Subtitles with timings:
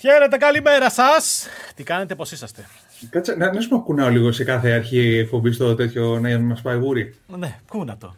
[0.00, 1.46] Χαίρετε, καλημέρα σας.
[1.74, 2.66] Τι κάνετε, πώς είσαστε;
[3.10, 6.62] Κάτσε, να, να σου πω κουνάω λίγο σε κάθε αρχή εκπομπή στο τέτοιο να μας
[6.62, 7.14] πάει γούρι.
[7.26, 8.14] Ναι, κούνα το.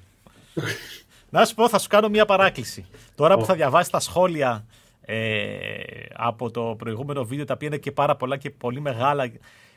[1.31, 2.87] να σου πω, θα σου κάνω μια παράκληση.
[3.15, 4.65] Τώρα που θα διαβάσεις τα σχόλια
[5.05, 5.17] ε,
[6.17, 9.31] από το προηγούμενο βίντεο, τα οποία είναι και πάρα πολλά και πολύ μεγάλα.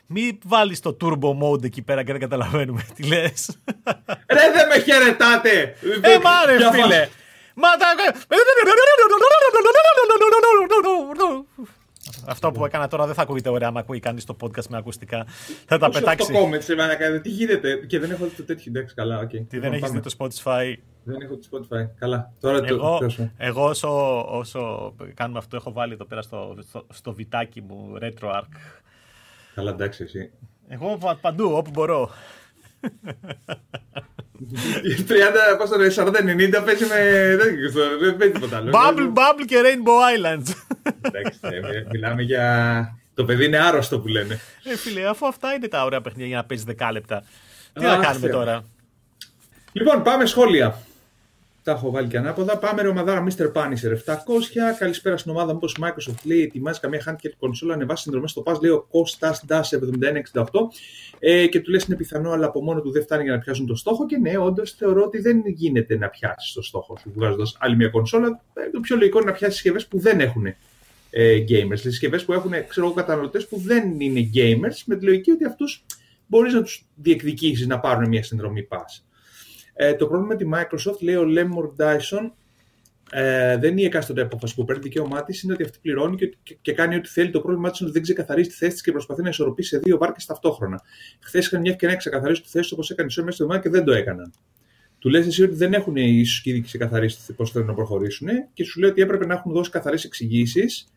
[0.06, 3.58] Μην βάλεις το turbo mode εκεί πέρα και δεν καταλαβαίνουμε τι λες.
[4.28, 5.76] Ρε, δεν με χαιρετάτε!
[6.02, 7.08] Ε, μάρε, φίλε!
[7.56, 7.68] Μα
[12.26, 15.26] αυτό που έκανα τώρα δεν θα ακούγεται ωραία αν ακούει κανείς το podcast με ακουστικά.
[15.66, 16.32] Θα τα πετάξει.
[16.32, 18.72] Το comment σε μένα, τι γίνεται; Και δεν έχω το τέτοιο.
[18.76, 19.46] Εντάξει, καλά, okay.
[19.50, 20.74] Τι δεν έχεις δει το Spotify;
[21.04, 21.88] Δεν έχω το Spotify.
[22.00, 22.34] Καλά.
[22.40, 27.14] Τώρα εγώ, το εγώ όσο, όσο κάνουμε αυτό, έχω βάλει εδώ πέρα στο, στο, στο
[27.14, 28.44] βιτάκι μου RetroArch.
[29.56, 30.32] Καλά, εντάξει, εσύ.
[30.68, 32.10] Εγώ παντού, όπου μπορώ.
[35.08, 37.36] 30, πώς το λέει, 40-90 παίζει με.
[38.00, 38.72] Δεν παίζει τίποτα άλλο.
[38.74, 40.54] Bubble, Bubble και Rainbow Islands.
[41.02, 41.40] Εντάξει,
[41.92, 42.98] μιλάμε για.
[43.14, 44.40] Το παιδί είναι άρρωστο που λένε.
[44.64, 47.24] Ε, φίλε, αφού αυτά είναι τα ωραία παιχνίδια για να παίζεις 10 λεπτά.
[47.74, 48.64] Τι να κάνουμε τώρα;
[49.72, 50.82] Λοιπόν, πάμε σχόλια.
[51.64, 52.58] Τα έχω βάλει και ανάποδα.
[52.58, 53.52] Πάμε ρε ομαδάρα Mr.
[53.52, 54.16] Punisher 700.
[54.80, 55.60] Καλησπέρα στην ομάδα μου.
[55.60, 57.74] Πώ Microsoft λέει: Ετοιμάζει καμία handheld κονσόλα.
[57.74, 58.62] Ανεβάσει συνδρομές στο Pass.
[58.62, 59.62] Λέει ο Kostas Das
[60.34, 60.44] 7168.
[61.20, 63.66] Ε, και του λες: Είναι πιθανό, αλλά από μόνο του δεν φτάνει για να πιάσουν
[63.66, 64.06] το στόχο.
[64.06, 67.90] Και ναι, όντως θεωρώ ότι δεν γίνεται να πιάσεις το στόχο σου βγάζοντας άλλη μια
[67.90, 68.42] κονσόλα.
[68.54, 70.46] Ε, το πιο λογικό είναι να πιάσεις συσκευές που δεν έχουν
[71.10, 71.78] ε, gamers.
[71.78, 72.52] Συσκευές που έχουν
[72.96, 74.82] καταναλωτές που δεν είναι gamers.
[74.86, 75.84] Με τη λογική ότι αυτούς
[76.28, 79.13] μπορείς να τους διεκδικήσεις να πάρουν μια συνδρομή Pass.
[79.74, 82.32] Ε, το πρόβλημα με τη Microsoft, λέει ο Lemur Dyson,
[83.12, 86.38] ε, δεν είναι η εκάστοτε απόφαση που παίρνει δικαίωμά της, είναι ότι αυτή πληρώνει και,
[86.44, 87.30] και, και κάνει ό,τι θέλει.
[87.30, 89.78] Το πρόβλημά της είναι ότι δεν ξεκαθαρίζει τη θέση της και προσπαθεί να ισορροπήσει σε
[89.78, 90.82] δύο βάρκες ταυτόχρονα.
[91.20, 93.68] Χθες είχαν μια ευκαιρία να ξεκαθαρίσουν τη θέση του όπως έκανε η μέσα στη εβδομάδα
[93.68, 94.34] και δεν το έκαναν.
[95.00, 98.80] Του λες εσύ ότι δεν έχουν ίσω ήδη ξεκαθαρίσει πώς θέλουν να προχωρήσουν και σου
[98.80, 100.88] λέει ότι έπρεπε να έχουν δώσει καθαρές εξηγήσεις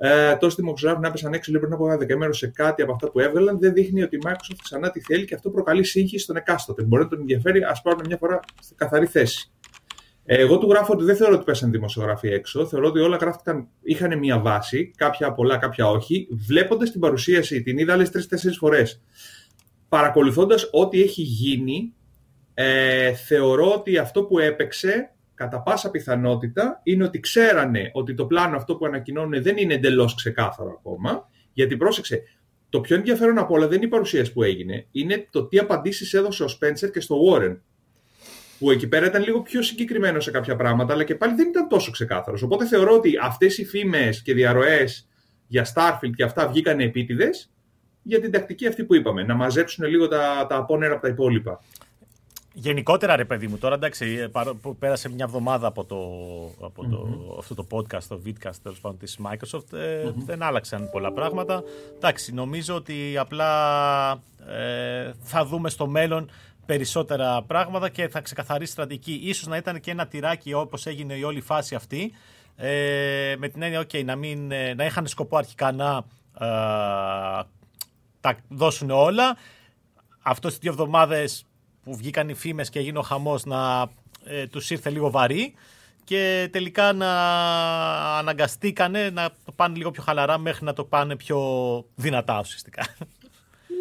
[0.00, 3.20] ε, τόσοι δημοσιογράφοι να πέσαν έξω πριν από ένα δεκαήμερο σε κάτι από αυτά που
[3.20, 6.82] έβγαλαν, δεν δείχνει ότι η Microsoft ξανά τι θέλει και αυτό προκαλεί σύγχυση στον εκάστοτε.
[6.82, 9.52] Μπορεί να τον ενδιαφέρει, ας πάρουν μια φορά στη καθαρή θέση.
[10.24, 12.66] Ε, εγώ του γράφω ότι δεν θεωρώ ότι πέσαν δημοσιογράφοι έξω.
[12.66, 16.28] Θεωρώ ότι όλα γράφτηκαν, είχαν μια βάση, κάποια πολλά, κάποια όχι.
[16.30, 19.02] Βλέποντας την παρουσίαση, την είδα άλλες τρει-τέσσερι φορές.
[19.88, 21.94] Παρακολουθώντας ό,τι έχει γίνει,
[22.54, 28.56] ε, θεωρώ ότι αυτό που έπαιξε κατά πάσα πιθανότητα είναι ότι ξέρανε ότι το πλάνο
[28.56, 31.28] αυτό που ανακοινώνουν δεν είναι εντελώς ξεκάθαρο ακόμα.
[31.52, 32.22] Γιατί πρόσεξε,
[32.68, 36.14] το πιο ενδιαφέρον από όλα δεν είναι η παρουσίαση που έγινε, είναι το τι απαντήσεις
[36.14, 37.56] έδωσε ο Σπένσερ και στο Warren.
[38.58, 41.68] Που εκεί πέρα ήταν λίγο πιο συγκεκριμένο σε κάποια πράγματα, αλλά και πάλι δεν ήταν
[41.68, 42.42] τόσο ξεκάθαρος.
[42.42, 45.08] Οπότε θεωρώ ότι αυτές οι φήμες και διαρροές
[45.46, 47.52] για Starfield και αυτά βγήκαν επίτηδες
[48.02, 49.22] για την τακτική αυτή που είπαμε.
[49.22, 51.60] Να μαζέψουν λίγο τα, τα απόνερα από τα υπόλοιπα.
[52.60, 54.30] Γενικότερα, ρε παιδί μου, τώρα εντάξει,
[54.60, 55.96] που πέρασε μια εβδομάδα από, το,
[56.66, 57.06] από το,
[57.38, 61.62] αυτό το podcast, το vidcast τέλος πάντων της Microsoft, ε, δεν άλλαξαν πολλά πράγματα.
[61.96, 64.10] Εντάξει, νομίζω ότι απλά
[64.46, 66.30] ε, θα δούμε στο μέλλον
[66.66, 69.20] περισσότερα πράγματα και θα ξεκαθαρίσει στρατηγική.
[69.22, 72.12] Ίσως να ήταν και ένα τυράκι όπως έγινε η όλη φάση αυτή,
[72.56, 76.04] ε, με την έννοια, okay, να, μην, ε, να είχαν σκοπό αρχικά να
[78.20, 79.36] τα δώσουν όλα.
[80.22, 81.47] Αυτό στις δύο εβδομάδες
[81.88, 83.90] που βγήκαν οι φήμες και έγινε ο χαμός να
[84.24, 85.54] ε, τους ήρθε λίγο βαρύ
[86.04, 87.12] και τελικά να
[88.18, 91.38] αναγκαστήκανε να το πάνε λίγο πιο χαλαρά μέχρι να το πάνε πιο
[91.94, 92.82] δυνατά ουσιαστικά.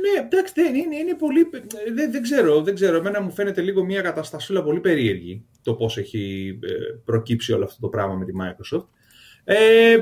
[0.01, 1.49] Ναι, εντάξει, δεν είναι, είναι πολύ.
[1.95, 2.97] Δεν, δεν, ξέρω, δεν ξέρω.
[2.97, 6.73] Εμένα μου φαίνεται λίγο μια καταστασούλα πολύ περίεργη το πώς έχει ε,
[7.05, 8.85] προκύψει όλο αυτό το πράγμα με τη Microsoft.
[9.43, 9.97] Ε,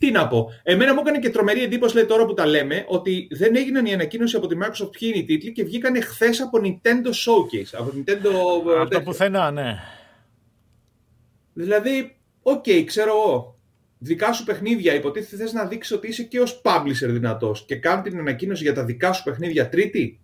[0.00, 0.50] τι να πω.
[0.62, 3.92] Εμένα μου έκανε και τρομερή εντύπωση λέει, τώρα που τα λέμε ότι δεν έγιναν η
[3.92, 7.78] ανακοίνωση από τη Microsoft ποιοι είναι οι τίτλοι και βγήκαν χθες από Nintendo Showcase.
[7.78, 8.30] Από Nintendo.
[8.80, 9.78] Από το πουθενά, ναι.
[11.52, 13.58] Δηλαδή, OK, okay, ξέρω εγώ.
[13.98, 18.02] Δικά σου παιχνίδια, υποτίθεται θες να δείξεις ότι είσαι και ως publisher δυνατός και κάνει
[18.02, 20.20] την ανακοίνωση για τα δικά σου παιχνίδια τρίτη.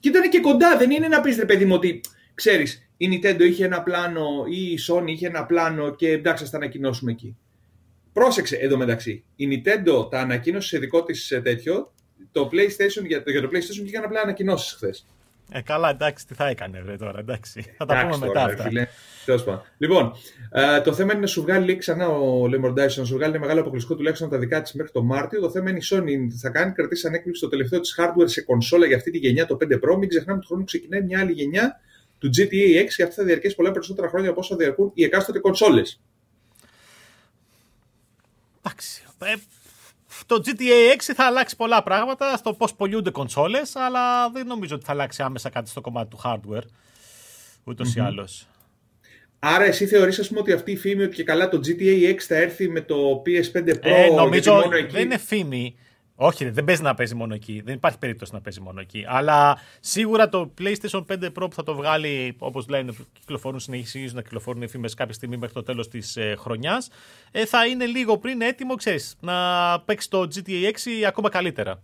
[0.00, 2.00] Και ήταν και κοντά, δεν είναι να πεις ρε παιδί μου ότι
[2.34, 6.50] ξέρεις, η Nintendo είχε ένα πλάνο ή η Sony είχε ένα πλάνο και εντάξει, θα
[6.50, 7.36] τα ανακοινώσουμε εκεί.
[8.12, 9.24] Πρόσεξε εδώ μεταξύ.
[9.36, 11.92] Η Nintendo τα ανακοίνωσε σε δικό της ε, τέτοιο.
[12.32, 15.06] Το PlayStation, για, το, για το PlayStation βγήκαν απλά ανακοινώσεις χθες.
[15.52, 17.74] Ε, καλά, εντάξει, τι θα έκανε βρε, τώρα, εντάξει.
[17.76, 18.62] Θα τα πούμε μετά αυτά.
[18.62, 18.86] Φίλε.
[19.78, 20.12] Λοιπόν,
[20.52, 23.32] ε, το θέμα είναι να σου βγάλει λέει, ξανά ο Lemon Dyson, να σου βγάλει
[23.32, 25.40] ένα μεγάλο αποκλειστικό τουλάχιστον τα δικά της μέχρι το Μάρτιο.
[25.40, 28.86] Το θέμα είναι η Sony θα κάνει κρατήσει ανέκπληξη το τελευταίο της hardware σε κονσόλα
[28.86, 29.96] για αυτή τη γενιά, το 5 Pro.
[29.98, 31.80] Μην ξεχνάμε ότι χρόνο ξεκινάει μια άλλη γενιά
[32.18, 35.38] του GTA 6 και αυτή θα διαρκέσει πολλά περισσότερα χρόνια από όσα διαρκούν οι εκάστοτε
[35.38, 36.00] κονσόλες.
[38.62, 39.02] Εντάξει.
[39.18, 39.34] Ε,
[40.26, 44.84] το GTA 6 θα αλλάξει πολλά πράγματα στο πώς πωλούνται κονσόλες, αλλά δεν νομίζω ότι
[44.84, 46.66] θα αλλάξει άμεσα κάτι στο κομμάτι του hardware.
[47.64, 48.46] Ούτως ή άλλως.
[49.38, 52.16] Άρα εσύ θεωρείς ας πούμε ότι αυτή η φήμη ότι και καλά το GTA 6
[52.18, 54.92] θα έρθει με το PS5 Pro ε, νομίζω μόνο εκεί...
[54.92, 55.76] δεν είναι φήμη.
[56.22, 57.62] Όχι, δεν παίζει να παίζει μόνο εκεί.
[57.64, 59.04] Δεν υπάρχει περίπτωση να παίζει μόνο εκεί.
[59.08, 64.22] Αλλά σίγουρα το PlayStation 5 Pro που θα το βγάλει, όπως λένε, κυκλοφορούν συνεχίζουν να
[64.22, 66.90] κυκλοφορούν οι φήμες κάποια στιγμή μέχρι το τέλος της ε, χρονιάς,
[67.30, 69.34] ε, θα είναι λίγο πριν έτοιμο, ξέρεις, να
[69.80, 71.82] παίξει το GTA 6 ακόμα καλύτερα.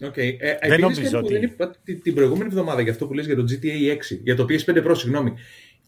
[0.00, 0.36] Okay.
[0.38, 1.32] Ε, δεν νομίζω ότι...
[1.32, 4.46] Δεν είπα την προηγούμενη εβδομάδα για αυτό που λες για το GTA 6, για το
[4.48, 5.34] PS5 Pro, συγγνώμη.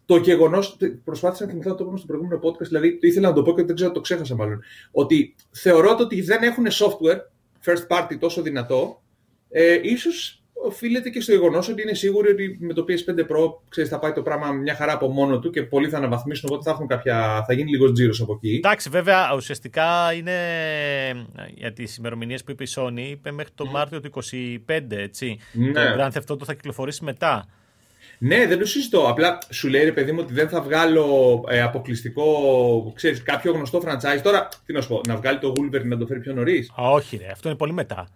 [0.06, 3.42] Το γεγονός, προσπάθησα να θυμηθώ να το πω στο προηγούμενο podcast, δηλαδή ήθελα να το
[3.42, 4.62] πω και δεν ξέρω, το ξέχασα μάλλον.
[4.90, 7.20] Ότι θεωρώ ότι δεν έχουν software
[7.64, 9.02] first party τόσο δυνατό,
[9.48, 13.90] ε, ίσως οφείλεται και στο γεγονός ότι είναι σίγουροι ότι με το PS5 Pro ξέρεις,
[13.90, 16.70] θα πάει το πράγμα μια χαρά από μόνο του και πολλοί θα αναβαθμίσουν, οπότε θα,
[16.70, 18.54] έχουν κάποια, θα γίνει λίγος τζίρος από εκεί.
[18.54, 20.36] Εντάξει, βέβαια, ουσιαστικά είναι
[21.54, 25.38] για τις ημερομηνίες που είπε η Sony, είπε μέχρι το Μάρτιο του 2025, έτσι.
[25.52, 25.72] Ναι.
[25.72, 27.46] Το Grand Theft Auto θα κυκλοφορήσει μετά.
[28.24, 29.08] Ναι, δεν το συζητώ.
[29.08, 33.82] Απλά σου λέει ρε παιδί μου ότι δεν θα βγάλω ε, αποκλειστικό, ξέρεις, κάποιο γνωστό
[33.84, 34.20] franchise.
[34.22, 37.16] Τώρα, τι να σου πω, να βγάλει το Wolverine να το φέρει πιο νωρίς; Όχι,
[37.16, 38.08] ρε, αυτό είναι πολύ μετά.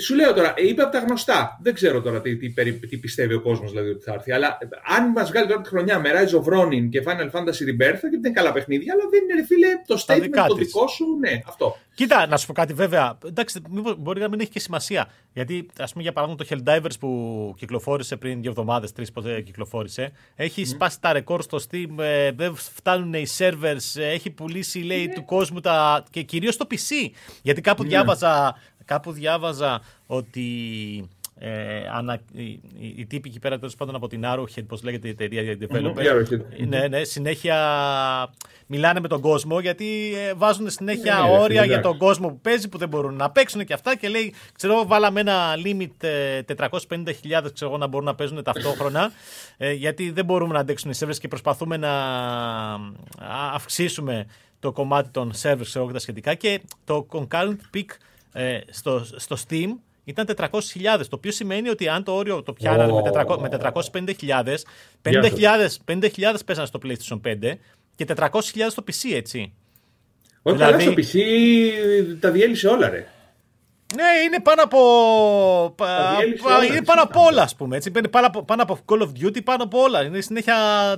[0.00, 1.58] Σου λέω τώρα, είπε από τα γνωστά.
[1.62, 4.32] Δεν ξέρω τώρα τι, τι, τι πιστεύει ο κόσμος δηλαδή ότι θα έρθει.
[4.32, 4.58] Αλλά
[4.96, 8.12] αν μας βγάλει τώρα τη χρονιά με Rise of Ronin και Final Fantasy Rebirth, δεν
[8.12, 11.76] είναι καλά παιχνίδια, αλλά δεν είναι, ρε φίλε, το statement το δικό σου, ναι, αυτό.
[11.94, 13.18] Κοίτα, να σου πω κάτι βέβαια.
[13.26, 13.62] Εντάξει,
[13.98, 15.10] μπορεί να μην έχει και σημασία.
[15.32, 20.12] Γιατί, ας πούμε, για παράδειγμα, το Helldivers που κυκλοφόρησε πριν δύο εβδομάδες, τρεις πότε κυκλοφόρησε,
[20.34, 20.68] έχει mm.
[20.68, 25.14] σπάσει τα ρεκόρ στο Steam, ε, δεν φτάνουν οι servers, ε, έχει πουλήσει, λέει, mm.
[25.14, 26.04] του κόσμου τα.
[26.10, 27.10] και κυρίως το PC.
[27.42, 27.86] Γιατί κάπου mm.
[27.86, 28.56] διάβαζα
[28.88, 30.44] Κάπου διάβαζα ότι
[31.38, 32.60] ε, ανα, οι,
[32.96, 35.94] οι τύποι εκεί πέρα τέλος πάντων από την Arrowhead, πώς λέγεται η εταιρεία για developer.
[36.66, 37.56] Ναι, ναι, συνέχεια
[38.66, 42.68] μιλάνε με τον κόσμο γιατί ε, βάζουν συνέχεια ναι, όρια για τον κόσμο που παίζει
[42.68, 46.70] που δεν μπορούν να παίξουν και αυτά και λέει, ξέρω βάλαμε ένα limit ε, 450.000
[47.52, 49.10] ξέρω να μπορούν να παίζουν ταυτόχρονα
[49.56, 51.92] ε, γιατί δεν μπορούμε να αντέξουν οι servers και προσπαθούμε να
[53.54, 54.26] αυξήσουμε
[54.60, 57.86] το κομμάτι των servers ξέρω, και τα σχετικά και το concurrent peak
[58.38, 59.68] ε, στο, στο Steam
[60.04, 60.50] ήταν 400.000.
[60.82, 63.40] Το οποίο σημαίνει ότι αν το όριο το πιάνανε oh.
[63.40, 63.48] με,
[64.22, 64.54] 450.000,
[65.02, 67.52] 50.000 50 πέσανε στο PlayStation 5
[67.96, 68.30] και 400.000
[68.68, 69.52] στο PC, έτσι.
[70.42, 70.82] Όχι, δηλαδή...
[70.82, 73.06] στο PC τα διέλυσε όλα, ρε.
[73.94, 74.78] Ναι, είναι πάνω από.
[76.68, 77.76] Είναι πάνω από όλα, ας πούμε.
[77.76, 77.92] Έτσι.
[77.96, 80.02] Είναι πάνω από, πάνω από Call of Duty, πάνω από όλα.
[80.02, 80.56] Είναι συνέχεια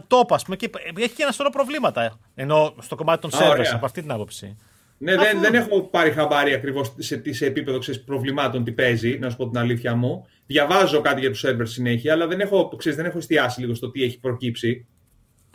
[0.08, 0.56] top, ας πούμε.
[0.56, 2.18] Και έχει και ένα σωρό προβλήματα.
[2.34, 4.56] Ενώ στο κομμάτι των servers, από αυτή την άποψη.
[5.02, 9.18] Ναι, δεν, δεν έχω πάρει χαμπάρι ακριβώς σε, τι, σε επίπεδο ξέρεις, προβλημάτων τι παίζει,
[9.18, 10.26] να σου πω την αλήθεια μου.
[10.46, 13.90] Διαβάζω κάτι για τους σερβερ συνέχεια, αλλά δεν έχω, ξέρεις, δεν έχω εστιάσει λίγο στο
[13.90, 14.86] τι έχει προκύψει.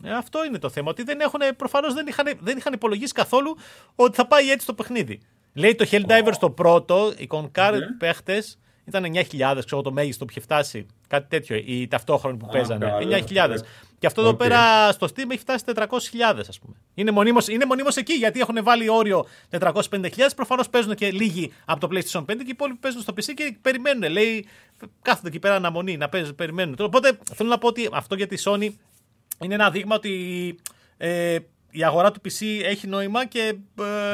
[0.04, 0.90] Ε, αυτό είναι το θέμα.
[0.90, 3.58] Ότι δεν έχουν, προφανώς δεν είχαν, δεν είχαν υπολογίσει καθόλου
[3.96, 5.20] ότι θα πάει έτσι το παιχνίδι.
[5.54, 6.38] Λέει το Helldivers oh.
[6.40, 7.98] το πρώτο, οι concurrent ναι.
[7.98, 10.86] παίχτες ήταν 9.000, ξέρω το μέγιστο που είχε φτάσει.
[11.08, 12.94] Κάτι τέτοιο, οι ταυτόχρονοι που ah, παίζανε.
[13.30, 13.58] 9.000.
[14.00, 15.86] Και αυτό εδώ πέρα στο Steam έχει φτάσει 400.000,
[16.50, 16.76] ας πούμε.
[16.94, 19.26] Είναι μονίμως είναι μονίμως εκεί γιατί έχουν βάλει όριο
[19.60, 19.72] 450.000.
[20.36, 23.58] Προφανώς παίζουν και λίγοι από το PlayStation 5 και οι υπόλοιποι παίζουν στο PC και
[23.62, 24.12] περιμένουν.
[24.12, 24.48] Λέει,
[25.02, 26.76] κάθονται εκεί πέρα αναμονή να παίζουν, περιμένουν.
[26.80, 28.70] Οπότε θέλω να πω ότι αυτό για τη Sony
[29.44, 30.56] είναι ένα δείγμα ότι
[30.98, 31.38] ε,
[31.78, 33.56] η αγορά του PC έχει νόημα και.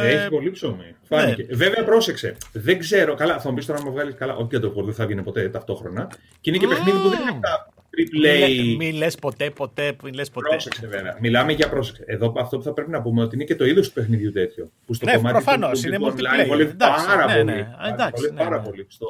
[0.02, 0.08] Ε...
[0.08, 0.96] Έχει πολύ ψωμί.
[1.04, 1.46] Φάνηκε.
[1.50, 1.56] Ναι.
[1.56, 2.38] Βέβαια, πρόσεξε.
[2.52, 3.16] Δεν ξέρω.
[3.16, 4.36] Καλά, θα μου πεις τώρα να μου βγάλεις καλά.
[4.36, 6.08] Όχι, το δεν θα βγει ποτέ ταυτόχρονα.
[6.42, 6.70] Και είναι και mm.
[6.70, 8.76] παιχνίδι που δεν είναι τα AAA.
[8.78, 10.50] Μην λε ποτέ, ποτέ, μην λες ποτέ.
[10.50, 11.18] Πρόσεξε, βέβαια.
[11.20, 12.04] Μιλάμε για πρόσεξε.
[12.06, 14.72] Εδώ αυτό που θα πρέπει να πούμε ότι είναι και το είδος του παιχνιδιού τέτοιο.
[14.86, 15.84] Που στο ναι, κομμάτι προφανώς.
[15.84, 16.48] Είναι multiplayer.
[16.48, 17.68] Πολύ, πάρα, ναι, πολύ, ναι.
[17.94, 19.08] Εντάξει, πάρα, ναι, πολύ στο,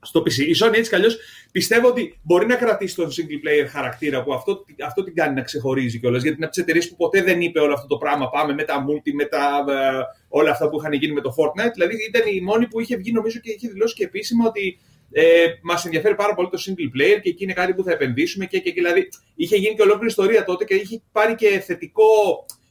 [0.00, 0.36] στο PC.
[0.36, 1.18] Η Sony έτσι κι αλλιώς
[1.52, 5.42] πιστεύω ότι μπορεί να κρατήσει τον single player χαρακτήρα που αυτό, αυτό την κάνει να
[5.42, 6.22] ξεχωρίζει κιόλας.
[6.22, 8.30] Γιατί είναι από τις εταιρείες που ποτέ δεν είπε όλο αυτό το πράγμα.
[8.30, 11.72] Πάμε με τα multi, με τα, uh, όλα αυτά που είχαν γίνει με το Fortnite.
[11.72, 14.78] Δηλαδή ήταν η μόνη που είχε βγει νομίζω και είχε δηλώσει και επίσημα ότι
[15.16, 18.46] ε, μας ενδιαφέρει πάρα πολύ το single player και εκεί είναι κάτι που θα επενδύσουμε.
[18.46, 22.04] Και, και, και δηλαδή είχε γίνει και ολόκληρη ιστορία τότε και είχε πάρει και θετικό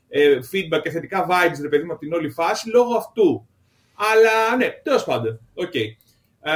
[0.10, 3.48] ε, feedback και θετικά vibes, ρε παιδί μου, από την όλη φάση λόγω αυτού.
[3.96, 5.40] Αλλά ναι, τέλος πάντων.
[5.56, 6.03] Okay.
[6.46, 6.52] Ε,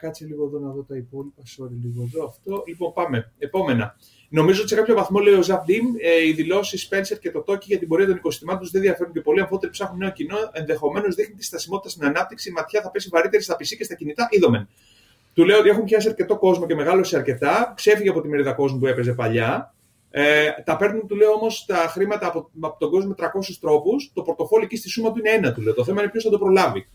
[0.00, 1.42] κάτσε λίγο εδώ να δω τα υπόλοιπα.
[1.42, 2.62] Sorry, λίγο εδώ αυτό.
[2.66, 3.32] Λοιπόν, πάμε.
[3.38, 3.96] Επόμενα.
[4.28, 7.66] Νομίζω ότι σε κάποιο βαθμό, λέει ο Ζαπντίμ, ε, οι δηλώσεις Spencer και το Τόκι
[7.68, 9.40] για την πορεία των οικοσυστημάτων τους δεν διαφέρουν και πολύ.
[9.40, 12.48] Αφού ψάχνουν νέο κοινό, ενδεχομένως δείχνει τη στασιμότητα στην ανάπτυξη.
[12.48, 14.28] Η ματιά θα πέσει βαρύτερη στα PC και στα κινητά.
[14.30, 14.68] Είδομεν.
[15.34, 17.72] Του λέω ότι έχουν πιάσει αρκετό κόσμο και μεγάλωσε αρκετά.
[17.76, 19.74] Ξέφυγε από τη μερίδα κόσμου που έπαιζε παλιά.
[20.10, 23.28] Ε, τα παίρνουν, του λέω όμως, τα χρήματα από, από τον κόσμο με 300
[23.60, 24.10] τρόπους.
[24.14, 25.74] Το πορτοφόλι εκεί στη σούμα του είναι ένα, του λέω.
[25.74, 26.86] Το θέμα είναι ποιος θα το προλάβει.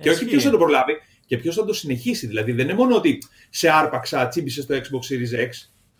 [0.00, 0.92] Και όχι ποιος θα το προλάβει
[1.26, 2.26] και ποιος θα το συνεχίσει.
[2.26, 3.18] Δηλαδή δεν είναι μόνο ότι
[3.50, 5.50] σε άρπαξα, τσίμπησε στο Xbox Series X.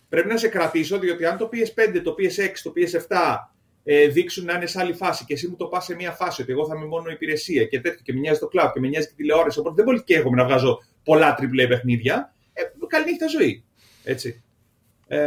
[0.09, 3.37] Πρέπει να σε κρατήσω, διότι αν το PS5, το PS6, το PS7
[3.85, 6.43] ες, δείξουν να είναι σε άλλη φάση και εσύ μου το πας σε μια φάση
[6.43, 8.89] ότι εγώ θα είμαι μόνο υπηρεσία και τέτοιο και με νοιάζει το cloud και με
[8.89, 9.59] νοιάζει και τηλεόραση.
[9.59, 12.35] Οπότε δεν μπορεί και εγώ να βγάζω πολλά AAA παιχνίδια.
[12.53, 13.65] Ε, καλή νύχτα ζωή.
[14.05, 14.43] Έτσι.
[15.07, 15.19] Ε,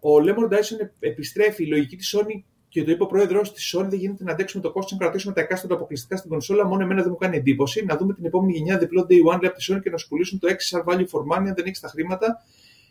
[0.00, 3.86] ο Lemon Dyson επιστρέφει η λογική της Sony και το είπε ο πρόεδρος τη Sony:
[3.88, 6.66] Δεν γίνεται να αντέξουμε το κόστο να κρατήσουμε τα εκάστοτε αποκλειστικά στην κονσόλα.
[6.66, 7.84] Μόνο εμένα δεν μου κάνει εντύπωση.
[7.84, 10.38] Να δούμε την επόμενη γενιά διπλό Day One από τη Sony και να σου πουλήσουν
[10.38, 12.44] το XR Value for Money αν δεν έχεις τα χρήματα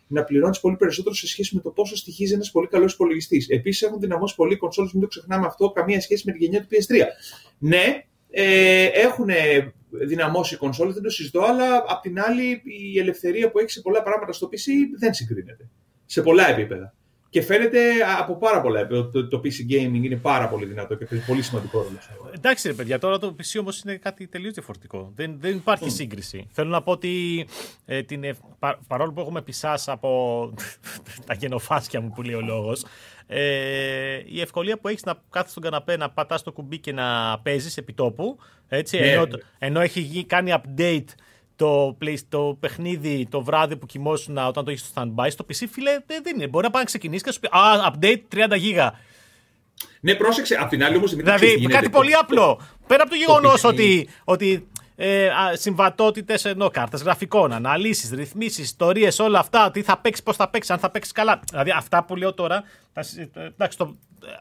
[0.07, 3.49] να πληρώνεις πολύ περισσότερο σε σχέση με το πόσο στοιχίζει ένας πολύ καλός υπολογιστής.
[3.49, 6.61] Επίσης έχουν δυναμώσει πολύ οι κονσόλε, μην το ξεχνάμε αυτό, καμία σχέση με τη γενιά
[6.61, 7.05] του PS3.
[7.57, 9.29] Ναι, ε, έχουν
[9.89, 13.81] δυναμώσει οι κονσόλε, δεν το συζητώ, αλλά απ' την άλλη η ελευθερία που έχεις σε
[13.81, 15.69] πολλά πράγματα στο PC δεν συγκρίνεται.
[16.05, 16.93] Σε πολλά επίπεδα.
[17.29, 17.79] Και φαίνεται
[18.19, 19.09] από πάρα πολλά επίπεδα.
[19.09, 21.99] Το, το PC gaming είναι πάρα πολύ δυνατό και παίζει πολύ σημαντικό ρόλο.
[22.35, 25.11] Εντάξει, ρε παιδιά, τώρα το PC όμως είναι κάτι τελείως διαφορετικό.
[25.15, 25.93] Δεν, δεν υπάρχει mm.
[25.93, 26.47] σύγκριση.
[26.51, 27.45] Θέλω να πω ότι
[27.85, 30.53] ε, την, πα, παρόλο που έχουμε πισάς από
[31.27, 32.85] τα γενοφάσκια μου που λέει ο λόγος,
[33.27, 37.39] ε, η ευκολία που έχεις να κάθεσαι στον καναπέ, να πατάς το κουμπί και να
[37.39, 38.37] παίζεις επί τόπου.
[38.67, 39.11] Έτσι, ναι.
[39.11, 39.27] ενώ,
[39.59, 41.07] ενώ έχει κάνει update
[41.59, 45.65] το, play, το παιχνίδι το βράδυ που κοιμόσουν όταν το έχεις στο standby, στο PC,
[45.71, 46.47] φίλε, δεν είναι.
[46.47, 48.93] Μπορεί να πάει να ξεκινήσει και σου πει Α, update 30 γίγα.
[49.99, 50.57] Ναι, πρόσεξε.
[50.59, 51.15] Απ' την άλλη όμως.
[51.15, 52.61] Δηλαδή, κάτι πολύ απλό.
[52.87, 59.39] Πέρα από το γεγονός ότι, ότι ε, συμβατότητες ενώ κάρτες γραφικών, αναλύσεις, ρυθμίσεις, ιστορίες, όλα
[59.39, 59.71] αυτά.
[59.71, 61.39] Τι θα παίξεις, πώς θα παίξεις, αν θα παίξεις καλά.
[61.49, 62.63] Δηλαδή αυτά που λέω τώρα.
[63.33, 63.95] Εντάξει, το,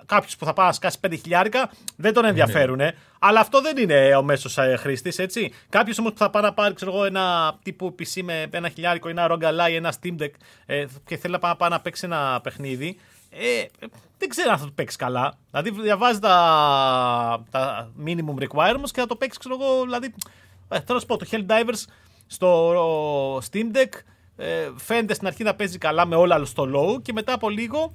[0.07, 2.81] κάποιος που θα πάει να σκάσει 5 χιλιάρικα δεν τον ενδιαφέρουν.
[3.19, 5.53] Αλλά αυτό δεν είναι ο μέσος ε, χρήστης, έτσι.
[5.69, 9.09] Κάποιος όμως που θα πάει να πάρει ξέρω εγώ, ένα τύπου PC με ένα χιλιάρικο
[9.09, 10.31] ή ένα Rogue ένα Steam Deck
[10.67, 12.99] ε, και θέλει να πάει να παίξει ένα παιχνίδι.
[13.31, 13.65] Ε,
[14.19, 15.35] δεν ξέρω αν θα το παίξει καλά.
[15.51, 20.15] Δηλαδή, διαβάζει τα, τα minimum requirements και θα το παίξει, ξέρω εγώ, δηλαδή,
[20.69, 21.85] ε, θέλω να σου πω, το Helldivers
[22.27, 23.93] στο Steam Deck
[24.37, 27.95] ε, φαίνεται στην αρχή να παίζει καλά με όλα στο low και μετά από λίγο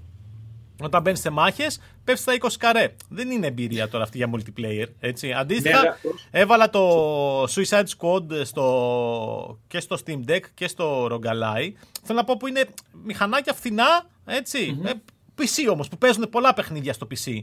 [0.82, 2.96] όταν μπαίνεις σε μάχες, πέφτεις στα 20 καρέ.
[3.10, 4.88] Δεν είναι εμπειρία τώρα αυτή για multiplayer.
[5.00, 5.34] Έτσι.
[5.34, 5.90] Αντίστοιχα, ναι,
[6.32, 11.72] έβαλα το Suicide Squad στο, και στο Steam Deck και στο Rogalai.
[12.04, 12.66] Θέλω να πω που είναι
[13.04, 14.80] μηχανάκια φθηνά, έτσι.
[14.82, 14.88] Mm-hmm.
[14.88, 14.92] Ε,
[15.38, 17.40] PC όμως, που παίζουν πολλά παιχνίδια στο PC.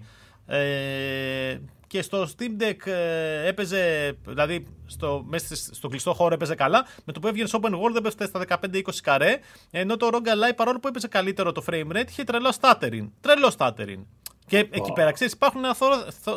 [0.47, 1.59] Ε,
[1.90, 6.87] και στο Steam Deck ε, έπαιζε, δηλαδή στο, μέσα στο κλειστό χώρο έπαιζε καλά.
[7.04, 9.38] Με το που έβγαινε στο open world έπαιζε στα 15-20 καρέ.
[9.70, 13.09] Ενώ το Rogue Ally παρόλο που έπαιζε καλύτερο το frame rate είχε τρελό stuttering.
[13.20, 14.04] Τρελό stuttering.
[14.47, 15.76] Και εκεί πέρα ξέρεις, υπάρχουν ένα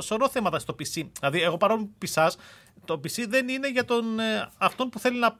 [0.02, 1.04] σωρό θέματα στο PC.
[1.20, 2.38] Δηλαδή, εγώ παρόλο που πισάς,
[2.86, 5.40] το PC δεν είναι για τον, ε, αυτόν που θέλει να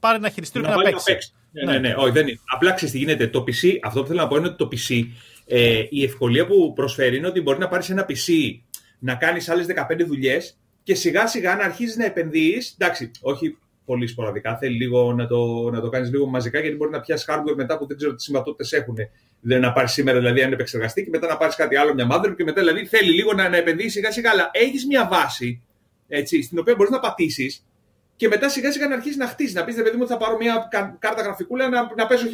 [0.00, 1.32] πάρει ένα χειριστήριο και να παίξει.
[1.50, 2.40] Ναι, ναι, ναι, όχι, δεν είναι.
[2.54, 3.26] Απλά ξέρεις τι γίνεται.
[3.26, 5.04] Το PC, αυτό που θέλω να πω είναι ότι το PC,
[5.46, 8.58] ε, η ευκολία που προσφέρει είναι ότι μπορεί να πάρεις ένα PC
[8.98, 12.76] να κάνεις άλλες 15 δουλειές και σιγά σιγά να αρχίζεις να επενδύεις.
[12.78, 16.90] Εντάξει, όχι πολύ σποραδικά, θέλει λίγο να το, να το κάνεις λίγο μαζικά, γιατί μπορεί
[16.90, 18.96] να πιάσεις hardware μετά που δεν ξέρω τι συμβατότητες έχουν.
[19.40, 22.34] Δεν να πάρεις σήμερα δηλαδή αν επεξεργαστεί και μετά να πάρεις κάτι άλλο, μια mother
[22.36, 24.30] και μετά δηλαδή θέλει λίγο να, να επενδύεις σιγά σιγά.
[24.30, 25.62] Αλλά έχεις μια βάση
[26.08, 27.64] έτσι, στην οποία μπορείς να πατήσεις
[28.16, 29.54] και μετά σιγά σιγά να αρχίσεις να χτίσει.
[29.54, 32.26] Να πεις, παιδί μου, θα πάρω μια κάρτα γραφικούλα να, να παίζω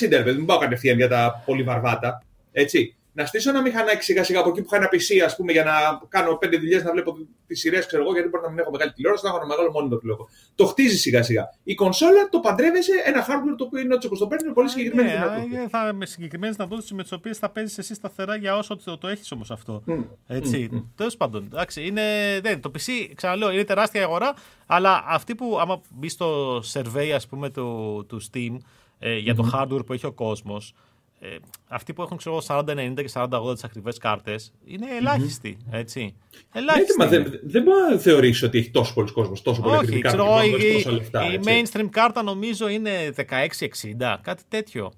[0.00, 2.24] 1080-60, παιδί μου, πάω κατευθείαν για τα πολύ βαρβάτα.
[2.52, 5.52] Έτσι να στήσω ένα μηχανάκι σιγά σιγά από εκεί που είχα ένα PC, ας πούμε,
[5.52, 5.72] για να
[6.08, 8.92] κάνω πέντε δουλειές, να βλέπω τις σειρές, ξέρω εγώ, γιατί μπορεί να μην έχω μεγάλη
[8.92, 10.28] τηλεόραση, να έχω ένα μεγάλο μόνιμο τηλεόραση.
[10.54, 11.54] Το χτίζει σιγά σιγά.
[11.64, 14.68] Η κονσόλα το παντρεύεσαι ένα hardware το οποίο είναι έτσι όπως το παίρνει με πολύ
[14.68, 15.68] συγκεκριμένη ναι, δυνατότητα.
[15.68, 19.08] Θα, με συγκεκριμένες δυνατότητες με τις οποίες θα παίζεις εσύ σταθερά για όσο το, το
[19.08, 19.82] έχεις όμως αυτό.
[19.86, 20.04] Mm.
[20.26, 20.68] Έτσι.
[20.72, 20.84] Mm.
[20.96, 22.02] Τέλος πάντων, εντάξει, είναι,
[22.42, 24.34] δεν, το PC, ξαναλέω, είναι τεράστια αγορά,
[24.66, 28.56] αλλά αυτή που άμα μπει στο survey, ας πούμε, του, του Steam
[28.98, 30.74] ε, για το hardware που έχει ο κόσμος,
[31.22, 31.36] ε,
[31.68, 35.56] αυτοί που έχουν ξέρω, 40-90 και 40-80 τις ακριβές κάρτες είναι ελάχιστοι.
[35.60, 35.74] Mm-hmm.
[35.74, 36.14] Έτσι.
[36.52, 36.98] Ελάχιστοι.
[36.98, 40.44] Ναι, δεν, δεν μπορεί να θεωρήσει ότι έχει τόσο πολλοί κόσμος, τόσο πολύ ακριβή κάρτα.
[40.44, 44.92] η, λεφτά, η mainstream κάρτα νομίζω είναι 16-60, κάτι τέτοιο.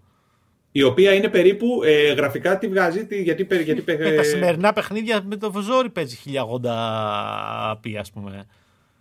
[0.73, 3.07] Η οποία είναι περίπου ε, γραφικά τη βγάζει.
[3.11, 8.47] Γιατί, γιατί, ε, τα σημερινά παιχνίδια με το ζόρι παίζει 1080p, ας πούμε.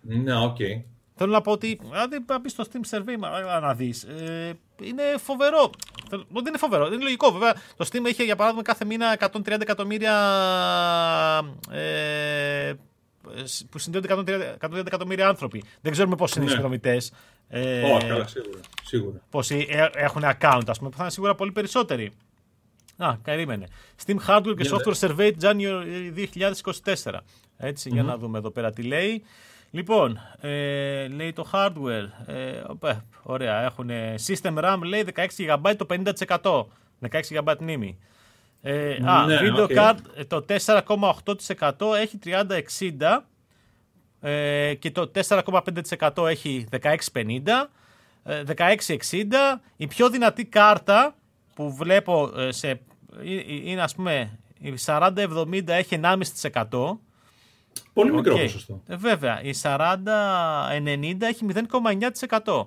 [0.00, 0.56] Ναι, OK.
[0.58, 0.82] Okay.
[1.14, 3.18] Θέλω να πω ότι, αν δεν μπει στο Steam Survey
[3.60, 4.52] να δεις, ε,
[4.82, 5.70] είναι φοβερό.
[6.10, 7.54] Δεν είναι φοβερό, είναι λογικό βέβαια.
[7.76, 10.14] Το Steam έχει για παράδειγμα κάθε μήνα 130 εκατομμύρια.
[11.70, 12.72] Ε,
[13.70, 14.14] που συνδέονται
[14.60, 15.64] 130 εκατομμύρια άνθρωποι.
[15.80, 16.52] Δεν ξέρουμε πόσοι είναι οι ναι.
[16.52, 17.12] συνδρομητές.
[17.48, 18.60] Ε, oh, καλά, σίγουρα.
[18.84, 19.20] σίγουρα.
[19.30, 22.12] Πόσοι ε, έχουν account, ας πούμε, που θα είναι σίγουρα πολύ περισσότεροι.
[22.96, 23.66] Α, περίμενε.
[24.06, 26.28] Steam Hardware και Software Survey January
[27.02, 27.18] 2024.
[27.56, 29.24] Έτσι, για να δούμε εδώ πέρα τι λέει.
[29.74, 32.08] Λοιπόν, ε, λέει το hardware.
[32.26, 32.62] Ε,
[33.22, 33.90] ωραία, έχουν
[34.26, 36.66] system RAM λέει 16 GB το 50%.
[37.10, 37.98] 16 GB μνήμη.
[38.62, 43.18] Ε, α, ναι, video card ε, το 4,8% έχει 3060
[44.20, 47.42] ε, και το 4,5% έχει 1650.
[48.24, 49.34] 1660.
[49.76, 51.14] Η πιο δυνατή κάρτα
[51.54, 52.80] που βλέπω σε,
[53.64, 56.98] είναι ας πούμε η 4070 έχει 1,5%.
[57.92, 58.14] Πολύ okay.
[58.14, 58.82] μικρό ποσοστό.
[58.88, 59.42] Ε, βέβαια.
[59.42, 59.76] Η 40-90
[61.20, 62.66] έχει 0,9%.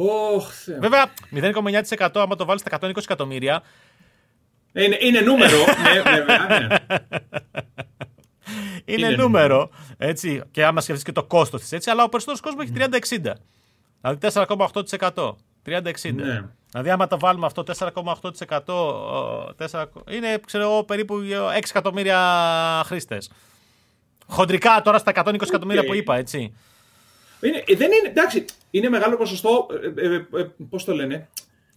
[0.00, 0.40] Oh,
[0.80, 3.62] Βέβαια, 0,9% άμα το βάλεις στα 120 εκατομμύρια.
[4.72, 5.56] Είναι, είναι νούμερο.
[5.84, 6.76] ναι, βέβαια, ναι.
[8.84, 9.70] Είναι, είναι νούμερο.
[9.96, 12.72] Έτσι, και άμα σκεφτείς και το κόστος της έτσι, αλλά ο περισσότερος κόσμος έχει
[13.20, 13.32] 30-60.
[14.00, 14.44] Δηλαδή
[15.06, 15.34] 4,8%.
[15.66, 16.14] 30-60.
[16.14, 16.44] Ναι.
[16.70, 19.14] Δηλαδή, άμα το βάλουμε αυτό 4,8%
[20.10, 22.18] είναι ξέρω εγώ, περίπου 6 εκατομμύρια
[22.86, 23.30] χρήστες.
[24.26, 26.54] Χοντρικά τώρα στα 120 εκατομμύρια που είπα, έτσι.
[27.40, 31.28] Είναι, ε, δεν είναι, εντάξει, είναι μεγάλο ποσοστό, ε, ε, ε πώς το λένε,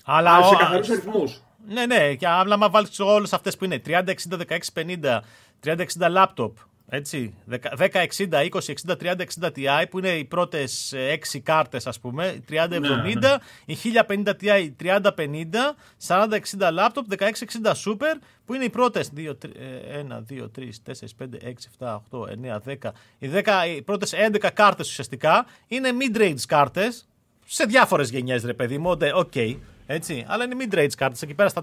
[0.06, 1.42] αλλά σε καθαρούς αριθμούς.
[1.68, 5.22] Ναι, ναι, και άμα βάλεις όλες αυτές που είναι 30, 60, 16, 50,
[5.64, 6.58] 30, 60 λάπτοπ,
[6.94, 10.94] έτσι, 10, 60, 20, 60, 30, 60 Ti που είναι οι πρώτες
[11.34, 12.80] 6 κάρτες, ας πούμε, 3070, ναι,
[13.14, 13.38] ναι.
[13.66, 15.76] η 1050 Ti 3050,
[16.08, 22.02] 4060 λάπτοπ, 1660 Super που είναι οι πρώτες 1, 2, 3, 4, 5, 6, 7,
[22.12, 22.92] 8, 9, 10.
[23.20, 27.08] Οι, 10, οι πρώτες 11 κάρτες ουσιαστικά είναι mid-range κάρτες
[27.46, 28.98] σε διάφορες γενιές, ρε παιδί μου.
[29.14, 29.32] OK.
[29.34, 31.62] Okay, έτσι, αλλά είναι mid-range κάρτες εκεί πέρα στα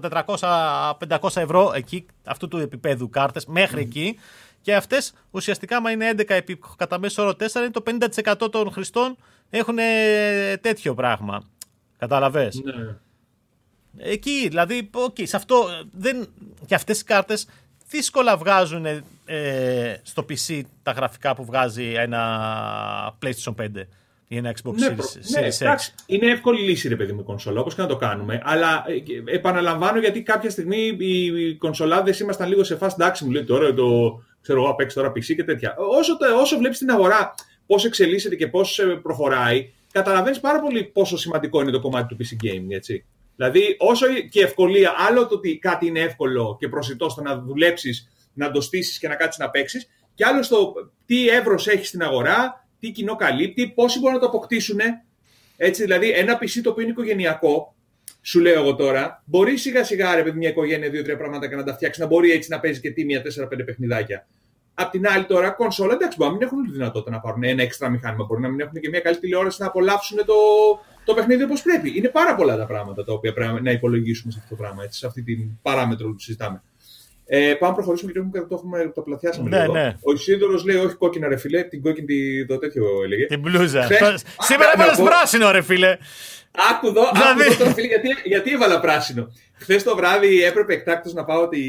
[1.09, 3.85] 400-500 ευρώ εκεί, αυτού του επίπεδου κάρτες, μέχρι mm.
[3.85, 4.19] εκεί.
[4.61, 7.83] Και αυτές ουσιαστικά, άμα είναι 11 επί κατά μέσο όρο 4, είναι το
[8.43, 9.17] 50% των χρηστών
[9.49, 9.77] έχουν
[10.61, 11.43] τέτοιο πράγμα.
[11.97, 12.51] Κατάλαβε.
[12.63, 12.95] Ναι.
[13.97, 16.27] Εκεί, δηλαδή, okay, σε αυτό δεν.
[16.65, 17.47] Και αυτές οι κάρτες
[17.89, 18.85] δύσκολα βγάζουν
[19.25, 23.67] ε, στο PC τα γραφικά που βγάζει ένα PlayStation 5
[24.27, 26.03] ή ένα Xbox ναι, Series, ναι, X.
[26.05, 28.41] Είναι εύκολη λύση, ρε παιδί μου, η κονσόλα, όπως και να το κάνουμε.
[28.43, 33.43] Αλλά ε, επαναλαμβάνω γιατί κάποια στιγμή οι κονσολάδες ήμασταν λίγο σε φάση εντάξει, μου λέει
[33.43, 35.75] τώρα το ξέρω εγώ, παίξει τώρα PC και τέτοια.
[35.77, 37.33] Όσο, όσο βλέπεις την αγορά
[37.65, 42.17] πώς εξελίσσεται και πώς ε, προχωράει, καταλαβαίνεις πάρα πολύ πόσο σημαντικό είναι το κομμάτι του
[42.23, 43.05] PC gaming, έτσι.
[43.35, 48.09] Δηλαδή, όσο και ευκολία, άλλο το ότι κάτι είναι εύκολο και προσιτό στο να δουλέψεις,
[48.33, 50.73] να το στήσεις και να κάτσεις να παίξεις, και άλλο στο
[51.05, 54.79] τι εύρος έχει στην αγορά, τι κοινό καλύπτει, πόσοι μπορούν να το αποκτήσουν.
[55.57, 57.75] Έτσι, δηλαδή, ένα PC το οποίο είναι οικογενειακό,
[58.21, 61.63] σου λέω εγώ τώρα, μπορεί σιγά σιγά ρε παιδί μια οικογένεια δύο-τρία πράγματα και να
[61.63, 64.27] τα φτιάξει, να μπορεί έτσι να παίζει και τίμια 4-5 παιχνιδάκια.
[64.73, 67.61] Απ' την άλλη τώρα, κονσόλα εντάξει, μπορεί να μην έχουν τη δυνατότητα να πάρουν ένα
[67.61, 68.25] έξτρα μηχάνημα.
[68.25, 70.33] Μπορεί να μην έχουν και μια καλή τηλεόραση να απολαύσουν το,
[71.03, 71.97] το παιχνίδι όπως πρέπει.
[71.97, 74.99] Είναι πάρα πολλά τα πράγματα τα οποία πρέπει να υπολογίσουμε σε αυτό το πράγμα, έτσι,
[74.99, 76.61] σε αυτή την παράμετρο που συζητάμε.
[77.31, 79.95] Ε, πάμε να προχωρήσουμε γιατί έχουμε, το, έχουμε, το πλατιάσαμε ναι, Ναι.
[80.01, 83.25] Ο Ισίδωρος λέει: Όχι κόκκινα, ρε φιλέ, την κόκκινη το τέτοιο έλεγε.
[83.25, 83.87] Την μπλούζα.
[84.39, 85.97] Σήμερα έβαλες πράσινο, ρε φιλέ.
[86.71, 87.63] Άκου εδώ, δηλαδή...
[87.63, 89.31] άκου φίλε, γιατί, γιατί έβαλα πράσινο.
[89.59, 91.61] Χθες το βράδυ έπρεπε εκτάκτως να πάω την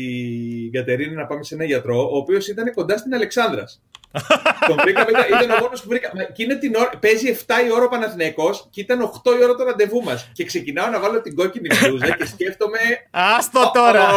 [0.73, 3.81] Κατερίνα να πάμε σε ένα γιατρό, ο οποίος ήταν κοντά στην Αλεξάνδρας.
[4.69, 6.11] Τον βρήκαμε, ήταν ο μόνος που βρήκα.
[6.33, 9.55] Και είναι την ώρα, παίζει 7 η ώρα ο Παναθηναϊκός και ήταν 8 η ώρα
[9.55, 10.31] το ραντεβού μας.
[10.33, 12.79] Και ξεκινάω να βάλω την κόκκινη μπλούζα και σκέφτομαι.
[13.11, 14.09] Άστο τώρα!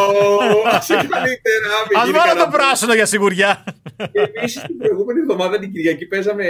[0.79, 2.01] Σε καλύτερα.
[2.01, 3.63] Α βάλω το πράσινο για σιγουριά.
[4.11, 6.45] Επίσης την προηγούμενη εβδομάδα την Κυριακή παίζαμε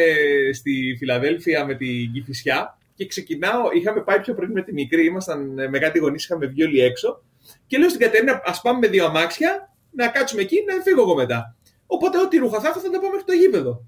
[0.54, 5.70] στη Φιλαδέλφια με την Κυφυσιά και ξεκινάω, είχαμε πάει πιο πριν με τη μικρή, ήμασταν
[5.70, 7.24] με κάτι γονεί, είχαμε βγει όλοι έξω.
[7.68, 11.16] Και λέω στην Κατερίνα, ας πάμε με δύο αμάξια, να κάτσουμε εκεί, να φύγω εγώ
[11.16, 11.56] μετά.
[11.88, 13.86] Οπότε, ό,τι ρούχα θα έχω, θα τα πάω μέχρι το γήπεδο.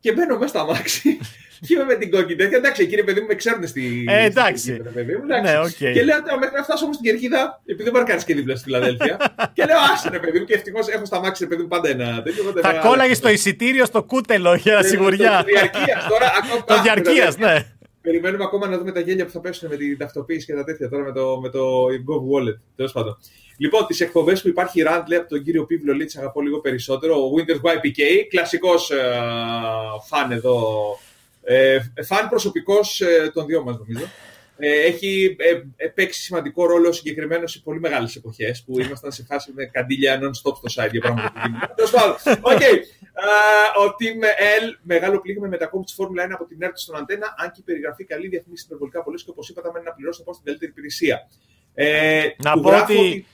[0.00, 1.18] Και μπαίνω μέσα στο αμάξι
[1.66, 2.44] και είμαι με την κόκκινη.
[2.44, 4.04] Εντάξει, κύριε παιδί μου, με ξέρουν στη.
[4.08, 4.76] Ε, εντάξει.
[4.94, 5.52] παιδί μου, εντάξει.
[5.52, 5.92] Ναι, okay.
[5.92, 9.16] Και λέω, μέχρι να φτάσω όμως στην κερκίδα, επειδή δεν κάνει και δίπλα στη Φιλαδέλφια.
[9.54, 12.22] και λέω, άσε ρε παιδί μου, και ευτυχώς έχω στα αμάξι, παιδί μου, πάντα ένα
[12.22, 12.52] τέτοιο.
[12.62, 15.38] Θα κόλλαγες το εισιτήριο στο κούτελο για ε, σιγουριά.
[15.38, 16.30] Το διαρκείας τώρα.
[16.66, 17.66] Το διαρκείας, ναι.
[18.02, 20.88] Περιμένουμε ακόμα να δούμε τα γέλια που θα πέσουν με την ταυτοποίηση και τα τέτοια
[20.88, 22.58] τώρα με το, με το Gov Wallet.
[22.76, 23.18] Τέλος πάντων.
[23.56, 27.14] Λοιπόν, τις εκπομπές που υπάρχει Ράντλε από τον κύριο Πίβλο Λίτσα αγαπώ λίγο περισσότερο.
[27.14, 28.96] Ο Winters YPK, κλασικός ε,
[30.06, 30.64] φαν εδώ.
[31.42, 34.04] Ε, φαν προσωπικός ε, των δυο μας, νομίζω.
[34.64, 35.36] Ε, έχει
[35.76, 40.20] ε, παίξει σημαντικό ρόλο συγκεκριμένο σε πολύ μεγάλες εποχές που ήμασταν σε φάση με καντήλια
[40.20, 41.72] non-stop στο site για πράγματα που γίνονται.
[41.76, 42.16] Τέλος πάντων.
[43.82, 44.20] ο Team
[44.62, 47.62] L, μεγάλο πλήγμα μετακόμιση της Φόρμουλα 1 από την έρτη στον αντένα, αν και η
[47.62, 51.28] περιγραφή καλή διαφημίσει υπερβολικά πολλές και όπως είπατε, να πληρώσω να στην καλύτερη υπηρεσία.
[51.74, 53.26] Ε, να πω ότι.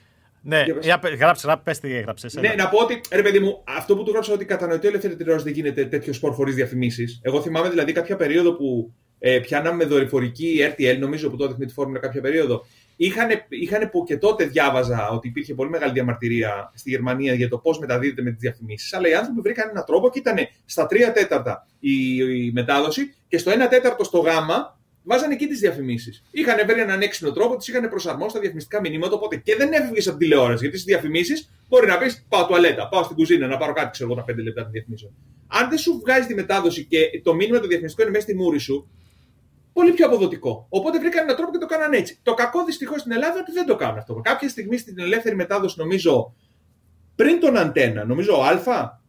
[0.42, 2.34] Ναι, γράψε, γράψε, πες τι έγραψες.
[2.34, 5.44] Ναι, να πω ότι, ρε παιδί μου, αυτό που του γράψα ότι κατανοητό ελεύθερη τηλεόραση
[5.44, 7.20] δεν γίνεται τέτοιο σπορ χωρίς διαφημίσεις.
[7.22, 11.72] Εγώ θυμάμαι δηλαδή κάποια περίοδο που ε, πιάναμε δορυφορική RTL, νομίζω που τότε με τη
[11.72, 12.66] φόρμουλα κάποια περίοδο.
[13.00, 17.58] Είχαν, είχαν που και τότε διάβαζα ότι υπήρχε πολύ μεγάλη διαμαρτυρία στη Γερμανία για το
[17.58, 18.92] πώς μεταδίδεται με τις διαφημίσεις.
[18.92, 23.38] Αλλά οι άνθρωποι βρήκαν έναν τρόπο και ήταν στα 3 τέταρτα η, η μετάδοση και
[23.38, 24.78] στο 1 τέταρτο στο γάμα
[25.08, 26.22] βάζανε εκεί τις διαφημίσεις.
[26.30, 29.14] Είχαν βρει έναν έξυπνο τρόπο, τις είχαν προσαρμόσει στα διαφημιστικά μηνύματα.
[29.14, 30.62] Οπότε και δεν έφυγες από τηλεόραση.
[30.62, 34.12] Γιατί στις διαφημίσεις μπορεί να πεις: Πάω τουαλέτα, πάω στην κουζίνα να πάρω κάτι, ξέρω
[34.12, 35.12] εγώ, τα 5 λεπτά τη διαφημίσεων.
[35.46, 38.58] Αν δεν σου βγάζει τη μετάδοση και το μήνυμα του διαφημιστικό είναι μέσα στη μούρη
[38.58, 38.90] σου,
[39.78, 40.66] πολύ πιο αποδοτικό.
[40.68, 42.18] Οπότε βρήκαν έναν τρόπο και το κάνανε έτσι.
[42.22, 44.14] Το κακό δυστυχώς στην Ελλάδα είναι ότι δεν το κάνουν αυτό.
[44.14, 46.34] Κάποια στιγμή στην ελεύθερη μετάδοση, νομίζω,
[47.14, 49.00] πριν τον Αντένα, νομίζω ο Α,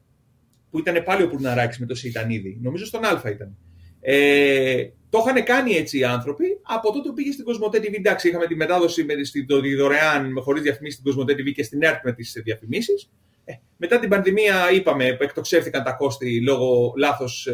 [0.71, 3.57] που ήταν πάλι ο Πουρναράκης με το Σιτανίδη, νομίζω στον Α ήταν.
[4.01, 6.45] Ε, Το είχαν κάνει έτσι οι άνθρωποι.
[6.61, 9.75] Από τότε που πήγε στην Κοσμοτέ TV, εντάξει, είχαμε τη μετάδοση με στη, το, τη
[9.75, 13.09] δωρεάν χωρίς διαφημίσεις στην Κοσμοτέ TV και στην ΕΡΤ με τις διαφημίσεις.
[13.45, 17.47] Ε, μετά την πανδημία, είπαμε, εκτοξεύτηκαν τα κόστη λόγω λάθος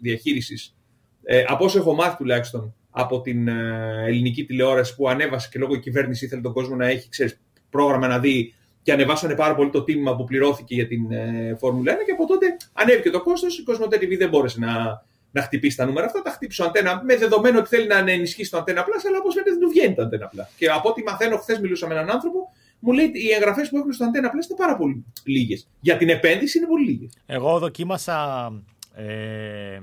[0.00, 0.76] διαχείρισης.
[1.24, 5.74] Ε, από όσο έχω μάθει τουλάχιστον από την ε, ελληνική τηλεόραση που ανέβασε και λόγω
[5.74, 9.70] η κυβέρνηση ήθελε τον κόσμο να έχει ξέρεις, πρόγραμμα να δει και ανεβάσανε πάρα πολύ
[9.70, 13.58] το τίμημα που πληρώθηκε για την ε, Φόρμουλα 1 και από τότε ανέβηκε το κόστος.
[13.58, 16.22] Η Κοσμοτέ TV δεν μπόρεσε να, να χτυπήσει τα νούμερα αυτά.
[16.22, 19.34] Τα χτύπησε ο Αντένα με δεδομένο ότι θέλει να ενισχύσει το Αντένα Plus, αλλά όπως
[19.34, 20.46] φαίνεται δεν του βγαίνει το Αντένα Plus.
[20.56, 22.38] Και από ό,τι μαθαίνω, χθες μιλούσα με έναν άνθρωπο,
[22.78, 25.68] μου λέει οι εγγραφές που έχουν στο Αντένα Plus είναι πάρα πολύ λίγες.
[25.80, 27.16] Για την επένδυση είναι πολύ λίγες.
[27.26, 28.50] Εγώ δοκίμασα.
[28.94, 29.78] Ε,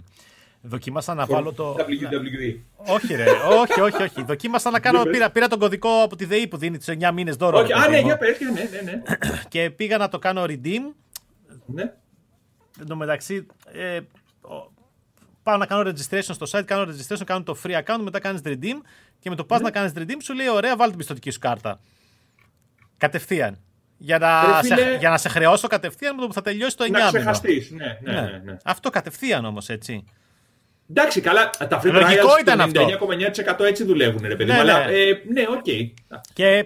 [0.61, 1.75] Δοκίμασα να βάλω το.
[1.79, 2.57] WWE.
[2.75, 3.25] Όχι, ρε.
[3.61, 4.23] όχι, όχι, όχι.
[4.23, 5.03] Δοκίμασα να κάνω.
[5.03, 7.57] πήρα, πήρα τον κωδικό από τη ΔΕΗ που δίνει τους 9 μήνες δώρο.
[7.57, 9.01] Όχι, α, ναι, για πες, ναι, ναι, ναι.
[9.47, 10.93] Και πήγα να το κάνω redeem.
[11.65, 11.93] Ναι.
[12.79, 13.99] Εν τω μεταξύ, ε,
[15.43, 18.81] πάω να κάνω registration στο site, κάνω registration, κάνω το free account, μετά κάνεις redeem
[19.19, 19.65] και με το πας ναι.
[19.65, 21.79] να κάνεις redeem σου λέει: Ωραία, βάλτε την πιστοτική σου κάρτα.
[22.97, 23.57] Κατευθείαν.
[23.97, 26.89] Για να, σε, για να σε χρεώσω κατευθείαν με το που θα τελειώσει το 9
[26.89, 27.71] Να ξεχαστείς.
[27.71, 28.57] Ναι, ναι, ναι, ναι, ναι.
[28.63, 30.03] Αυτό κατευθείαν όμως έτσι.
[30.89, 32.71] Εντάξει, καλά, τα free trials ήταν
[33.59, 34.51] 99,9% έτσι δουλεύουν, ρε παιδί.
[34.51, 35.63] Ναι, αλλά, ναι, ε, ναι OK.
[35.65, 35.91] Okay.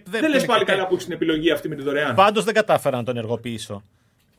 [0.04, 2.16] δεν δε λε πάλι καλά που έχεις την επιλογή αυτή με τη δωρεάν.
[2.16, 3.84] Πάντως δεν κατάφερα να τον ενεργοποιήσω.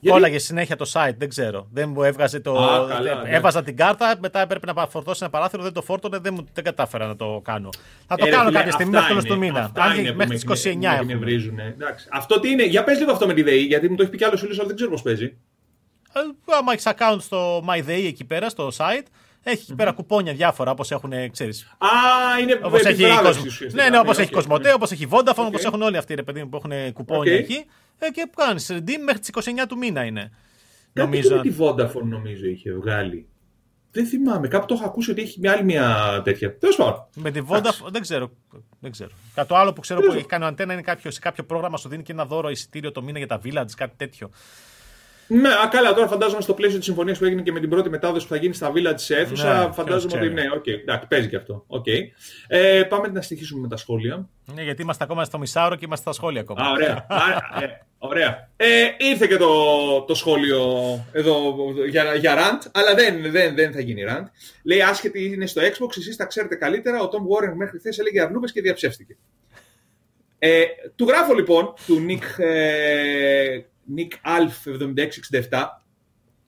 [0.04, 1.68] Γιατί; Κόλλαγε συνέχεια το site, δεν ξέρω.
[1.72, 2.58] Δεν μου έβγαζε το.
[2.58, 3.30] Α, καλά, ναι.
[3.30, 7.06] Έβαζα την κάρτα, μετά έπρεπε να φορτώσει ένα παράθυρο, δεν το φόρτωνε, δεν, δεν κατάφερα
[7.06, 7.68] να το κάνω.
[8.06, 9.72] Θα το ε, κάνω κάποια στιγμή μέχρι τέλος του μήνα.
[9.74, 11.76] Αν μέχρι τις 29 έχουμε.
[12.10, 14.16] Αυτό τι είναι, για πες λίγο αυτό με τη ΔΕΗ, γιατί μου το έχει πει
[14.16, 15.36] κι άλλος φίλος, αλλά δεν ξέρω πώς παίζει.
[16.12, 16.20] Ε,
[16.58, 19.06] άμα έχεις account στο MyDay εκεί πέρα, στο site,
[19.44, 21.76] έχει εκεί πέρα κουπόνια διάφορα όπως έχουν, ξέρεις.
[21.78, 21.88] Α,
[22.40, 23.04] είναι όπως έχει
[23.72, 26.56] Ναι, ναι, όπως έχει Κοσμοτέ, όπως έχει Vodafone, όπως έχουν όλοι αυτοί οι παιδί που
[26.56, 27.64] έχουν κουπόνια εκεί.
[27.98, 30.30] Ε, και που κάνεις redeem μέχρι τις 29 του μήνα είναι.
[30.92, 31.40] Κάτι νομίζω.
[31.40, 33.28] τη Vodafone νομίζω είχε βγάλει.
[33.90, 34.48] Δεν θυμάμαι.
[34.48, 36.58] Κάπου το έχω ακούσει ότι έχει μια άλλη μια τέτοια.
[36.58, 37.06] Τέλος πάντων.
[37.16, 38.30] Με τη Vodafone δεν ξέρω.
[38.80, 39.10] Δεν ξέρω.
[39.34, 41.88] Κάτι άλλο που ξέρω που έχει κάνει ο Αντένα είναι κάποιος, σε κάποιο πρόγραμμα σου
[41.88, 44.30] δίνει και ένα δώρο εισιτήριο το μήνα για τα village, κάτι τέτοιο.
[45.26, 47.88] Ναι, α, καλά, τώρα φαντάζομαι στο πλαίσιο της συμφωνίας που έγινε και με την πρώτη
[47.90, 49.66] μετάδοση που θα γίνει στα βίλα της αίθουσας.
[49.66, 51.66] Ναι, φαντάζομαι ότι ναι, OK, okay, εντάξει, παίζει και αυτό.
[51.68, 52.00] Okay.
[52.48, 54.28] Ε, πάμε να συνεχίσουμε με τα σχόλια.
[54.54, 56.60] Ναι, γιατί είμαστε ακόμα στο μισάωρο και είμαστε στα σχόλια ακόμα.
[56.62, 57.06] Α, ωραία.
[57.60, 57.66] ε,
[57.98, 58.48] ωραία.
[58.56, 58.66] Ε,
[58.98, 59.50] ήρθε και το,
[60.02, 60.60] το σχόλιο
[61.12, 61.54] εδώ
[61.88, 64.24] για, για rant, αλλά δεν, δεν, δεν θα γίνει rant.
[64.62, 67.02] Λέει άσχετη είναι στο Xbox, εσείς τα ξέρετε καλύτερα.
[67.02, 69.16] Ο Tom Warren μέχρι χθες έλεγε αρλούμπες και διαψεύστηκε.
[70.38, 70.64] Ε,
[70.96, 73.58] του γράφω λοιπόν, του Nick ε,
[73.96, 74.72] Nick Alf
[75.50, 75.82] 7667.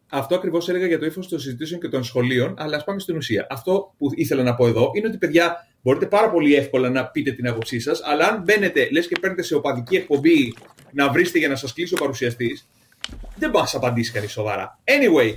[0.09, 3.17] Αυτό ακριβώς έλεγα για το ύφος των συζητήσεων και των σχολείων, αλλά ας πάμε στην
[3.17, 3.47] ουσία.
[3.51, 7.33] Αυτό που ήθελα να πω εδώ είναι ότι, παιδιά, μπορείτε πάρα πολύ εύκολα να πείτε
[7.33, 10.55] την άποψή σας, αλλά αν μπαίνετε, λες και παίρνετε σε οπαδική εκπομπή
[10.93, 12.69] να βρίσκετε για να σας κλείσει ο παρουσιαστής,
[13.37, 14.79] δεν μπορεί να σα απαντήσεις κανεί σοβαρά.
[14.85, 15.35] Anyway,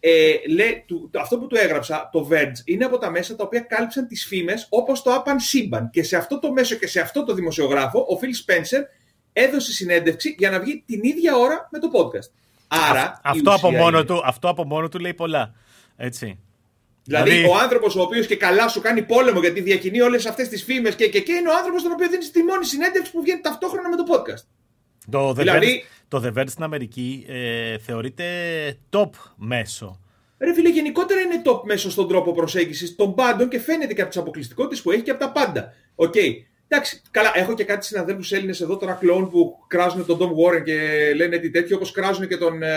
[0.00, 3.60] ε, λέει, το, αυτό που του έγραψα, το Verge, είναι από τα μέσα τα οποία
[3.60, 5.90] κάλυψαν τις φήμες όπως το Apan Σύμπαν.
[5.90, 8.82] Και σε αυτό το μέσο και σε αυτό το δημοσιογράφο, ο Phil Spencer
[9.36, 12.30] έδωσε συνέντευξη για να βγει την ίδια ώρα με το podcast.
[12.68, 13.20] Άρα.
[13.24, 15.54] αυτό, από μόνο του, αυτό από μόνο του λέει πολλά.
[15.96, 16.38] Έτσι.
[17.04, 17.48] Δηλαδή, δηλαδή...
[17.48, 20.94] ο άνθρωπος ο οποίος και καλά σου κάνει πόλεμο γιατί διακινεί όλες αυτές τις φήμες
[20.94, 23.88] και, και, και είναι ο άνθρωπος τον οποίο δίνεις τη μόνη συνέντευξη που βγαίνει ταυτόχρονα
[23.88, 24.44] με το podcast.
[25.10, 25.82] Το The, δηλαδή...
[25.84, 28.24] Verge, το The Verge στην Αμερική ε, θεωρείται
[28.90, 30.00] top μέσο.
[30.38, 34.10] Ρε φίλε, γενικότερα είναι top μέσο στον τρόπο προσέγγισης των πάντων και φαίνεται και από
[34.10, 35.72] τι αποκλειστικότητες που έχει και από τα πάντα.
[35.94, 36.12] OK.
[36.14, 36.30] Okay.
[36.68, 40.62] Εντάξει, καλά, έχω και κάτι συναδέλφους Έλληνες εδώ τώρα κλόουν που κράζουν τον Tom Warren
[40.64, 42.62] και λένε τι τέτοιο, όπως κράζουν και τον.
[42.62, 42.70] Ε,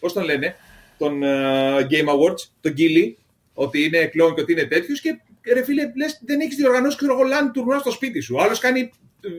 [0.00, 0.56] Πώς τον λένε,
[0.98, 3.14] τον ε, Game Awards, τον Gilly,
[3.54, 5.00] ότι είναι κλόουν και ότι είναι τέτοιος.
[5.00, 5.18] Και
[5.52, 8.42] ρε φίλε, λες, δεν έχεις διοργανώσει ξέρω εγώ λάνι τουρνουά στο σπίτι σου.
[8.42, 8.90] Άλλος κάνει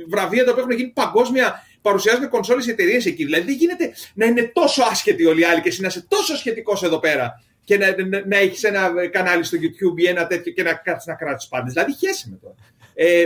[0.08, 3.24] βραβεία τα οποία έχουν γίνει παγκόσμια, παρουσιάζουν κονσόλες εταιρείες εκεί.
[3.24, 6.36] Δηλαδή δεν γίνεται να είναι τόσο άσχετοι όλοι οι άλλοι και εσύ να είσαι τόσο
[6.36, 10.52] σχετικός εδώ πέρα και να, να, να έχεις ένα κανάλι στο YouTube ή ένα τέτοιο
[10.52, 11.74] και να κάτσει να κράτει πάντες.
[11.74, 12.56] Δηλαδή χαίρεσαι με τώρα.
[12.94, 13.26] Ε,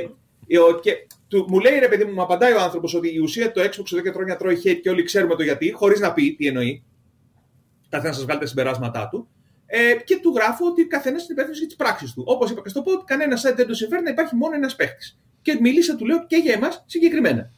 [0.82, 3.62] και του, μου λέει ρε παιδί μου, μου απαντάει ο άνθρωπος ότι η ουσία το
[3.62, 6.47] Xbox εδώ και χρόνια τρώει hate και όλοι ξέρουμε το γιατί, χωρίς να πει τι
[6.47, 6.84] εννοεί.
[7.89, 9.27] Καθένας σας βγάλει τα συμπεράσματά του.
[9.65, 12.23] Ε, και του γράφω ότι καθένας είναι υπεύθυνο για τι πράξει του.
[12.25, 15.19] Όπως είπα και στο pod, κανένας site δεν του συμφέρει να υπάρχει μόνο ένας παίχτης.
[15.41, 17.51] Και μίλησα, του λέω και για εμάς συγκεκριμένα.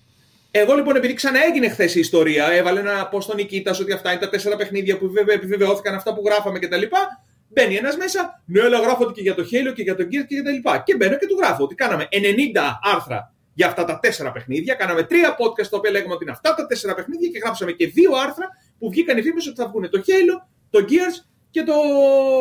[0.52, 4.20] Εγώ λοιπόν, επειδή ξαναέγινε χθες η ιστορία, έβαλε ένα πώ στον Νικήτα ότι αυτά είναι
[4.20, 6.82] τα τέσσερα παιχνίδια που επιβεβαιώθηκαν αυτά που γράφαμε κτλ.
[7.54, 10.26] Μπαίνει ένας μέσα, ναι, αλλά γράφω ότι και για το Halo και για τον Gears
[10.28, 10.84] και για τα λοιπά.
[10.86, 12.16] Και μπαίνω και του γράφω ότι κάναμε 90
[12.82, 14.74] άρθρα για αυτά τα τέσσερα παιχνίδια.
[14.74, 17.88] Κάναμε τρία podcast τα οποία λέγαμε ότι είναι αυτά τα τέσσερα παιχνίδια και γράψαμε και
[17.88, 18.48] δύο άρθρα
[18.80, 21.74] που βγήκαν οι φήμες ότι θα βγουν το Halo, το Gears και το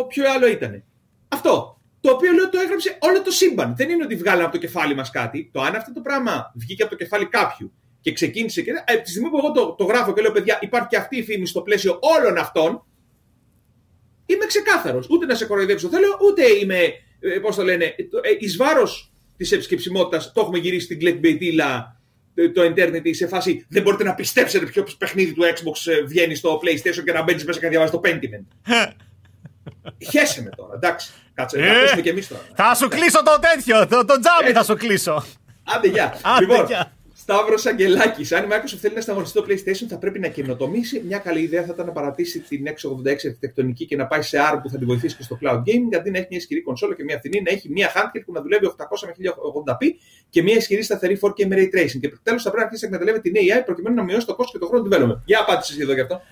[0.08, 0.84] ποιο άλλο ήταν.
[1.28, 1.80] Αυτό.
[2.00, 3.74] Το οποίο λέω το έγραψε όλο το σύμπαν.
[3.76, 5.50] Δεν είναι ότι βγάλαμε από το κεφάλι μας κάτι.
[5.52, 8.70] Το αν αυτό το πράγμα βγήκε από το κεφάλι κάποιου και ξεκίνησε και.
[8.86, 11.22] Από τη στιγμή που εγώ το, το γράφω και λέω, παιδιά, υπάρχει και αυτή η
[11.22, 12.86] φήμη στο πλαίσιο όλων αυτών,
[14.30, 15.06] είμαι ξεκάθαρος.
[15.10, 16.78] Ούτε να σε κοροϊδέψω θέλω, ούτε είμαι
[17.20, 17.94] ε, πώς το λένε, ε,
[18.38, 21.96] εις βάρος της επισκεψιμότητας το έχουμε γυρίσει στην clickbaitilla
[22.54, 26.60] το Eternity σε φάση δεν μπορείτε να πιστέψετε ποιο παιχνίδι του Xbox ε, βγαίνει στο
[26.62, 28.46] PlayStation και να μπαίνει μέσα και να διαβάζει το Pentiment.
[30.10, 31.10] Χέσε με τώρα, εντάξει.
[31.34, 32.42] Κάτσε, να ακούσουμε κι εμείς τώρα.
[32.54, 35.24] Θα σου κλείσω το τέτοιο, το, το τζάμι θα σου κλείσω.
[35.64, 36.20] Άντε, γεια.
[36.40, 36.66] λοιπόν,
[37.30, 38.32] Σταύρος Αγγελάκης.
[38.32, 41.02] Αν η Microsoft θέλει να σταματήσει το PlayStation, θα πρέπει να καινοτομήσει.
[41.06, 44.58] Μια καλή ιδέα θα ήταν να παρατήσει την 686 αρχιτεκτονική και να πάει σε ARM
[44.62, 47.04] που θα τη βοηθήσει και στο cloud gaming, αντί να έχει μια ισχυρή κονσόλα και
[47.04, 48.74] μια φθηνή, να έχει μια handheld που να δουλεύει 800
[49.06, 49.12] με
[49.64, 49.86] 1080p
[50.30, 52.00] και μια ισχυρή σταθερή 4K με ray tracing.
[52.00, 54.58] Και τέλος θα πρέπει να αρχίσει να εκμεταλλεύει την AI προκειμένου να μειώσει το κόστο
[54.58, 55.20] και το χρόνο development.
[55.24, 56.22] Για απάντηση εδώ γι' αυτό.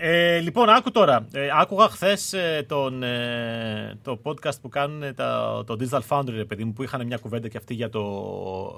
[0.00, 1.26] Ε, λοιπόν, άκου τώρα.
[1.32, 2.66] Ε, άκουγα χθες ε,
[3.02, 7.48] ε, το podcast που κάνουν τα, το Digital Foundry, παιδί μου, που είχαν μια κουβέντα
[7.48, 8.02] και αυτή για, το,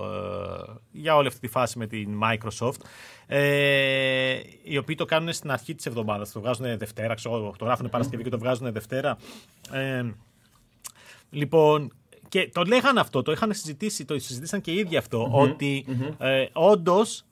[0.03, 2.81] ε, για όλη αυτή τη φάση με την Microsoft.
[3.27, 6.33] Ε, οι οποίοι το κάνουν στην αρχή της εβδομάδας.
[6.33, 9.17] Το βγάζουν Δευτέρα, ξέρω, το γράφουν Παρασκευή και το βγάζουν Δευτέρα.
[9.73, 10.05] Ε,
[11.31, 11.93] λοιπόν,
[12.29, 16.15] και το λέγανε αυτό, το είχαν συζητήσει, το συζητήσαν και οι ίδιοι ότι mm-hmm.
[16.19, 17.25] ε, όντως ε,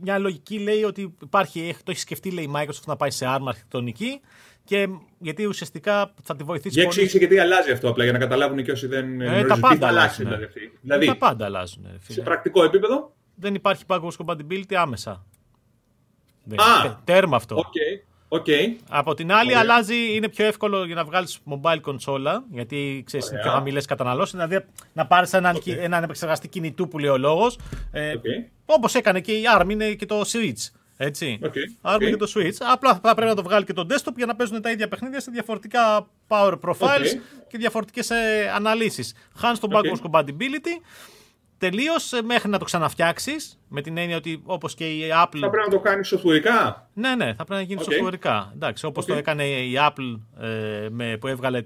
[0.00, 3.48] μια λογική λέει ότι υπάρχει, το έχει σκεφτεί λέει, η Microsoft να πάει σε άρμα
[3.48, 4.20] αρχιτεκτονική
[4.64, 4.88] και
[5.18, 7.06] γιατί ουσιαστικά θα τη βοηθήσει για πολύ.
[7.06, 10.24] Για γιατί αλλάζει αυτό απλά για να καταλάβουν και όσοι δεν ε, τα πάντα αλλάζουν.
[10.24, 10.46] Δηλαδή,
[10.80, 11.86] δηλαδή, τα πάντα αλλάζουν.
[12.00, 12.18] Φίλε.
[12.18, 15.24] Σε πρακτικό επίπεδο; Δεν υπάρχει backwards compatibility άμεσα.
[16.54, 17.56] Α, τέρμα αυτό.
[17.56, 18.09] Okay.
[18.32, 18.76] Okay.
[18.88, 23.40] Από την άλλη, αλλάζει, είναι πιο εύκολο για να βγάλεις mobile κονσόλα, γιατί ξέρεις, είναι
[23.40, 24.32] πιο χαμηλές καταναλώσεις.
[24.32, 25.76] Δηλαδή, να πάρεις έναν, okay.
[25.78, 27.58] έναν επεξεργαστή κινητού που λέει ο λόγος.
[27.92, 28.50] Ε, okay.
[28.64, 30.70] Όπως έκανε και η ARM, είναι και το Switch.
[30.96, 31.38] Έτσι.
[31.42, 31.92] Okay.
[31.94, 32.08] ARM okay.
[32.10, 32.56] και το Switch.
[32.60, 35.20] Απλά θα πρέπει να το βγάλει και το desktop για να παίζουν τα ίδια παιχνίδια
[35.20, 37.20] σε διαφορετικά power profiles okay.
[37.48, 39.14] και διαφορετικές ε, αναλύσεις.
[39.36, 40.82] Χάνεις το backwards compatibility
[41.60, 43.58] τελείωσε μέχρι να το ξαναφτιάξεις.
[43.68, 45.38] Με την έννοια ότι όπως και η Apple.
[45.40, 46.88] Θα πρέπει να το κάνεις σοφουερικά.
[46.94, 47.92] Ναι, ναι, θα πρέπει να γίνει okay.
[47.92, 48.50] σοφουερικά.
[48.54, 49.08] Εντάξει, όπως okay.
[49.08, 51.64] το έκανε η Apple ε, με, που έβγαλε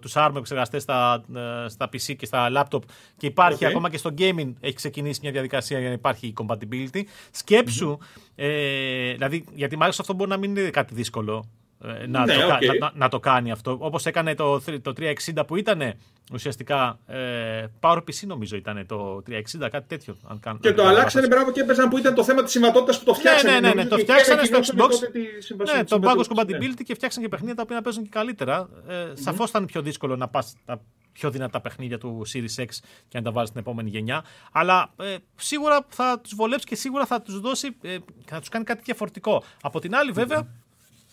[0.00, 2.80] τους ARM επεξεργαστέ στα, ε, στα PC και στα laptop
[3.16, 3.68] και υπάρχει okay.
[3.68, 7.02] ακόμα και στο gaming έχει ξεκινήσει μια διαδικασία για να υπάρχει compatibility.
[7.30, 8.32] Σκέψου, mm-hmm.
[8.34, 11.44] ε, δηλαδή για τη Microsoft αυτό μπορεί να μην είναι κάτι δύσκολο.
[11.84, 12.78] Ε, να, ναι, το, okay.
[12.80, 13.76] να, να, το κάνει αυτό.
[13.80, 15.94] Όπως έκανε το, το 360 που ήταν
[16.32, 20.16] ουσιαστικά ε, PowerPC νομίζω ήταν το 360, κάτι τέτοιο.
[20.26, 23.04] Αν καν, και το αλλάξανε μπράβο και έπαιζαν που ήταν το θέμα της συμβατότητας που
[23.04, 23.52] το φτιάξανε.
[23.52, 24.88] Ναι, ναι, ναι, ναι το φτιάξανε στο Xbox.
[25.74, 28.68] Ναι, το backwards compatibility και φτιάξαν και παιχνίδια τα οποία να παίζουν και καλύτερα.
[28.88, 29.12] Ε, mm-hmm.
[29.14, 30.80] Σαφώς ήταν πιο δύσκολο να πας τα
[31.12, 32.68] πιο δυνατά παιχνίδια του Series X
[33.08, 34.24] και να τα βάλεις στην επόμενη γενιά.
[34.52, 38.64] Αλλά ε, σίγουρα θα τους βολέψει και σίγουρα θα τους δώσει, ε, θα τους κάνει
[38.64, 39.42] κάτι διαφορετικό.
[39.62, 40.67] Από την άλλη, βέβαια, mm-hmm.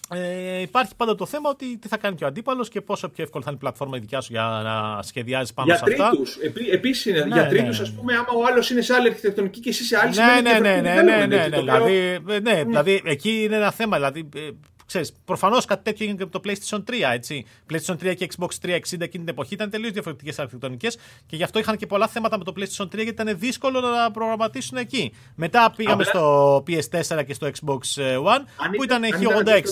[0.09, 3.23] Ε, υπάρχει πάντα το θέμα ότι τι θα κάνει και ο αντίπαλος και πόσο πιο
[3.23, 6.09] εύκολο θα είναι η πλατφόρμα η δικιά σου για να σχεδιάζεις πάνω για σε αυτά.
[6.09, 6.37] Τρίτους.
[6.71, 7.19] Επίσης είναι.
[7.19, 7.89] Ναι, για τρίτους, ναι, ναι.
[7.89, 10.59] ας πούμε, άμα ο άλλος είναι σε άλλη αρχιτεκτονική και εσύ σε άλλη, ναι, ναι,
[10.59, 13.95] ναι, ναι, ναι, ναι, ναι, δηλαδή, ναι, δηλαδή εκεί είναι ένα θέμα.
[13.95, 14.49] Δηλαδή, ε,
[14.85, 17.45] ξέρεις, προφανώς κάτι τέτοιο έγινε και με το PlayStation 3, έτσι.
[17.71, 21.59] PlayStation 3 και Xbox 360 εκείνη την εποχή ήταν τελείως διαφορετικές αρχιτεκτονικές και γι' αυτό
[21.59, 25.13] είχαν και πολλά θέματα με το PlayStation 3 γιατί ήταν δύσκολο να προγραμματίσουν εκεί.
[25.35, 28.43] Μετά πήγαμε στο PS4 και στο Xbox One
[28.75, 29.63] που ήταν X86.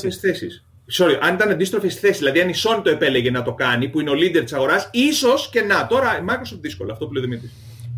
[0.97, 3.99] Sorry, αν ήταν αντίστροφες θέσεις, δηλαδή αν η Sony το επέλεγε να το κάνει, που
[3.99, 5.87] είναι ο leader της αγοράς, ίσως και να.
[5.87, 7.51] Τώρα η Microsoft δύσκολο, αυτό που λέει ο Δημήτρη.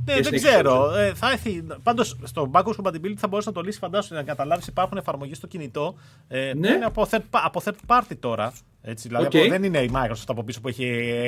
[0.05, 0.95] Ναι, δεν ξέρω.
[0.95, 1.63] Ε, θα έρθει.
[1.83, 5.47] Πάντως στο backwards compatibility θα μπορέσει να το λύσεις, φαντάσου να καταλάβεις υπάρχουν εφαρμογές στο
[5.47, 5.95] κινητό.
[6.27, 6.69] Ε, ναι.
[6.69, 8.53] Είναι από third, από third party τώρα.
[8.81, 9.49] Έτσι, δηλαδή okay.
[9.49, 10.85] δεν είναι η Microsoft από πίσω που έχει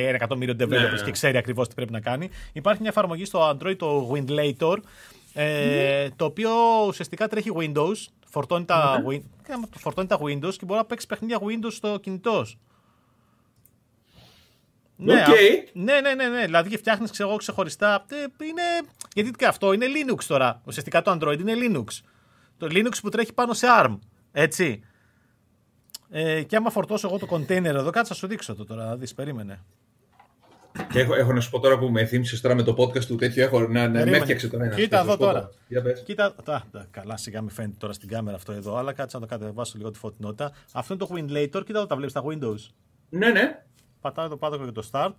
[0.08, 1.02] ένα εκατομμύριο developers ναι.
[1.06, 2.30] και ξέρει ακριβώς τι πρέπει να κάνει.
[2.54, 4.78] Υπάρχει μια εφαρμογή στο Android, το Windlator,
[5.34, 6.52] ε, το οποίο
[6.88, 7.96] ουσιαστικά τρέχει Windows,
[8.30, 9.20] φορτώνει τα, mm
[9.78, 12.46] φορτώνει τα Windows και μπορεί να παίξει παιχνίδια Windows στο κινητό.
[15.00, 15.70] Ναι, okay.
[15.74, 17.08] ναι, ναι, ναι, ναι, Δηλαδή και φτιάχνει
[17.38, 18.06] ξεχωριστά.
[18.10, 18.62] Ε, είναι...
[19.14, 20.62] Γιατί και αυτό είναι Linux τώρα.
[20.66, 22.02] Ουσιαστικά το Android είναι Linux.
[22.58, 23.98] Το Linux που τρέχει πάνω σε ARM.
[24.32, 24.84] Έτσι.
[26.10, 28.98] Ε, και άμα φορτώσω εγώ το container εδώ, κάτσε να σου δείξω το τώρα.
[28.98, 29.60] Δεις, περίμενε.
[30.92, 33.16] Και έχω, έχω να σου πω τώρα που με θύμισες τώρα με το podcast του
[33.16, 33.44] τέτοιο.
[33.44, 34.76] Έχω να, να με έφτιαξε τώρα ένα.
[34.76, 35.50] Κοίτα εδώ τώρα.
[36.06, 39.28] Κοίτα, τα, τα, καλά, σιγά με φαίνεται τώρα στην κάμερα αυτό εδώ, αλλά κάτσε να
[39.28, 40.52] το κατεβάσω λίγο τη φωτεινότητα.
[40.74, 41.66] Αυτό είναι το Windlator.
[41.66, 42.72] Κοίτα εδώ τα βλέπεις στα Windows.
[43.10, 43.62] Ναι, ναι.
[44.08, 45.14] Πατάω εδώ πάνω και το start.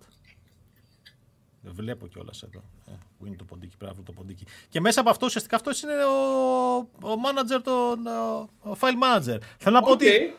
[1.61, 2.63] Δεν βλέπω κιόλας εδώ.
[2.87, 4.45] Ε, που είναι το ποντίκι, πρέπει να το ποντίκι.
[4.69, 9.37] Και μέσα από αυτό ουσιαστικά αυτός είναι ο, ο manager, το, ο, ο file manager.
[9.57, 10.35] Θέλω να πω ότι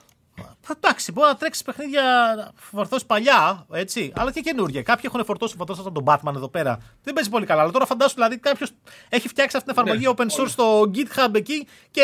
[0.77, 2.03] Εντάξει, μπορεί να τρέξει παιχνίδια
[2.55, 4.83] φορτώσει παλιά, έτσι, αλλά και καινούργια.
[4.83, 6.79] Κάποιοι έχουν φορτώσει φορτώσει τον Batman εδώ πέρα.
[7.03, 7.63] Δεν παίζει πολύ καλά.
[7.63, 8.71] Αλλά τώρα φαντάσου δηλαδή κάποιος
[9.09, 12.03] έχει φτιάξει αυτή την εφαρμογή ναι, open source στο GitHub εκεί και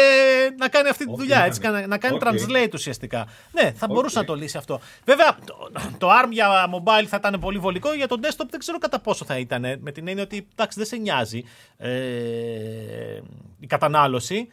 [0.59, 1.44] να κάνει αυτή τη δουλειά.
[1.44, 2.26] Έτσι, να, κάνει okay.
[2.26, 3.26] translate ουσιαστικά.
[3.52, 4.81] Ναι, θα μπορούσε να το λύσει αυτό.
[5.05, 7.92] Βέβαια, το, το ARM για mobile θα ήταν πολύ βολικό.
[7.92, 9.62] Για το desktop δεν ξέρω κατά πόσο θα ήταν.
[9.81, 11.44] Με την έννοια ότι εντάξει, δεν σε νοιάζει
[11.76, 11.90] ε,
[13.61, 14.48] η κατανάλωση.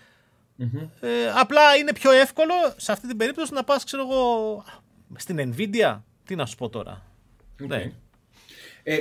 [0.99, 4.63] Ε, απλά είναι πιο εύκολο σε αυτή την περίπτωση να πας, ξέρω εγώ,
[5.15, 6.01] στην Nvidia.
[6.25, 7.05] Τι να σου πω τώρα.
[7.63, 7.67] Okay.
[7.67, 7.91] Ναι.
[8.83, 8.99] Ε,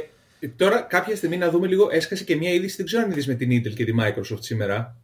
[0.56, 3.34] τώρα, κάποια στιγμή να δούμε λίγο, έσκασε και μια είδηση, δεν ξέρω αν είδες με
[3.34, 4.96] την Intel και τη Microsoft σήμερα.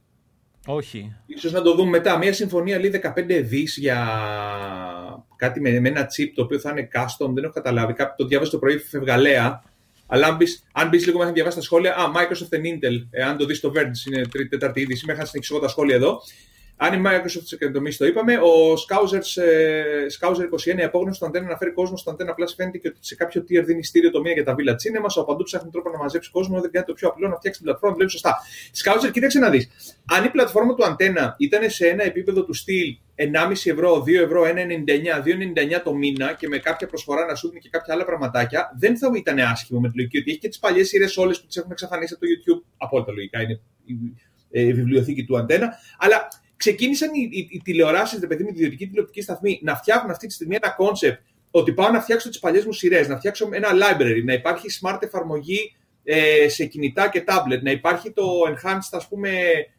[0.67, 1.17] Όχι.
[1.27, 2.19] Ίσως να το δούμε μετά.
[2.19, 3.99] Μια συμφωνία λέει 15 δις για
[5.37, 7.93] κάτι με, με ένα chip το οποίο θα είναι custom, δεν έχω καταλάβει.
[7.93, 9.63] Κάποιο το διάβασε το πρωί φευγαλέα.
[10.11, 13.07] Αλλά αν μπεις, αν μπεις λίγο μέχρι να διαβάσεις τα σχόλια, α, Microsoft and Intel,
[13.11, 15.95] ε, αν το δεις στο Verge, είναι τρίτη, τέταρτη είδηση, μέχρι να συνεχίσω τα σχόλια
[15.95, 16.21] εδώ.
[16.81, 19.83] Αν η Microsoft τη εκδομή το είπαμε, ο Scousers, ε,
[20.19, 22.99] Scouser 21, η απόγνωση στο αντένα να φέρει κόσμο στο αντένα Plus φαίνεται και ότι
[23.01, 25.07] σε κάποιο tier δίνει στήριο το μία για τα Villa Cinema.
[25.17, 27.69] Ο παντού ψάχνει τρόπο να μαζέψει κόσμο, δεν κάνει το πιο απλό να φτιάξει την
[27.69, 28.37] πλατφόρμα, βλέπει σωστά.
[28.83, 29.69] Scouser, κοίταξε να δεις.
[30.13, 34.43] Αν η πλατφόρμα του αντένα ήταν σε ένα επίπεδο του στυλ 1,5 ευρώ, 2 ευρώ,
[34.45, 34.49] 1,99,
[35.77, 39.11] 2,99 το μήνα και με κάποια προσφορά να σου και κάποια άλλα πραγματάκια, δεν θα
[39.17, 41.71] ήταν άσχημο με τη λογική ότι έχει και τις παλιές σειρές όλες που τις έχουν
[41.71, 42.65] εξαφανίσει από το YouTube.
[42.77, 43.95] Απόλυτα λογικά είναι η,
[44.51, 45.73] η, η βιβλιοθήκη του αντένα.
[45.99, 50.27] Αλλά ξεκίνησαν οι, οι, οι τηλεοράσεις, παιδί μου, οι ιδιωτικοί τηλεοπτικοί σταθμοί, να φτιάχνουν αυτή
[50.27, 53.69] τη στιγμή ένα concept ότι πάω να φτιάξω τις παλιές μου σειρές, να φτιάξω ένα
[53.73, 59.09] library, να υπάρχει smart εφαρμογή ε, σε κινητά και tablet, να υπάρχει το enhanced ας
[59.09, 59.31] πούμε,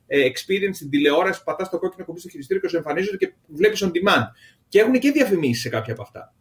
[0.07, 3.83] ε, experience στην τηλεόραση, πατάς το κόκκινο κουμπί στο χειριστήριο και σου εμφανίζονται και βλέπεις
[3.83, 4.25] on demand.
[4.67, 6.33] Και έχουν και διαφημίσεις σε κάποια από αυτά.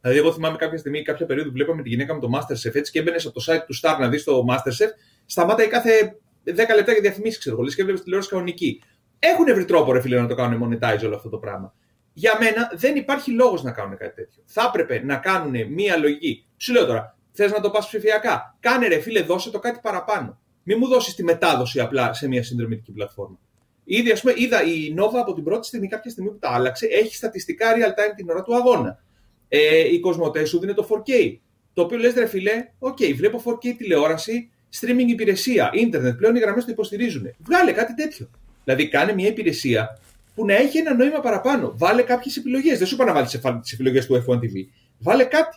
[0.00, 2.98] Δηλαδή, εγώ θυμάμαι κάποια στιγμή, κάποια περίοδο βλέπαμε τη γυναίκα με το Masterchef έτσι και
[2.98, 4.90] έμπαινες από το site του Star να δεις το Masterchef,
[5.26, 8.82] σταμάτάει κάθε 10 λεπτά για διαφημίσεις, ξέρω εγώ, και έβλεπες τηλεόραση κανονική.
[9.18, 11.74] Έχουν βρει τρόπο, ρε φίλε, να το κάνουν monetize όλο αυτό το πράγμα.
[12.12, 14.42] Για μένα δεν υπάρχει λόγος να κάνουν κάτι τέτοιο.
[14.46, 16.46] Θα έπρεπε να κάνουν μία λογική.
[16.56, 20.38] Σου λέω τώρα, θες να το πας ψηφιακά; Κάνε ρε φίλε, δώσε το κάτι παραπάνω.
[20.62, 23.38] Μην μου δώσεις τη μετάδοση απλά σε μία συνδρομητική πλατφόρμα.
[23.84, 26.86] Ήδη, ας πούμε, είδα η Nova από την πρώτη στιγμή, κάποια στιγμή που τα άλλαξε,
[26.86, 29.02] έχει στατιστικά real time την ώρα του αγώνα.
[29.48, 31.38] Ε, η Κοσμοτέ σου δίνει το 4K.
[31.72, 34.50] Το οποίο λες, ρε φίλε, OK, okay, βλέπω 4K τηλεόραση,
[34.80, 37.34] streaming υπηρεσία, ίντερνετ, πλέον οι γραμμές το υποστηρίζουν.
[37.38, 38.30] Βγάλε κάτι τέτοιο.
[38.66, 39.98] Δηλαδή, κάνε μια υπηρεσία
[40.34, 41.72] που να έχει ένα νόημα παραπάνω.
[41.76, 42.78] Βάλε κάποιες επιλογές.
[42.78, 44.66] Δεν σου είπα να βάλεις τις επιλογές του F1 TV.
[44.98, 45.56] Βάλε κάτι.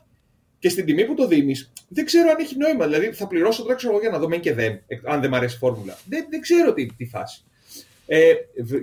[0.59, 2.85] Και στην τιμή που το δίνεις, δεν ξέρω αν έχει νόημα.
[2.85, 5.55] Δηλαδή, θα πληρώσω τώρα ξέρω, για να δω μεν και δεν, αν δεν μου αρέσει
[5.55, 5.97] η φόρμουλα.
[6.05, 7.43] Δεν, δεν ξέρω τι, τι φάση.
[8.05, 8.33] Ε,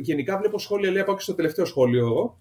[0.01, 2.39] γενικά βλέπω σχόλια, λέει, πάω και στο τελευταίο σχόλιο εγώ.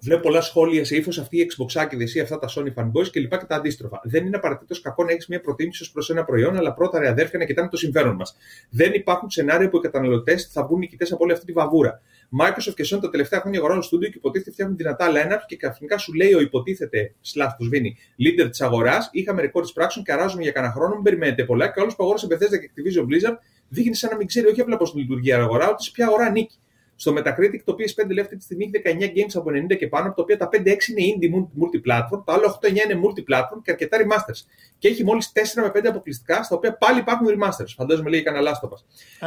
[0.00, 3.38] Βλέπω πολλά σχόλια σε ύφος αυτή η Xbox ή αυτά τα Sony fanboys και λοιπά
[3.38, 4.00] και τα αντίστροφα.
[4.04, 7.08] Δεν είναι απαραίτητος κακό να έχεις μια προτίμηση ως προς ένα προϊόν, αλλά πρώτα ρε
[7.08, 8.36] αδέρφια να κοιτάμε το συμφέρον μας.
[8.70, 12.00] Δεν υπάρχουν σενάρια που οι καταναλωτές θα βγουν νικητές από όλη αυτή τη βαβούρα.
[12.40, 15.98] Microsoft και Sony τα τελευταία χρόνια αγοράζουν στούντιο και υποτίθεται φτιάχνουν δυνατά line-up και καθημερινά
[15.98, 19.08] σου λέει ο υποτίθεται slash τους σβήνει leader της αγοράς.
[19.12, 21.68] Είχαμε ρεκόρ της πράξεων και αράζουμε για κανένα χρόνο, μην περιμένετε πολλά.
[21.68, 23.36] Και όλος που αγόρασε Bethesda και Activision Blizzard
[23.68, 26.24] δείχνει σαν να μην ξέρει όχι απλά πώς λειτουργεί η αγορά, ότι σε ποια αγορά
[26.24, 26.58] ανήκει.
[26.96, 30.06] Στο Metacritic το PS5 λέει αυτή τη στιγμή έχει 19 games από 90 και πάνω,
[30.06, 30.56] από τα οποία τα 5-6
[30.96, 34.40] είναι indie multiplatform, τα άλλα 8-9 είναι multiplatform και αρκετά remasters.
[34.78, 37.72] Και έχει μόλις 4 με 5 αποκλειστικά, στα οποία πάλι υπάρχουν remasters.
[37.76, 38.76] Φαντάζομαι λέει κανένα λάστοπα.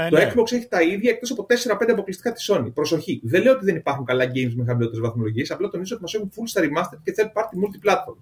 [0.10, 0.32] το ναι.
[0.34, 2.72] Xbox έχει τα ίδια εκτός από 4-5 αποκλειστικά της Sony.
[2.74, 3.22] Προσοχή.
[3.24, 6.32] Δεν λέω ότι δεν υπάρχουν καλά games με χαμηλότερες βαθμολογίες, απλά τονίζω ότι μας έχουν
[6.36, 8.18] full στα remaster και third party multiplatform.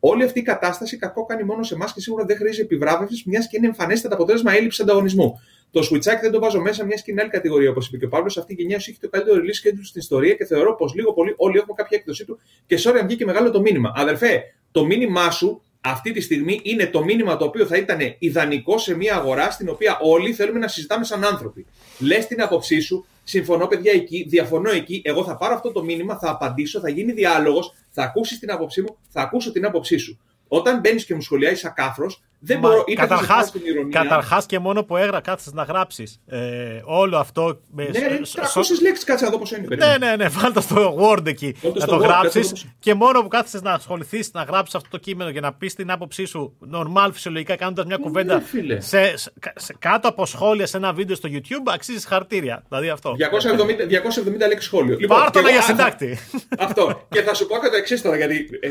[0.00, 3.48] Όλη αυτή η κατάσταση κακό κάνει μόνο σε εμάς και σίγουρα δεν χρήζει επιβράβευσης, μιας
[3.48, 5.40] και είναι εμφανέστατα αποτέλεσμα έλλειψης ανταγωνισμού.
[5.70, 8.08] Το Switchάκι δεν το βάζω μέσα, μια και είναι άλλη κατηγορία, όπως είπε και ο
[8.08, 8.38] Παύλος.
[8.38, 11.34] Αυτή η γενιά έχει το καλύτερο release schedule στην ιστορία και θεωρώ πως λίγο πολύ
[11.36, 13.92] όλοι έχουμε κάποια έκδοσή του και sorry αν βγήκε μεγάλο το μήνυμα.
[13.94, 18.78] Αδερφέ, το μήνυμά σου αυτή τη στιγμή είναι το μήνυμα το οποίο θα ήταν ιδανικό
[18.78, 21.66] σε μια αγορά στην οποία όλοι θέλουμε να συζητάμε σαν άνθρωποι.
[21.98, 25.02] Λες την άποψή σου, συμφωνώ παιδιά εκεί, διαφωνώ εκεί.
[25.04, 28.80] Εγώ θα πάρω αυτό το μήνυμα, θα απαντήσω, θα γίνει διάλογος, θα ακούσεις την άποψή
[28.80, 30.18] μου, θα ακούσω την άποψή σου.
[30.48, 32.06] Όταν μπαίνεις και μου σχολιάζει ακάφρο,
[32.38, 34.02] δεν Μα, μπορώ είτε καταρχάς, την ηρωνία.
[34.02, 37.60] Καταρχάς και μόνο που έγρα κάθεσαι να γράψεις ε, όλο αυτό.
[37.74, 38.20] Ναι, ρε,
[38.54, 39.76] 300 λέξεις κάτσε να δω πώς είναι.
[39.76, 43.72] Ναι, ναι, ναι, βάλτε στο Word εκεί να το γράψεις και μόνο που κάθεσαι να
[43.72, 47.84] ασχοληθείς να γράψεις αυτό το κείμενο και να πεις την άποψή σου νορμάλ φυσιολογικά κάνοντας
[47.84, 48.42] μια ναι, κουβέντα
[48.78, 52.64] σε, σε, κάτω από σχόλια σε ένα βίντεο στο YouTube αξίζει χαρτίρια.
[52.68, 53.16] Δηλαδή αυτό.
[53.18, 54.96] 270, 270 λέξεις σχόλιο.
[54.98, 56.18] Λοιπόν, Πάρ' το για συντάκτη.
[56.58, 57.06] Αυτό.
[57.10, 58.68] και θα σου πω και το εξής τώρα γιατί ε,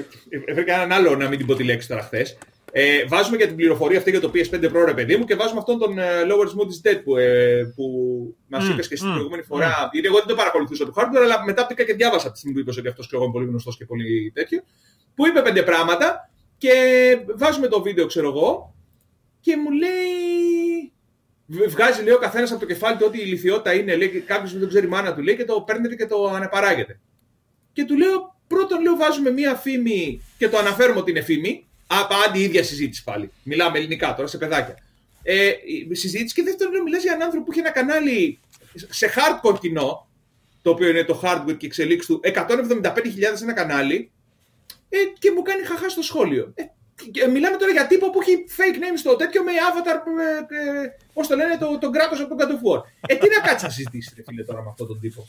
[0.47, 2.38] ε, βρήκα έναν άλλο να μην την πω τη λέξη τώρα χθες.
[2.78, 5.60] Ε, βάζουμε για την πληροφορία αυτή για το PS5 Pro, ρε παιδί μου, και βάζουμε
[5.60, 7.86] αυτόν τον uh, Lower Mood Dead που, ε, που
[8.47, 9.88] μας mm, είπες και στην mm, προηγούμενη φορά.
[9.88, 9.89] Mm.
[9.91, 12.62] Γιατί εγώ δεν το παρακολουθούσα το hardware, αλλά μετά πήγα και διάβασα τη στιγμή που
[12.62, 14.62] είπες ότι αυτός είναι πολύ γνωστός και πολύ τέτοιο.
[15.15, 16.71] Που είπε πέντε πράγματα και
[17.36, 18.75] βάζουμε το βίντεο, ξέρω εγώ,
[19.39, 20.93] και μου λέει.
[21.67, 24.59] Βγάζει λέει ο καθένας από το κεφάλι του ότι η λιθιότητα είναι, λέει, κάποιος που
[24.59, 26.99] δεν ξέρει μάνα του, λέει και το παίρνετε και το αναπαράγεται.
[27.74, 31.66] Και του λέω, πρώτον λέω βάζουμε μία φήμη και το αναφέρουμε ότι είναι φήμη,
[32.28, 33.32] Άντι η ίδια συζήτηση πάλι.
[33.43, 34.78] Μιλάμε ελληνικά τώρα σε παιδάκια.
[35.24, 35.52] Ε,
[35.91, 38.39] συζήτηση και δεύτερον, μιλάς για έναν άνθρωπο που έχει ένα κανάλι
[38.89, 40.08] σε hardcore κοινό,
[40.62, 44.12] το οποίο είναι το hardware και εξελίξει του, 175.000 ένα κανάλι,
[44.89, 46.54] ε, και μου κάνει χαχά στο σχόλιο.
[46.56, 46.64] Ε,
[47.12, 49.98] και μιλάμε τώρα για τύπο που έχει fake names στο τέτοιο με avatar,
[50.50, 53.70] ε, πώς το λένε, το, το κράτο από τον God Ε, τι να κάτσεις να
[53.70, 55.28] συζητήσεις, φίλε, τώρα με αυτόν τον τύπο.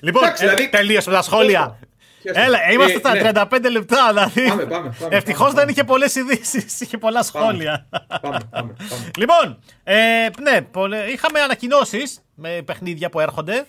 [0.00, 1.78] Λοιπόν, Εντάξει, δηλαδή, τελείωσε τα σχόλια.
[2.22, 3.68] Έλα, είμαστε ε, στα 35 ναι.
[3.68, 4.06] λεπτά.
[4.08, 4.48] Δηλαδή.
[4.48, 4.94] Πάμε, πάμε.
[4.98, 7.86] πάμε Ευτυχώς δεν είχε πολλές ειδήσεις, είχε πολλά σχόλια.
[7.90, 8.74] Πάμε, πάμε, πάμε.
[9.16, 10.66] Λοιπόν, ε, ναι,
[11.12, 13.66] είχαμε ανακοινώσεις με παιχνίδια που έρχονται.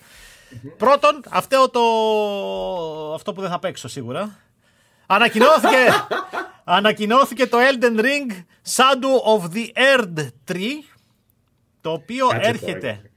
[0.76, 1.80] Πρώτον, αυτό, το...
[3.14, 4.38] αυτό που δεν θα παίξω σίγουρα.
[5.06, 5.76] Ανακοινώθηκε,
[6.64, 8.44] ανακοινώθηκε το Elden Ring
[8.76, 10.56] Shadow of the Earth 3
[11.80, 13.09] το οποίο έρχεται.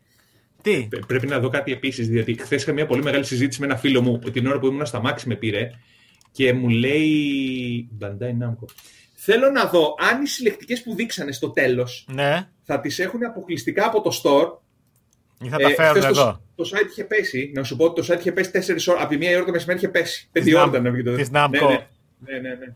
[0.63, 3.75] Τι; Πρέπει να δω κάτι επίσης, διότι χθες είχα μια πολύ μεγάλη συζήτηση με ένα
[3.75, 5.69] φίλο μου την ώρα που ήμουν στα Μάξι με πήρε
[6.31, 7.89] και μου λέει.
[8.01, 8.65] Bandai Namco.
[9.13, 12.47] Θέλω να δω αν οι συλλεκτικές που δείξανε στο τέλος ναι.
[12.63, 14.57] θα τις έχουν αποκλειστικά από το store.
[15.45, 16.41] Ή θα τα ε, φέρουν εδώ.
[16.55, 17.51] Το, το site είχε πέσει.
[17.55, 18.87] Να σου πω ότι το site είχε πέσει 4 ώρες.
[18.87, 20.29] Από τη μία ώρα το μεσημέρι είχε πέσει.
[20.33, 21.49] 5 ώρα να βγει το Της Namco.
[21.51, 21.87] Ναι,
[22.25, 22.55] ναι, ναι.
[22.55, 22.73] ναι.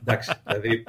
[0.00, 0.84] Εντάξει, δηλαδή.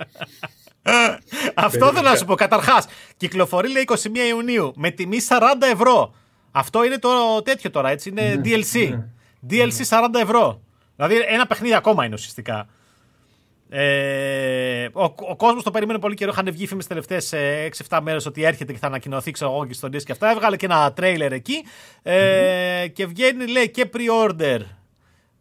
[1.54, 2.36] Αυτό θέλω να σου πω.
[2.36, 2.86] Καταρχάς,
[3.18, 3.96] κυκλοφορεί λέει 21
[4.30, 5.38] Ιουνίου με τιμή 40
[5.72, 6.14] ευρώ.
[6.52, 7.10] Αυτό είναι το
[7.44, 8.10] τέτοιο τώρα, έτσι.
[8.10, 8.90] Είναι ναι, DLC.
[8.90, 9.06] Ναι.
[9.50, 10.62] DLC 40 ευρώ.
[10.96, 12.68] Δηλαδή ένα παιχνίδι ακόμα είναι ουσιαστικά.
[13.70, 16.32] Ε, ο, ο κόσμος το περίμενε πολύ καιρό.
[16.32, 17.34] Είχαν βγει φήμες τελευταίες
[17.90, 20.32] 6-7 μέρες ότι έρχεται και θα ανακοινωθεί, ξέρω εγώ, και στον disc και αυτά.
[20.32, 21.66] Έβγαλε και ένα τρέιλερ εκεί.
[22.02, 24.60] Ε, Και βγαίνει, λέει, και pre-order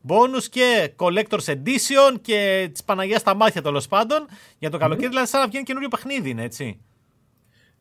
[0.09, 4.29] bonus και collector's edition και τη Παναγία στα μάτια τέλος πάντων
[4.59, 5.07] για το καλοκαίρι.
[5.07, 5.11] Mm.
[5.11, 6.81] Δηλαδή, σαν να βγαίνει καινούριο παιχνίδι, είναι έτσι.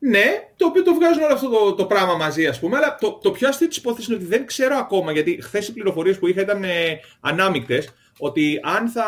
[0.02, 0.24] Ναι,
[0.56, 2.76] το οποίο το βγάζουν όλο αυτό το, το πράγμα μαζί, ας πούμε.
[2.76, 5.72] Αλλά το, το πιο αστείο της υπόθεσης είναι ότι δεν ξέρω ακόμα, γιατί χθες οι
[5.72, 9.04] πληροφορίες που είχα ήταν ε, ανάμεικτες, ότι αν θα,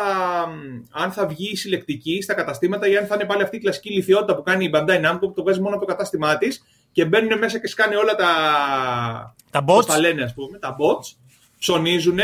[0.91, 3.89] αν θα βγει η συλλεκτική στα καταστήματα ή αν θα είναι πάλι αυτή η κλασική
[3.89, 7.05] λιθιότητα που κάνει η Bandai Namco που το βγάζει μόνο από το κατάστημά της και
[7.05, 9.35] μπαίνουν μέσα και σκάνε όλα τα.
[9.49, 9.85] Τα bots.
[9.85, 11.17] Τα λένε, ας πούμε, τα bots.
[11.59, 12.19] Ψωνίζουν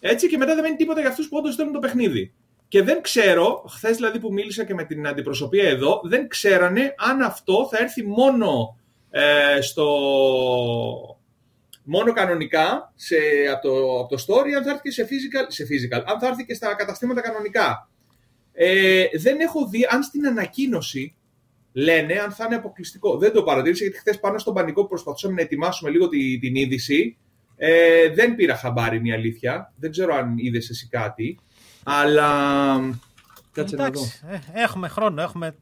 [0.00, 2.34] έτσι και μετά δεν μένει τίποτα για αυτούς που όντως θέλουν το παιχνίδι.
[2.68, 7.22] Και δεν ξέρω, χθες δηλαδή που μίλησα και με την αντιπροσωπεία εδώ, δεν ξέρανε αν
[7.22, 8.78] αυτό θα έρθει μόνο
[9.10, 9.86] ε, στο.
[11.84, 13.16] Μόνο κανονικά σε,
[13.52, 16.26] από, το, από το story, αν θα έρθει και σε physical, σε physical, αν θα
[16.26, 17.90] έρθει και στα καταστήματα κανονικά.
[18.52, 21.14] Ε, δεν έχω δει αν στην ανακοίνωση
[21.72, 23.18] λένε αν θα είναι αποκλειστικό.
[23.18, 26.54] Δεν το παρατήρησα γιατί χθες πάνω στον πανικό που προσπαθούσαμε να ετοιμάσουμε λίγο την, την
[26.54, 27.18] είδηση,
[27.62, 29.72] ε, δεν πήρα χαμπάρι, είναι η αλήθεια.
[29.76, 31.38] Δεν ξέρω αν είδες εσύ κάτι.
[31.82, 32.30] Αλλά.
[33.52, 34.00] Κάτσε να δω.
[34.30, 35.22] Ε, έχουμε χρόνο.
[35.22, 35.56] Έχουμε...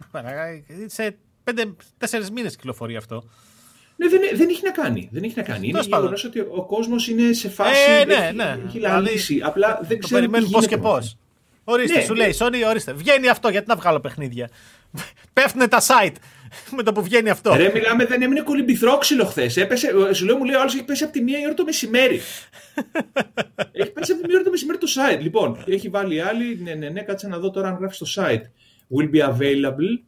[0.86, 3.24] Σε πέντε-τέσσερι μήνες κυκλοφορεί αυτό.
[3.96, 5.08] Ναι, δεν, δεν έχει να κάνει.
[5.12, 5.68] Δεν έχει να κάνει.
[5.68, 7.90] Είναι γεγονός ότι ο κόσμος είναι σε φάση.
[8.00, 8.58] Ε, ναι, έχει, ναι.
[8.66, 9.32] έχει λαλήσει.
[9.34, 10.20] Δηλαδή, Απλά δεν ξέρω.
[10.20, 11.16] Περιμένουν πώς και πώς.
[11.64, 12.92] Ορίστε, ναι, σου λέει Sony, ορίστε.
[12.92, 14.50] Βγαίνει αυτό, γιατί να βγάλω παιχνίδια.
[15.32, 16.14] Πέφτουν τα site
[16.76, 17.54] με το που βγαίνει αυτό.
[17.54, 19.56] Ρε, μιλάμε, δεν έμεινε κολυμπηθρόξυλο χθες.
[19.56, 22.20] Έπεσε, σου λέω, μου λέει ο άλλος έχει πέσει από τη μία ώρα το μεσημέρι.
[23.72, 25.20] έχει πέσει από τη μία ώρα το μεσημέρι το site.
[25.20, 26.60] Λοιπόν, έχει βάλει άλλη.
[26.62, 28.42] Ναι, ναι, ναι, κάτσε να δω τώρα αν γράφει στο site.
[28.96, 30.02] Will be available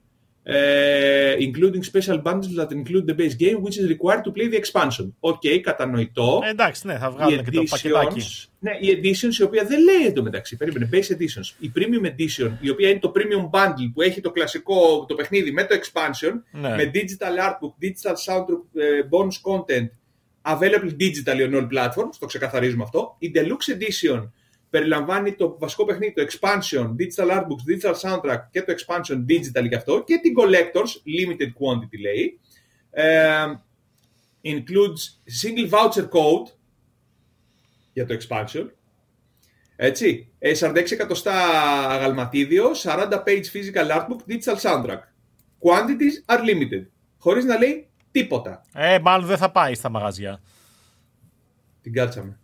[0.51, 4.59] Uh, including special bundles that include the base game, which is required to play the
[4.63, 5.07] expansion.
[5.21, 6.41] OK, okay, κατανοητό.
[6.45, 8.23] Ε, εντάξει, ναι, θα βγάλουν και το πακετάκι.
[8.59, 11.55] Ναι, η editions, η οποία δεν λέει εντωμεταξύ, περίμενε, base editions.
[11.59, 15.53] Η premium edition, η οποία είναι το premium bundle που έχει το κλασικό το παιχνίδι
[15.53, 16.69] με το expansion, ναι.
[16.69, 19.89] με digital artbook, digital soundtrack, uh, bonus content,
[20.43, 23.17] available digital on all platforms, το ξεκαθαρίζουμε αυτό.
[23.19, 24.29] Η deluxe edition
[24.71, 29.77] περιλαμβάνει το βασικό παιχνίδι, το expansion, digital artbooks, digital soundtrack και το expansion digital και
[29.77, 32.41] αυτό και την collectors, limited quantity λέει.
[32.97, 33.55] Uh,
[34.45, 35.03] includes
[35.43, 36.53] single voucher code
[37.93, 38.67] για το expansion.
[39.77, 40.43] Έτσι, 46
[40.75, 41.33] ε, εκατοστά
[41.89, 45.01] αγαλματίδιο, 40 page physical artbook, digital soundtrack.
[45.61, 46.87] Quantities are limited.
[47.19, 48.63] Χωρίς να λέει τίποτα.
[48.75, 50.41] Ε, μάλλον δεν θα πάει στα μαγαζιά.
[51.83, 52.40] Την κάτσαμε.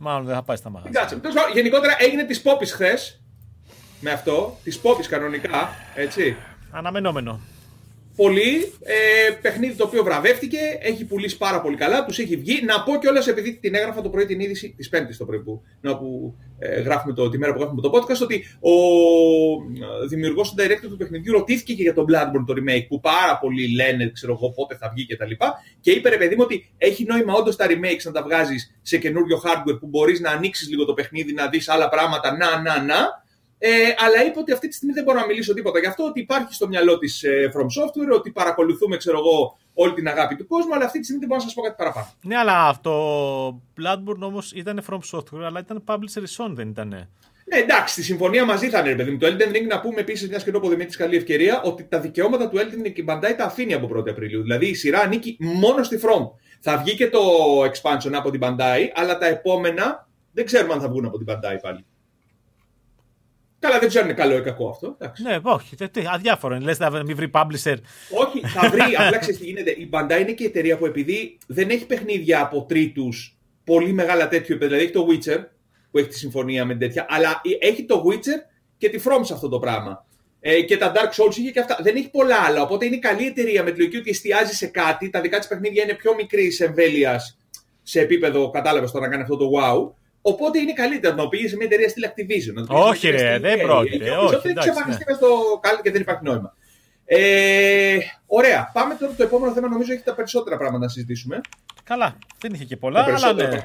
[0.00, 1.08] Μάλλον δεν θα πάει στα μαγαζιά.
[1.52, 3.20] Γενικότερα έγινε της Πόπης χθες.
[4.00, 4.58] Με αυτό.
[4.64, 5.68] Της Πόπης κανονικά.
[5.94, 6.36] Έτσι.
[6.70, 7.40] Αναμενόμενο.
[8.18, 8.72] Πολύ.
[8.82, 10.58] Ε, παιχνίδι το οποίο βραβεύτηκε.
[10.80, 12.04] Έχει πουλήσει πάρα πολύ καλά.
[12.04, 12.64] Τους έχει βγει.
[12.64, 15.62] Να πω κιόλας επειδή την έγραφα το πρωί την είδηση της Πέμπτης το πρωί που,
[15.80, 18.20] που ε, γράφουμε το, τη μέρα που γράφουμε το podcast.
[18.22, 18.72] Ότι ο
[20.02, 23.38] ε, δημιουργός του director του παιχνιδιού ρωτήθηκε και για το Bloodborne το remake που πάρα
[23.38, 25.28] πολλοί λένε, ξέρω εγώ πότε θα βγει κτλ.
[25.28, 25.36] Και,
[25.80, 28.98] και είπε ρε παιδί μου ότι έχει νόημα όντως τα remakes να τα βγάζεις σε
[28.98, 32.36] καινούριο hardware που μπορείς να ανοίξεις λίγο το παιχνίδι, να δεις άλλα πράγματα.
[32.36, 33.26] Να, να, να.
[33.58, 36.20] Ε, αλλά είπε ότι αυτή τη στιγμή δεν μπορώ να μιλήσω τίποτα γι' αυτό, ότι
[36.20, 40.46] υπάρχει στο μυαλό της ε, From Software, ότι παρακολουθούμε, ξέρω εγώ, όλη την αγάπη του
[40.46, 42.06] κόσμου, αλλά αυτή τη στιγμή δεν μπορώ να σας πω κάτι παραπάνω.
[42.22, 42.92] Ναι, αλλά αυτό
[43.80, 47.08] Bloodborne όμως ήταν From Software, αλλά ήταν Publisher Son, δεν ήταν.
[47.50, 49.18] Ναι, εντάξει, στη συμφωνία μαζί θα είναι, παιδί μου.
[49.18, 52.48] Το Elden Ring να πούμε επίσης, μια και το Δημήτρη, καλή ευκαιρία, ότι τα δικαιώματα
[52.48, 54.42] του Elden Ring η Bandai τα αφήνει από 1η Απριλίου.
[54.42, 56.30] Δηλαδή η σειρά ανήκει μόνο στη From.
[56.60, 57.20] Θα βγει και το
[57.62, 61.56] expansion από την Bandai, αλλά τα επόμενα δεν ξέρουμε αν θα βγουν από την Bandai
[61.62, 61.84] πάλι.
[63.60, 64.96] Καλά, δεν ξέρω αν είναι καλό ή κακό αυτό.
[64.98, 65.22] Εντάξει.
[65.22, 65.76] Ναι, όχι.
[65.76, 66.64] Τι, αδιάφορο είναι.
[66.64, 67.76] Λες να μην βρει publisher.
[68.10, 68.80] Όχι, θα βρει.
[68.98, 69.70] απλά ξέρεις τι γίνεται.
[69.70, 74.28] Η Bandai είναι και η εταιρεία που επειδή δεν έχει παιχνίδια από τρίτους πολύ μεγάλα
[74.28, 74.66] τέτοιο επίπεδο.
[74.66, 75.44] Δηλαδή έχει το Witcher
[75.90, 79.48] που έχει τη συμφωνία με τέτοια, αλλά έχει το Witcher και τη From σε αυτό
[79.48, 80.06] το πράγμα.
[80.40, 81.78] Ε, και τα Dark Souls είχε και αυτά.
[81.82, 82.62] Δεν έχει πολλά άλλα.
[82.62, 85.10] Οπότε είναι καλή εταιρεία με τη λογική ότι εστιάζει σε κάτι.
[85.10, 87.38] Τα δικά της παιχνίδια είναι πιο μικρή εμβέλειας
[87.82, 89.92] σε επίπεδο, κατάλαβες τώρα να κάνει αυτό το wow.
[90.22, 92.66] Οπότε είναι καλύτερο να πήγε σε μια εταιρεία στην Activision.
[92.68, 94.10] Όχι, ρε, δεν πρόκειται.
[94.10, 95.14] Όχι, δεν ξεφανιστεί ναι.
[95.14, 95.28] στο
[95.60, 96.56] κάλλιο και δεν υπάρχει νόημα.
[97.04, 98.70] Ε, ωραία.
[98.72, 99.68] Πάμε τώρα το επόμενο θέμα.
[99.68, 101.40] Νομίζω έχει τα περισσότερα πράγματα να συζητήσουμε.
[101.84, 102.16] Καλά.
[102.38, 103.60] Δεν είχε και πολλά, αλλά ναι.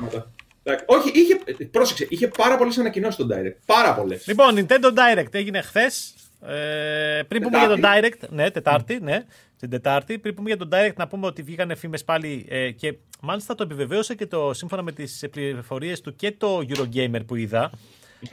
[0.85, 1.39] Όχι, είχε,
[1.71, 3.55] πρόσεξε, είχε πάρα πολλές ανακοινώσεις στο Direct.
[3.65, 4.27] Πάρα πολλές.
[4.27, 6.13] Λοιπόν, Nintendo Direct έγινε χθες.
[6.47, 9.23] Ε, πριν πούμε για το Direct, ναι, Τετάρτη, ναι,
[9.59, 10.19] την Τετάρτη.
[10.19, 13.63] Πριν πούμε για το Direct, να πούμε ότι βγήκαν φήμες πάλι ε, και μάλιστα το
[13.63, 17.71] επιβεβαίωσε και το σύμφωνα με τις πληροφορίες του και το Eurogamer που είδα.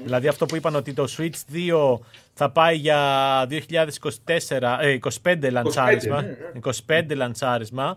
[0.04, 1.98] Δηλαδή αυτό που είπαν ότι το Switch 2
[2.32, 6.24] θα πάει για 2024, ε, 25 λαντσάρισμα.
[6.62, 7.14] 25 ναι, ναι.
[7.14, 7.96] λαντσάρισμα.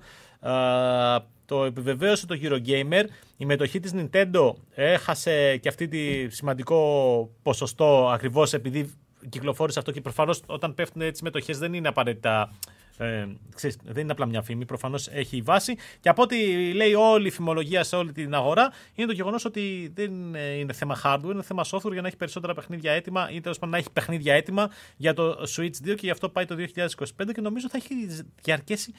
[1.45, 3.03] το επιβεβαίωσε το Eurogamer.
[3.37, 8.93] Η μετοχή της Nintendo έχασε και αυτή τη σημαντικό ποσοστό ακριβώς επειδή
[9.29, 12.51] κυκλοφόρησε αυτό και προφανώς όταν πέφτουν έτσι μετοχές δεν είναι απαραίτητα
[12.97, 15.75] ε, ξέρεις, δεν είναι απλά μια φήμη, προφανώς έχει βάση.
[15.99, 19.91] Και από ό,τι λέει όλη η φημολογία σε όλη την αγορά, είναι το γεγονός ότι
[19.95, 20.11] δεν
[20.59, 23.73] είναι θέμα hardware, είναι θέμα software για να έχει περισσότερα παιχνίδια έτοιμα ή τέλος πάντων
[23.73, 27.41] να έχει παιχνίδια έτοιμα για το Switch 2 και γι' αυτό πάει το 2025 και
[27.41, 28.93] νομίζω θα έχει διαρκέσει.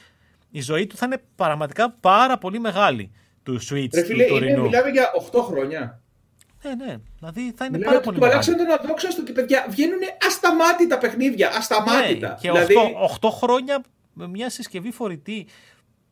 [0.51, 3.11] Η ζωή του θα είναι πραγματικά πάρα πολύ μεγάλη
[3.43, 3.93] του Switch.
[3.93, 6.01] Ρε φίλε, του είναι, μιλάμε για 8 χρόνια.
[6.65, 6.95] Ναι, ναι.
[7.19, 8.19] Δηλαδή θα είναι πάρα πολύ.
[8.19, 11.51] Του αλλάξαν τον αδόξαστο και παιδιά βγαίνουν ασταμάτητα παιχνίδια.
[11.57, 12.27] Ασταμάτητα.
[12.27, 12.75] Ναι, και δηλαδή...
[13.21, 15.47] 8, 8 χρόνια με μια συσκευή φορητή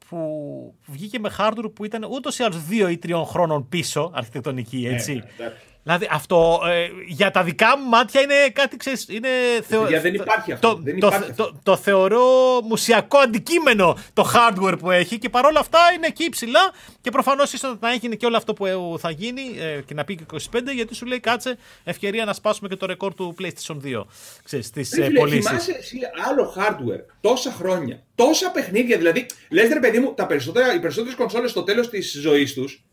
[0.09, 4.87] που βγήκε με hardware που ήταν ούτως ή άλλως 2 ή 3 χρόνων πίσω αρχιτεκτονική,
[4.91, 5.13] έτσι.
[5.13, 5.51] Ναι,
[5.83, 9.29] Δηλαδή αυτό ε, για τα δικά μου μάτια είναι κάτι ξέρεις, είναι
[9.67, 9.87] θεω...
[10.01, 10.67] δεν υπάρχει αυτό.
[10.67, 11.43] Το, δεν υπάρχει το, αυτό.
[11.43, 12.21] Το, το, θεωρώ
[12.63, 17.75] μουσιακό αντικείμενο το hardware που έχει και παρόλα αυτά είναι εκεί ψηλά και προφανώς ίσως
[17.79, 20.23] να έγινε και όλο αυτό που θα γίνει ε, και να πει και
[20.53, 24.03] 25 γιατί σου λέει κάτσε ευκαιρία να σπάσουμε και το ρεκόρ του PlayStation 2
[24.43, 25.45] ξέρεις, στις ε, πωλήσεις.
[25.45, 30.73] Θυμάσαι εσύ άλλο hardware τόσα χρόνια, τόσα παιχνίδια δηλαδή λες ρε παιδί μου τα περισσότερα,
[30.73, 32.83] οι περισσότερες κονσόλες στο τέλος της ζωής τους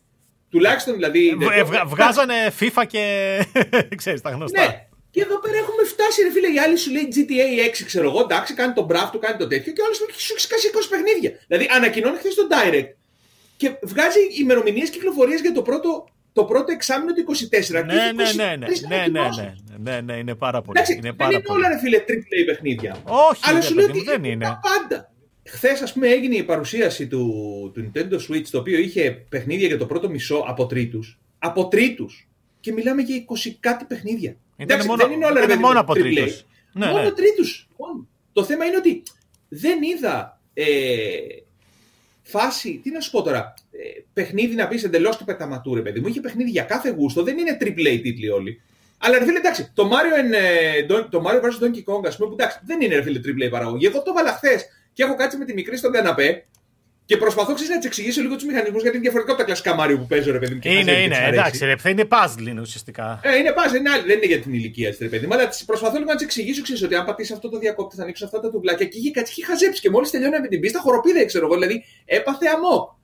[0.51, 1.36] Τουλάχιστον δηλαδή.
[1.55, 3.03] Ε, βγα- βγάζανε FIFA και.
[4.01, 4.61] ξέρεις τα γνωστά.
[4.61, 4.84] Ναι.
[5.11, 8.20] Και εδώ πέρα έχουμε φτάσει, ρε φίλε, η άλλη σου λέει GTA 6, ξέρω εγώ,
[8.20, 10.76] εντάξει, κάνει τον μπράφ του, κάνει τον τέτοιο και ο άλλος σου έχει σκάσει 20
[10.90, 11.30] παιχνίδια.
[11.46, 12.88] Δηλαδή ανακοινώνει χθες τον Direct
[13.57, 17.24] και βγάζει ημερομηνίες κυκλοφορίας για το πρώτο, το πρώτο εξάμεινο του
[17.70, 17.70] 24.
[17.72, 19.55] Ναι ναι ναι, ναι, ναι, ναι, ναι, ναι, ναι,
[19.92, 20.78] ναι, ναι, είναι πάρα πολύ.
[20.78, 22.96] Εντάξει, είναι πάρα δεν είναι όλα, ρε φίλε, τριπλέ παιχνίδια.
[23.05, 24.44] Όχι, Αλλά σου λέει ότι δεν είναι.
[24.44, 25.12] Τα πάντα.
[25.45, 27.24] Χθες, ας πούμε, έγινε η παρουσίαση του,
[27.74, 31.18] του Nintendo Switch, το οποίο είχε παιχνίδια για το πρώτο μισό από τρίτους.
[31.38, 32.28] Από τρίτους.
[32.61, 34.36] Και μιλάμε για 20 κάτι παιχνίδια.
[34.57, 36.45] Εντάξει, μόνο, δεν είναι όλα ήταν μόνο από τρίτους.
[36.72, 37.11] Ναι, μόνο ναι.
[37.11, 37.68] τρίτους.
[38.32, 39.03] Το θέμα είναι ότι
[39.49, 40.66] δεν είδα ε,
[42.22, 42.80] φάση.
[42.82, 43.55] Τι να σου πω τώρα.
[43.70, 46.07] Ε, παιχνίδι να πεις εντελώς του πεταματού, ρε παιδί μου.
[46.07, 47.22] Είχε παιχνίδι για κάθε γούστο.
[47.22, 48.62] Δεν είναι AAA τίτλοι όλοι.
[48.99, 51.64] Αλλά ρε φίλε, εντάξει, το Mario, and, ε, το Mario vs.
[51.64, 53.86] Donkey Kong, ας πούμε, που εντάξει, δεν είναι ρε φίλε AAA παραγωγή.
[53.86, 56.45] Εγώ το έβαλα χθες και έχω κάτσει με τη μικρή στον καναπέ
[57.11, 59.74] και προσπαθώ ξέρεις, να της εξηγήσω λίγο τους μηχανισμούς γιατί είναι διαφορετικό από τα κλασικά
[59.74, 60.61] Μάριο που παίζω, ρε παιδί μου.
[60.62, 63.20] Είναι, είναι, εντάξει, ρε, θα είναι puzzle είναι ουσιαστικά.
[63.22, 65.34] Ε, είναι puzzle, είναι, δεν είναι για την ηλικία της, ρε παιδί μου.
[65.34, 68.24] Αλλά προσπαθώ λίγο να τη εξηγήσω, ξέρεις ότι αν πατήσει αυτό το διακόπτη θα ανοίξω
[68.24, 71.24] αυτά τα τουμπλάκια και είχε κάτι, είχε χαζέψει και μόλις τελειώνει με την πίστα, χοροπίδα,
[71.24, 72.99] ξέρω εγώ, δηλαδή έπαθε αμό.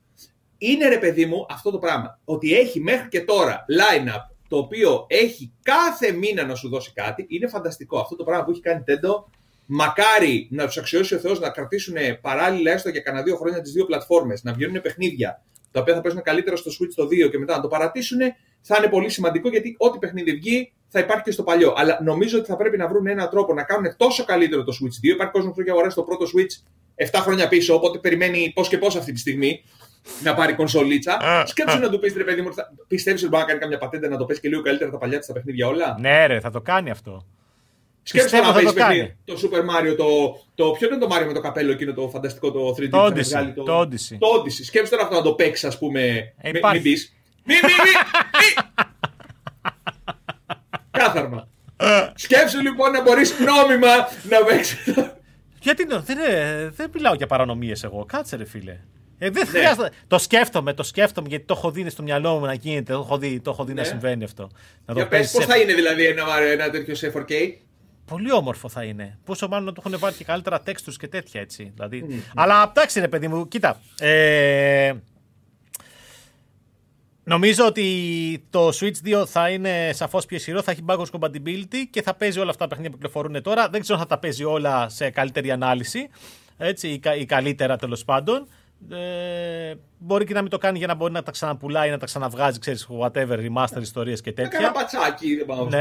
[0.59, 2.21] Είναι ρε παιδί μου αυτό το πράγμα.
[2.25, 7.27] Ότι έχει μέχρι και τώρα line-up το οποίο έχει κάθε μήνα να σου δώσει κάτι,
[7.29, 7.99] είναι φανταστικό.
[7.99, 9.25] Αυτό το πράγμα που έχει κάνει Tendo
[9.67, 13.73] Μακάρι να τους αξιώσει ο Θεός να κρατήσουν παράλληλα έστω για κανένα δύο χρόνια τις
[13.73, 15.43] δύο πλατφόρμες, να βγαίνουν παιχνίδια
[15.77, 18.19] τα οποία θα παίζουν καλύτερα στο Switch το 2 και μετά να το παρατήσουν,
[18.61, 21.75] θα είναι πολύ σημαντικό γιατί ό,τι παιχνίδι βγει θα υπάρχει και στο παλιό.
[21.77, 25.07] Αλλά νομίζω ότι θα πρέπει να βρουν έναν τρόπο να κάνουν τόσο καλύτερο το Switch
[25.07, 25.13] 2.
[25.13, 26.55] Υπάρχει κόσμος που έχει αγοράσει το πρώτο Switch
[27.11, 29.63] 7 χρόνια πίσω, οπότε περιμένει πώς και πώς αυτή τη στιγμή
[30.23, 31.19] να πάρει κονσολίτσα.
[31.47, 32.49] Σκέψου να του πεις ρε παιδί μου,
[32.89, 35.19] πιστεύεις ότι μπορεί να κάνει καμιά πατέντα να το πέσει και λίγο καλύτερα τα παλιά
[35.19, 37.27] της τα παιχνίδια όλα; Ναι, ρε, θα το κάνει αυτό.
[38.09, 39.17] Σκέψτε να παίζει παιχνίδι.
[39.25, 40.07] Το Super Mario, το,
[40.55, 40.71] το.
[40.71, 43.53] Ποιο είναι το Mario με το καπέλο εκείνο το φανταστικό το 3D το Odyssey.
[43.55, 44.17] Το, το Odyssey.
[44.19, 44.65] Το Odyssey.
[44.65, 46.33] Σκέψτε αυτό να το παίξεις, ας πούμε.
[46.41, 47.17] Ε, μην πεις.
[47.45, 47.71] Μη, μη,
[48.39, 48.65] μη,
[50.91, 51.49] Κάθαρμα.
[52.15, 53.89] Σκέψου λοιπόν να μπορείς νόμιμα
[54.29, 54.95] να παίξεις.
[55.61, 56.19] Γιατί δεν,
[56.77, 58.05] δεν μιλάω για παρανομίες εγώ.
[58.05, 58.81] Κάτσε ρε φίλε.
[59.19, 59.51] Ε, δεν ναι.
[59.51, 59.91] χρειάζεται.
[60.07, 62.93] Το σκέφτομαι, το σκέφτομαι γιατί το έχω δει στο μυαλό μου να γίνεται.
[62.93, 63.81] Το έχω δει, το έχω δει ναι.
[63.81, 64.51] να συμβαίνει αυτό.
[64.87, 67.33] Να το πες, πώς θα είναι δηλαδή ένα, ένα τέτοιο σε 4K.
[68.07, 69.19] Πολύ όμορφο θα είναι.
[69.25, 71.73] Πόσο μάλλον να το έχουν βάλει και καλύτερα textures και τέτοια έτσι.
[71.75, 72.07] Δηλαδή.
[72.09, 72.33] Mm.
[72.35, 73.81] Αλλά εντάξει ρε παιδί μου, κοίτα.
[73.99, 74.93] Ε,
[77.25, 82.03] νομίζω ότι το Switch 2 θα είναι σαφώς πιο ισχυρό, θα έχει backwards compatibility και
[82.03, 83.69] θα παίζει όλα αυτά τα παιχνίδια που κυκλοφορούν τώρα.
[83.69, 86.09] Δεν ξέρω αν θα τα παίζει όλα σε καλύτερη ανάλυση.
[86.57, 88.49] Έτσι, ή, ή καλύτερα τέλος πάντων.
[88.91, 92.07] Ε, μπορεί και να μην το κάνει για να μπορεί να τα ξαναπουλάει, να τα
[92.07, 94.59] ξαναβγάζει, ξέρεις, whatever, remaster ιστορίες και τέτοια.
[94.59, 95.79] Ένα πατσάκι, δεν πάω ναι,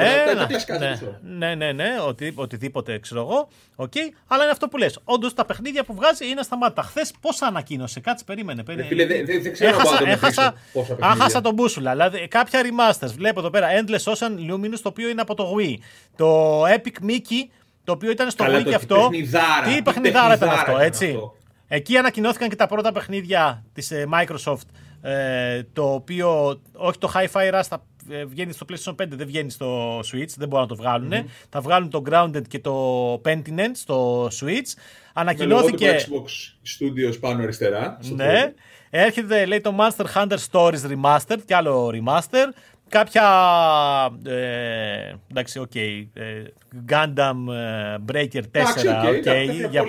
[0.79, 0.99] ναι,
[1.37, 3.47] ναι, ναι, ναι, οτι, οτιδήποτε ξέρω εγώ.
[3.75, 4.99] Okay, αλλά είναι αυτό που λες.
[5.03, 6.81] Όντως τα παιχνίδια που βγάζει είναι σταμάτα.
[6.81, 8.63] Χθες πόσα ανακοίνωσε, κάτσε, περίμενε.
[8.63, 9.05] περίμενε.
[9.05, 10.53] δεν δε, δε ξέρω έχασα, έχασα,
[11.01, 11.91] έχασα τον μπούσουλα.
[11.91, 13.11] Δηλαδή κάποια remasters.
[13.15, 15.75] Βλέπω εδώ πέρα Endless Ocean Luminous το οποίο είναι από το Wii.
[16.15, 17.49] Το Epic Mickey
[17.83, 19.09] το οποίο ήταν στο Καλά, Wii και αυτό.
[19.65, 21.33] Τι παιχνιδάρα ήταν αυτό, έτσι; Αυτό.
[21.67, 24.67] Εκεί ανακοινώθηκαν και τα πρώτα παιχνίδια της ε, Microsoft
[25.01, 29.49] ε, το οποίο, όχι το Hi-Fi Rush θα ε, βγαίνει στο PlayStation 5, δεν βγαίνει
[29.49, 31.11] στο Switch, δεν μπορούν να το βγάλουν.
[31.13, 31.25] Mm-hmm.
[31.49, 34.73] Θα βγάλουν το Grounded και το Pentiment στο Switch.
[35.13, 35.87] Ανακοινώθηκε...
[35.87, 36.29] Με Xbox
[36.79, 37.99] Studios πάνω αριστερά.
[38.01, 38.53] Ναι.
[38.89, 42.47] Έρχεται, λέει, το Monster Hunter Stories Remastered και άλλο Remaster
[42.97, 43.25] κάποια.
[44.25, 45.71] Ε, εντάξει, OK.
[45.73, 46.43] Okay, ε,
[46.89, 48.41] Gundam ε, Breaker 4.
[48.41, 49.85] okay, okay, για,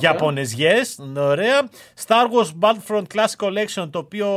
[0.00, 1.68] Ιαπωνεζιές, ωραία.
[2.06, 4.28] Star Wars Battlefront Classic Collection, το οποίο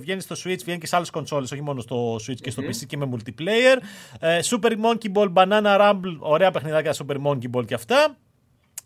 [0.00, 2.86] βγαίνει στο Switch, βγαίνει και σε άλλες κονσόλες, όχι μόνο στο Switch και στο PC
[2.86, 3.76] και με multiplayer.
[4.20, 8.16] Ε, Super Monkey Ball, Banana Rumble, ωραία παιχνιδάκια Super Monkey Ball και αυτά.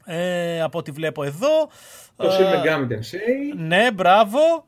[0.05, 1.71] Ε, από ό,τι βλέπω εδώ.
[2.17, 3.57] Το Shin Megami Tensei.
[3.57, 4.65] Ναι, μπράβο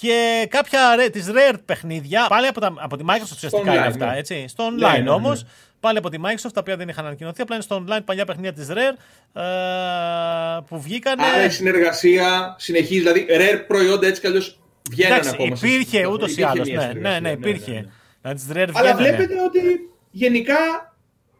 [0.00, 4.18] και κάποια τη Rare παιχνίδια, πάλι από, τα, από τη Microsoft ουσιαστικά είναι αυτά, ναι.
[4.18, 4.44] έτσι.
[4.48, 5.44] Στο ναι, online ναι, ναι, όμως,
[5.80, 8.52] πάλι από τη Microsoft, τα οποία δεν είχαν ανακοινωθεί, απλά είναι στο online παλιά παιχνίδια
[8.52, 8.96] της Rare
[9.40, 11.20] ε, που βγήκαν.
[11.20, 15.56] Άρα η συνεργασία συνεχίζει, δηλαδή Rare προϊόντα έτσι κι αλλιώς βγαίνουν ακόμα.
[15.62, 16.68] Υπήρχε ούτως ή άλλως.
[16.68, 17.88] Ναι, ναι, ναι, υπήρχε.
[18.52, 19.60] Rare Αλλά βλέπετε ότι
[20.10, 20.56] γενικά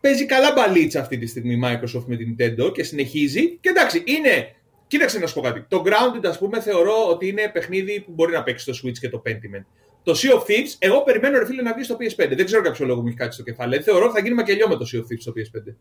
[0.00, 3.58] παίζει καλά μπαλίτσα αυτή τη στιγμή η Microsoft με την Nintendo και συνεχίζει.
[3.60, 4.55] Και εντάξει, είναι
[4.86, 5.64] Κοίταξε να σου πω κάτι.
[5.68, 9.08] Το Grounded, ας πούμε, θεωρώ ότι είναι παιχνίδι που μπορεί να παίξει το Switch και
[9.08, 9.64] το Pentiment.
[10.02, 12.28] Το Sea of Thieves, εγώ περιμένω ρε φίλε να βγει στο PS5.
[12.36, 13.82] Δεν ξέρω κάποιο λόγο μου έχει κάτι στο κεφάλι.
[13.82, 15.74] Θεωρώ ότι θα γίνει μακελιό με το Sea of Thieves στο PS5.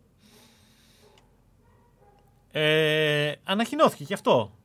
[2.52, 4.58] Ε, ανακοινώθηκε και αυτό.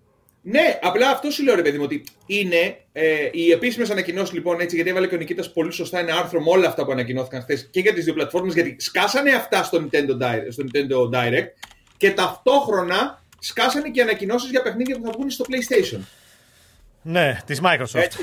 [0.43, 4.61] Ναι, απλά αυτό σου λέω ρε παιδί μου ότι είναι ε, οι επίσημες ανακοινώσεις λοιπόν
[4.61, 7.43] έτσι, γιατί έβαλε και ο Νικήτας πολύ σωστά ένα άρθρο με όλα αυτά που ανακοινώθηκαν
[7.43, 11.49] χθες και για τις δύο πλατφόρμες γιατί σκάσανε αυτά στο Nintendo, Direct, στο Nintendo Direct
[11.97, 16.01] και ταυτόχρονα σκάσανε και ανακοινώσεις για παιχνίδια που θα βγουν στο PlayStation.
[17.03, 18.01] Ναι, της Microsoft.
[18.01, 18.19] Έτσι.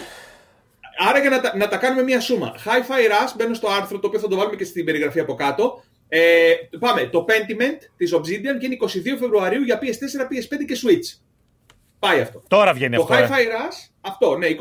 [0.97, 2.55] Άρα για να τα, να τα κάνουμε μία σούμα.
[2.65, 5.83] Hi-Fi Rush, μπαίνω στο άρθρο, το οποίο θα το βάλουμε και στην περιγραφή από κάτω.
[6.07, 8.87] Ε, πάμε, το Pentiment της Obsidian βγαίνει 22
[9.19, 11.19] Φεβρουαρίου για PS4, PS5 και Switch.
[11.99, 12.43] Πάει αυτό.
[12.47, 13.15] Τώρα βγαίνει το αυτό.
[13.15, 13.43] Το Hi-Fi ε.
[13.43, 14.51] Rush, αυτό, ναι, 22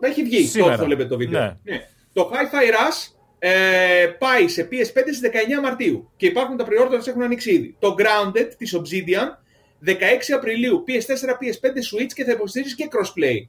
[0.00, 0.46] θα έχει βγει.
[0.46, 0.64] Σήμερα.
[0.64, 1.40] Τώρα θα βλέπετε το βίντεο.
[1.40, 1.56] Ναι.
[1.62, 1.88] ναι.
[2.12, 7.22] Το Hi-Fi Rush ε, πάει σε PS5 στις 19 Μαρτίου και υπάρχουν τα pre έχουν
[7.22, 7.76] ανοίξει ήδη.
[7.78, 9.43] Το Grounded της Obsidian
[9.86, 9.92] 16
[10.34, 13.48] Απριλίου PS4, PS5, Switch και θα υποστηρίζεις και crossplay.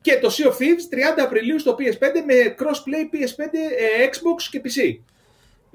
[0.00, 3.44] Και το Sea of Thieves 30 Απριλίου στο PS5 με crossplay PS5,
[4.00, 4.98] ες, Xbox και PC.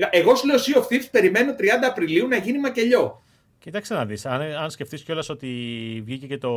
[0.10, 3.24] Εγώ σου λέω Sea of Thieves περιμένω 30 Απριλίου να γίνει μακελιό.
[3.64, 5.48] Κοίταξε να δεις, αν, αν σκεφτείς κιόλας ότι
[6.06, 6.52] βγήκε και το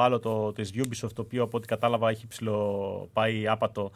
[0.00, 3.90] άλλο το, της Ubisoft, το οποίο από ό,τι κατάλαβα έχει ψηλό πάει άπατο.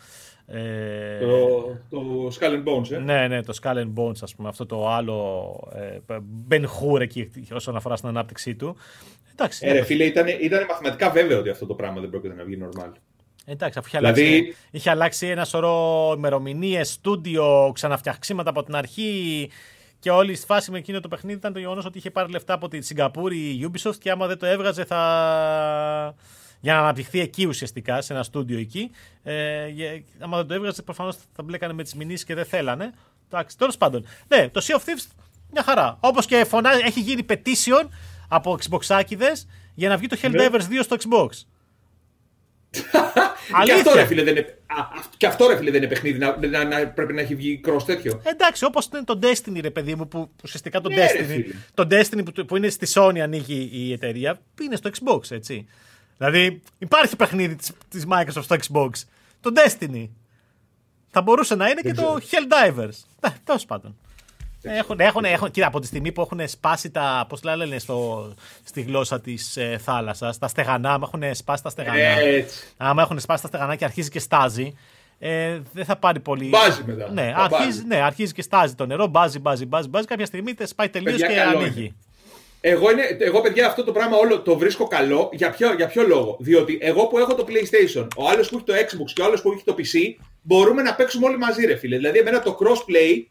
[0.47, 4.49] Ε, το, το Skull and Bones, ε; Ναι, ναι, το Skull and Bones, ας πούμε,
[4.49, 6.17] αυτό το άλλο ε,
[6.51, 8.77] Ben Hur εκεί όσον αφορά στην ανάπτυξή του.
[9.33, 12.45] Εντάξει, ε, ρε, φίλε, ήταν, ήταν μαθηματικά βέβαιο ότι αυτό το πράγμα δεν πρόκειται να
[12.45, 12.93] βγει normal.
[13.47, 14.23] Εντάξει, αφού είχε, δηλαδή...
[14.23, 19.49] αλλάξει, είχε αλλάξει ένα σωρό ημερομηνίες, στούντιο, ξαναφτιαξίματα από την αρχή.
[20.01, 22.55] Και όλη η φάση με εκείνο το παιχνίδι ήταν το γεγονός ότι είχε πάρει λεφτά
[22.55, 26.15] από τη Σιγκαπούρη η Ubisoft και άμα δεν το έβγαζε θα.
[26.61, 28.91] για να αναπτυχθεί εκεί ουσιαστικά, σε ένα στούντιο εκεί.
[29.23, 29.67] Ε,
[30.19, 32.93] άμα δεν το έβγαζε, προφανώς θα μπλέκανε με τις μηνύσεις και δεν θέλανε.
[33.29, 34.07] Εντάξει, τέλος πάντων.
[34.29, 35.07] Ναι, το Sea of Thieves
[35.53, 35.97] μια χαρά.
[36.01, 37.89] Όπως και φωνά, έχει γίνει petition
[38.29, 39.03] από Xbox
[39.75, 40.83] για να βγει το Helldivers 2 ναι.
[40.83, 41.29] στο Xbox
[43.65, 44.59] και, αυτό, ρε, φίλε, δεν είναι,
[45.17, 47.83] και αυτό ρε φίλε δεν είναι παιχνίδι, να, να, να πρέπει να έχει βγει cross
[47.87, 48.21] τέτοιο.
[48.25, 52.25] Εντάξει, όπως είναι το Destiny ρε παιδί μου, που ουσιαστικά το ναι, Destiny, το Destiny
[52.25, 55.67] που, που είναι στη Sony ανοίγει η εταιρεία, είναι στο Xbox, έτσι.
[56.17, 58.91] Δηλαδή υπάρχει παιχνίδι της, της Microsoft στο Xbox,
[59.41, 60.09] το Destiny.
[61.11, 63.05] Θα μπορούσε να είναι και το Helldivers.
[63.21, 63.97] Ναι, τέλος πάντων.
[64.63, 67.27] Έχουν, έχουν, έχουν, κοίτα, από τη στιγμή που έχουν σπάσει τα.
[67.29, 68.33] Πώς λένε στο,
[68.65, 71.99] στη γλώσσα της ε, θάλασσας, τα στεγανά, άμα έχουν σπάσει τα στεγανά.
[71.99, 72.65] Έτσι.
[72.77, 74.75] Άμα έχουν σπάσει τα στεγανά και αρχίζει και στάζει,
[75.19, 76.49] ε, δεν θα πάρει πολύ.
[76.49, 77.11] Μπάζει μετά.
[77.13, 80.07] Ναι, αρχίζει, ναι, αρχίζει και στάζει το νερό, μπάζει, μπάζει, μπάζει, μπάζει.
[80.07, 81.95] Κάποια στιγμή σπάει τελείως και ανοίγει.
[82.61, 85.31] Εγώ, είναι, εγώ, παιδιά, αυτό το πράγμα όλο το βρίσκω καλό.
[85.33, 86.37] Για ποιο, για ποιο λόγο.
[86.41, 89.43] Διότι εγώ που έχω το PlayStation, ο άλλος που έχει το Xbox και ο άλλος
[89.43, 91.97] που έχει το PC, μπορούμε να παίξουμε όλοι μαζί, ρε φίλε.
[91.97, 93.25] Δηλαδή, εμένα το crossplay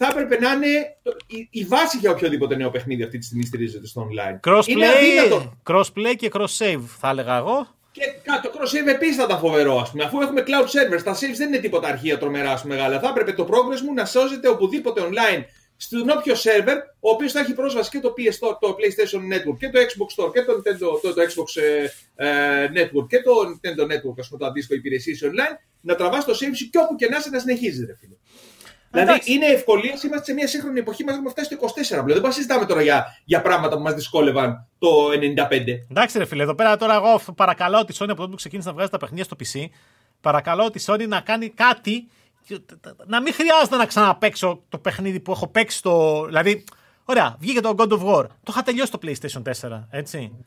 [0.00, 0.96] θα έπρεπε να είναι
[1.26, 4.50] η, η βάση για οποιοδήποτε νέο παιχνίδι αυτή τη στιγμή στηρίζεται στο online.
[4.50, 7.76] Crossplay, crossplay και cross-save θα έλεγα εγώ.
[7.92, 8.02] Και
[8.42, 10.04] το cross-save επίσης θα ήταν φοβερό, ας πούμε.
[10.04, 13.00] Αφού έχουμε cloud servers, τα saves δεν είναι τίποτα αρχεία τρομερά μεγάλα.
[13.00, 15.44] Θα έπρεπε το progress μου να σώζεται οπουδήποτε online
[15.76, 19.58] στον όποιο σερβερ, ο οποίος θα έχει πρόσβαση και το PS Store, το PlayStation Network
[19.58, 23.32] και το Xbox Store και το, Nintendo, το, το Xbox ε, ε, Network και το
[23.48, 26.94] Nintendo Network, ας πούμε, το αντίστοιχο υπηρεσίες online, να τραβάς το save σου και όπου
[26.94, 28.14] και να είσαι να συνεχίζεις, ρε φίλε.
[28.90, 32.20] Δηλαδή είναι ευκολία, είμαστε σε μια σύγχρονη εποχή, μας έχουμε φτάσει στο 24 πλέον.
[32.20, 34.88] Δεν συζητάμε τώρα για, για πράγματα που μας δυσκόλευαν το
[35.50, 35.66] 95.
[35.90, 38.74] Εντάξει, ρε φίλε, εδώ πέρα τώρα εγώ παρακαλώ τη Sony από τότε που ξεκίνησε να
[38.74, 39.64] βγάζει τα παιχνίδια στο PC,
[40.20, 42.08] παρακαλώ τη Sony να κάνει κάτι.
[43.06, 46.24] Να μην χρειάζεται να ξαναπέξω το παιχνίδι που έχω παίξει στο.
[46.26, 46.64] Δηλαδή,
[47.04, 48.24] ωραία, βγήκε το God of War.
[48.42, 50.44] Το είχα τελειώσει το PlayStation 4, έτσι.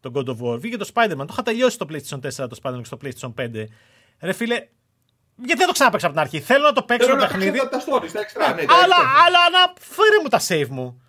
[0.00, 0.60] Το God of War.
[0.60, 1.16] Βγήκε το Spider-Man.
[1.16, 3.64] Το είχα τελειώσει το PlayStation 4, το Spider-Man και στο PlayStation 5.
[4.20, 4.66] Ρε φίλε,
[5.36, 6.40] γιατί δεν το ξαναπέξω από την αρχή.
[6.40, 7.58] Θέλω να το παίξω το παιχνίδι.
[7.58, 11.02] Τα, τα stories, τα extra, ναι, τα αλλά, αλλά να φέρει μου τα save μου.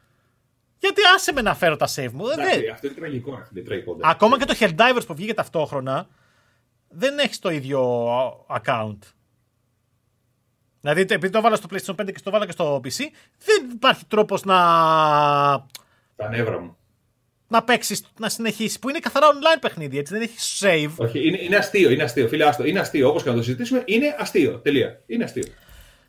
[0.77, 2.27] Γιατί άσε με να φέρω τα save μου.
[2.27, 2.71] Εντάξει, δεν...
[2.71, 3.47] Αυτό είναι τραγικό.
[3.51, 6.07] Είναι τραγικό Ακόμα και το Helldivers που βγήκε ταυτόχρονα
[6.89, 8.01] δεν έχεις το ίδιο
[8.49, 8.97] account.
[10.81, 13.03] Δηλαδή, επειδή το βάλα στο PlayStation 5 και το βάλα και στο PC,
[13.45, 14.55] δεν υπάρχει τρόπος να.
[16.15, 16.77] Τα νεύρα μου
[17.55, 18.79] να παίξεις, να συνεχίσεις.
[18.79, 20.91] Που είναι καθαρά online παιχνίδι, έτσι δεν έχει save.
[21.05, 22.27] Όχι, είναι, είναι αστείο, είναι αστείο.
[22.27, 22.65] Φίλε, άστο.
[22.65, 23.09] Είναι αστείο.
[23.09, 24.59] Όπως και να το συζητήσουμε, είναι αστείο.
[24.63, 24.99] Τελεία.
[25.07, 25.43] Είναι αστείο.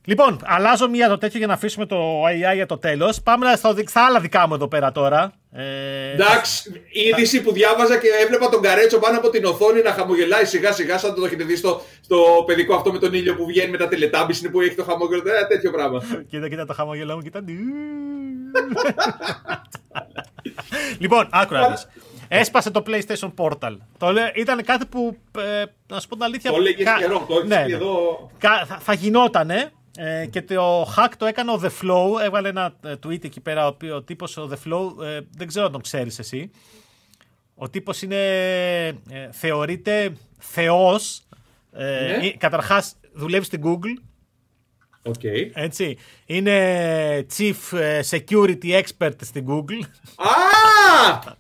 [0.09, 3.23] Λοιπόν, αλλάζω μία το τέτοιο για να αφήσουμε το AI για το τέλος.
[3.23, 5.33] Πάμε στα, στα άλλα δικά μου εδώ πέρα τώρα.
[5.53, 6.13] Ε...
[6.13, 10.45] Εντάξει, η είδηση που διάβαζα και έβλεπα τον Καρέτσο πάνω από την οθόνη να χαμογελάει
[10.45, 12.17] σιγά σιγά, σαν το έχετε δει στο, στο
[12.47, 15.23] παιδικό αυτό με τον ήλιο που βγαίνει με τα τηλετάμπη, που έχει το χαμόγελο.
[15.27, 16.03] Ε, τέτοιο πράγμα.
[16.31, 17.45] κοίτα, κοίτα το χαμόγελο μου, κοίτα.
[20.99, 21.79] Λοιπόν, άκουρα να
[22.29, 23.77] Έσπασε το PlayStation Portal.
[23.99, 26.51] Το λέ, ήταν κάτι που, ε, να σου πω την αλήθεια...
[26.51, 26.99] Το λέγες κα...
[26.99, 27.73] καιρό, το ναι, ναι.
[27.75, 28.31] εδώ...
[28.39, 28.65] Κα...
[28.67, 32.23] θα, θα γινότανε ε, και το hack το έκανε ο The Flow.
[32.23, 35.67] Έβαλε ένα ε, tweet εκεί πέρα, ο, ο τύπος ο The Flow, ε, δεν ξέρω
[35.67, 36.51] αν τον ξέρεις εσύ.
[37.55, 38.17] Ο τύπος είναι,
[38.87, 41.23] ε, θεωρείται θεός.
[41.73, 42.31] Ε, ναι.
[42.31, 44.03] Καταρχάς δουλεύει στην Google
[45.07, 45.51] Okay.
[45.53, 45.99] Έτσι.
[46.27, 49.87] Είναι Chief ε, Security Expert στην Google.
[50.17, 51.35] Α!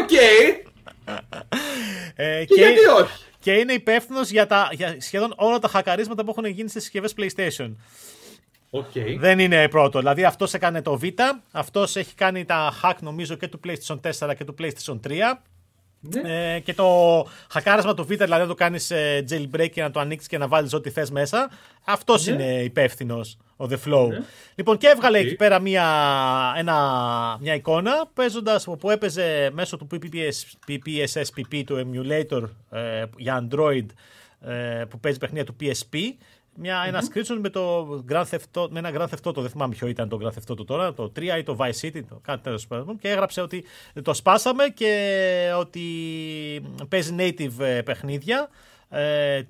[0.00, 0.12] Οκ.
[2.14, 6.30] Ε, και, γιατί όχι; Και είναι υπεύθυνος για, τα, για σχεδόν όλα τα χακαρίσματα που
[6.30, 7.74] έχουν γίνει στις συσκευές PlayStation.
[8.70, 9.16] Okay.
[9.18, 9.98] Δεν είναι πρώτο.
[9.98, 11.04] Δηλαδή αυτός έκανε το Β,
[11.50, 15.12] αυτός έχει κάνει τα hack νομίζω και του PlayStation 4 και του PlayStation 3.
[16.00, 16.54] Ναι.
[16.54, 16.86] Ε, και το
[17.50, 20.48] χακάρασμα του Vita, δηλαδή να το κάνεις ε, jailbreak και να το ανοίξεις και να
[20.48, 21.50] βάλεις ό,τι θες μέσα.
[21.84, 22.32] Αυτός ναι.
[22.32, 24.08] είναι υπεύθυνος, ο The Flow.
[24.08, 24.22] Ναι.
[24.54, 25.86] Λοιπόν, και έβγαλε εκεί πέρα μια,
[26.56, 26.76] ένα,
[27.40, 33.86] μια εικόνα παίζοντας, που έπαιζε μέσω του PPS, PPSSPP του emulator ε, για Android
[34.40, 35.96] ε, που παίζει παιχνίδια του PSP
[36.60, 36.88] μια, mm-hmm.
[36.88, 39.88] ένα screenshot με, το Grand Theft Auto, με ένα Grand Theft Auto, δεν θυμάμαι ποιο
[39.88, 42.66] ήταν το Grand Theft Auto τώρα, το 3 ή το Vice City, το κάτι τέλος
[42.66, 42.98] πάντων.
[42.98, 43.64] Και έγραψε ότι
[44.02, 45.82] το σπάσαμε και ότι
[46.88, 48.48] παίζει native ε, παιχνίδια.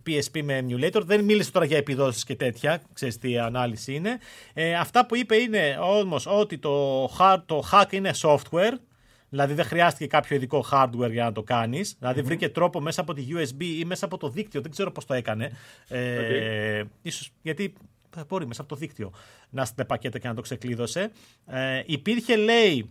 [0.06, 1.02] PSP ε, με emulator.
[1.04, 4.18] Δεν μίλησε τώρα για επιδόσεις και τέτοια, ξέρεις τι ανάλυση είναι.
[4.54, 7.06] Ε, αυτά που είπε είναι όμως ότι το,
[7.46, 8.72] το hack είναι software,
[9.28, 11.96] Δηλαδή δεν χρειάστηκε κάποιο ειδικό hardware για να το κάνεις.
[11.98, 14.60] Δηλαδή βρήκε τρόπο μέσα από τη USB ή μέσα από το δίκτυο.
[14.60, 15.50] Δεν ξέρω πώς το έκανε.
[15.88, 17.74] Ε, ίσως γιατί
[18.28, 19.12] μπορεί μέσα από το δίκτυο
[19.50, 21.10] να στείλει πακέτο και να το ξεκλείδωσε.
[21.46, 22.90] Ε, υπήρχε, λέει,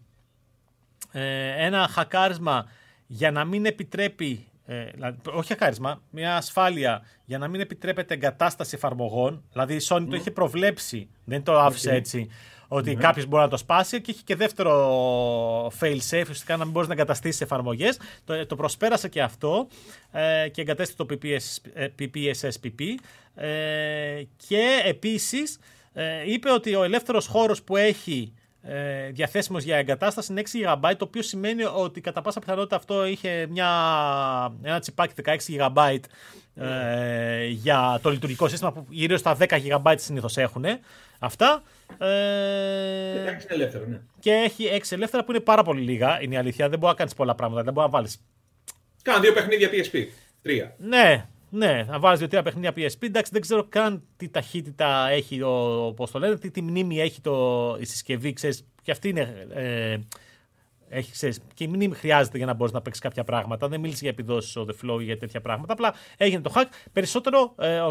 [1.12, 2.70] ε, ένα χακάρισμα
[3.08, 4.48] για να μην επιτρέπει.
[4.66, 4.90] Ε,
[5.34, 9.44] όχι χακάρισμα, μια ασφάλεια για να μην επιτρέπεται εγκατάσταση εφαρμογών.
[9.52, 12.30] Δηλαδή η Sony το είχε προβλέψει, δεν το άφησε έτσι
[12.68, 13.02] ότι mm-hmm.
[13.02, 16.88] κάποιος μπορεί να το σπάσει και έχει και δεύτερο fail safe, ουσιαστικά να μην μπορείς
[16.88, 18.00] να εγκαταστήσεις εφαρμογές.
[18.26, 19.68] Το, το προσπέρασε και αυτό
[20.12, 21.38] ε, και εγκατέστησε το PPS,
[22.00, 22.82] PPSSPP.
[23.36, 25.60] Ε, και επίσης
[25.94, 30.94] ε, είπε ότι ο ελεύθερος χώρος που έχει ε, διαθέσιμος για εγκατάσταση είναι 6 GB,
[30.98, 33.70] το οποίο σημαίνει ότι κατά πάσα πιθανότητα αυτό είχε μια,
[34.62, 36.00] ένα τσιπάκι 16 GB
[36.56, 40.66] ε, για το λειτουργικό σύστημα που γύρω στα 10 GB συνήθως έχουν
[41.20, 41.64] αυτά.
[41.98, 42.06] Ε,
[43.14, 44.02] και 6 ελεύθερα, ναι.
[44.20, 46.70] Και έχει 6 ελεύθερα που είναι πάρα πολύ λίγα, είναι η αλήθεια.
[46.70, 48.22] Δεν μπορεί να κάνεις πολλά πράγματα, δεν μπορεί να βάλεις.
[49.02, 50.06] Κάνα δύο παιχνίδια PSP.
[50.42, 50.76] Τρία.
[50.78, 53.04] Ναι, ναι, να βάλεις δύο-τρία παιχνίδια PSP.
[53.04, 55.40] Εντάξει, δεν ξέρω καν τι ταχύτητα έχει,
[55.96, 58.34] πώς το λένε, τι, τι μνήμη έχει το, η συσκευή.
[58.34, 59.48] Ξέρεις, και αυτή είναι.
[59.54, 59.98] Ε,
[60.90, 63.68] έχει, ξέρεις, και η μνήμη χρειάζεται για να μπορείς να παίξεις κάποια πράγματα.
[63.68, 65.74] Δεν μίλησε για επιδόσεις ο The Flow για τέτοια πράγματα.
[65.74, 66.66] Απλά έγινε το hack.
[66.94, 67.88] Περισσότερο ε,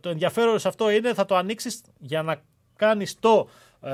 [0.00, 2.42] το ενδιαφέρον σε αυτό είναι θα το ανοίξεις για να
[2.76, 3.48] κάνεις το
[3.80, 3.90] ε,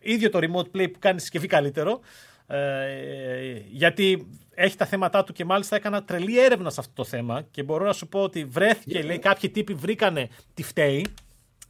[0.00, 2.00] ίδιο το remote play που κάνεις συσκευή καλύτερο.
[2.46, 7.42] Ε, γιατί έχει τα θέματα του και μάλιστα έκανα τρελή έρευνα σε αυτό το θέμα
[7.50, 11.06] και μπορώ να σου πω ότι βρέθηκε, λέει, κάποιοι τύποι βρήκανε τι φταίει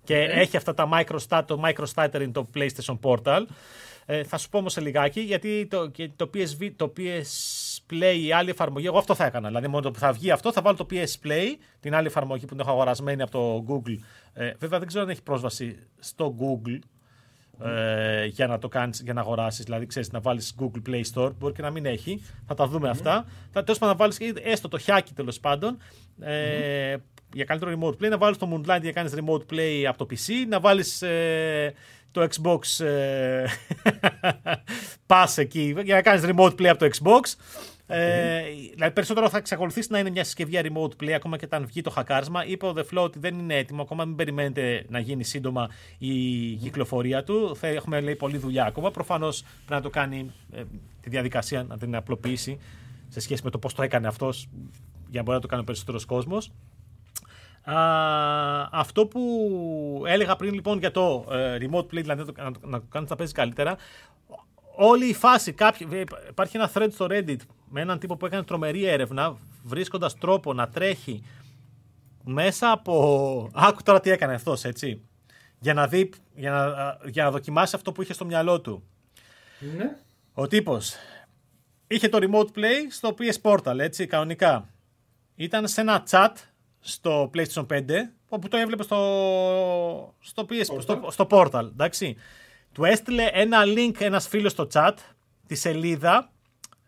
[0.05, 3.43] και έχει αυτά τα microstat, το microstarter το PlayStation Portal.
[4.07, 7.23] Ε, θα σου πω όμως σε λιγάκι, γιατί το, το, PSV, το PS
[7.91, 9.49] Play, η άλλη εφαρμογή, εγώ αυτό θα έκανα.
[9.49, 11.47] Δηλαδή, μόνο που θα βγει αυτό, θα βάλω το PS Play,
[11.81, 13.97] την άλλη εφαρμογή που την έχω αγορασμένη από το Google.
[14.33, 16.79] Ε, βέβαια, δεν ξέρω αν έχει πρόσβαση στο Google
[17.65, 19.65] ε, για να το κάνεις, για να αγοράσεις.
[19.65, 22.23] Δηλαδή, ξέρεις, να βάλεις Google Play Store, μπορεί και να μην έχει.
[22.47, 23.27] Θα τα δούμε αυτά.
[23.53, 25.79] Θα τέλος πάντων να βάλεις έστω το χιάκι τέλος πάντων.
[26.21, 26.97] Ε,
[27.33, 30.07] για καλύτερο remote play, να βάλεις το Moonlight για να κάνεις remote play από το
[30.11, 31.75] PC, να βάλεις ε,
[32.17, 33.45] το Xbox ε,
[35.07, 37.35] Pass εκεί για να κάνεις remote play από το Xbox.
[37.87, 38.43] Ε,
[38.75, 41.91] δηλαδή περισσότερο θα εξακολουθήσει να είναι μια συσκευή remote play ακόμα και όταν βγει το
[41.91, 42.47] χακάρισμα.
[42.47, 47.25] Είπε ο The ότι δεν είναι έτοιμο, ακόμα μην περιμένετε να γίνει σύντομα η κυκλοφορία
[47.25, 47.57] του.
[47.57, 48.91] Θα έχουμε λέει πολλή δουλειά ακόμα.
[48.91, 50.63] Προφανώς πρέπει να το κάνει ε,
[51.01, 52.59] τη διαδικασία, να την απλοποιήσει
[53.09, 54.49] σε σχέση με το πώς το έκανε αυτός
[55.11, 56.53] για να μπορεί να το κάνει ο περισσότερος κόσμος.
[58.71, 62.87] Αυτό που έλεγα πριν λοιπόν για το ε, remote play, δηλαδή να, να, να το
[62.89, 63.77] κάνεις να παίζεις καλύτερα,
[64.77, 67.37] όλη η φάση, κάποιοι, υπάρχει ένα thread στο Reddit
[67.69, 71.23] με έναν τύπο που έκανε τρομερή έρευνα, βρίσκοντας τρόπο να τρέχει
[72.25, 73.51] μέσα από...
[73.55, 75.01] Άκου τώρα τι έκανε αυτός, έτσι.
[75.59, 78.83] Για να δει, για να, για να δοκιμάσει αυτό που είχε στο μυαλό του.
[79.77, 79.97] Ναι.
[80.33, 80.95] Ο τύπος
[81.87, 84.69] είχε το remote play στο PS Portal, έτσι, κανονικά.
[85.35, 86.33] Ήταν σε ένα chat
[86.87, 87.81] στο PlayStation 5,
[88.29, 92.17] όπου το έβλεπε στο, στο, PS, στο, στο Portal, εντάξει.
[92.73, 94.93] Του έστειλε ένα link ένας φίλος στο chat,
[95.47, 96.33] τη σελίδα,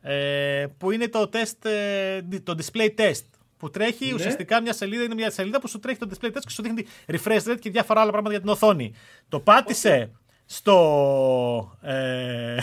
[0.01, 3.25] ε, που είναι το, test, ε, το display test.
[3.57, 4.15] Που τρέχει ναι.
[4.15, 6.87] ουσιαστικά μια σελίδα, είναι μια σελίδα που σου τρέχει το display test και σου δείχνει
[7.07, 8.95] refresh rate και διάφορα άλλα πράγματα για την οθόνη.
[9.29, 10.11] Το πάτησε
[10.45, 11.79] στο.
[11.83, 12.57] Ε,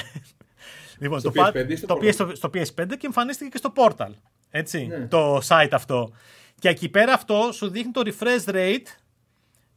[1.01, 4.11] λοιπόν, στο, το PS5, στο, στο, στο, PS5 και εμφανίστηκε και στο Portal.
[4.49, 5.07] Έτσι, ναι.
[5.07, 6.11] το site αυτό.
[6.59, 8.85] Και εκεί πέρα αυτό σου δείχνει το refresh rate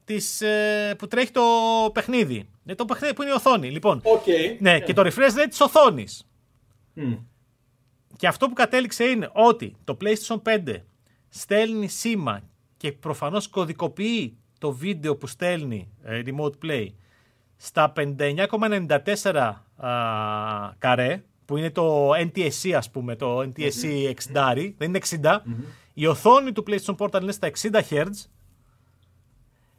[0.04, 1.42] της, ε, που τρέχει το
[1.92, 2.48] παιχνίδι.
[2.66, 3.70] Ε, το παιχνίδι που είναι η οθόνη.
[3.70, 4.56] Λοιπόν, okay.
[4.58, 4.82] ναι, yeah.
[4.84, 6.28] και το refresh rate της οθόνης.
[6.96, 7.18] Mm.
[8.16, 10.76] Και αυτό που κατέληξε είναι ότι το PlayStation 5
[11.28, 12.42] στέλνει σήμα
[12.76, 16.86] και προφανώς κωδικοποιεί το βίντεο που στέλνει ε, Remote Play
[17.56, 19.52] στα 59,94
[20.78, 25.40] καρέ, που είναι το NTSC ας πούμε, το NTSC 60, δεν είναι 60.
[25.94, 28.06] Η οθόνη του PlayStation Portal είναι στα 60 Hz.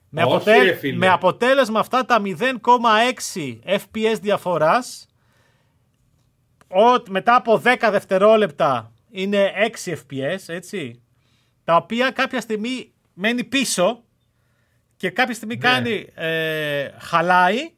[0.09, 0.24] Με,
[0.95, 5.07] με αποτέλεσμα αυτά τα 0,6 FPS διαφοράς
[7.09, 9.51] μετά από 10 δευτερόλεπτα είναι
[9.86, 11.01] 6 FPS, έτσι,
[11.63, 14.03] τα οποία κάποια στιγμή μένει πίσω
[14.95, 15.61] και κάποια στιγμή ναι.
[15.61, 17.72] κάνει, ε, χαλάει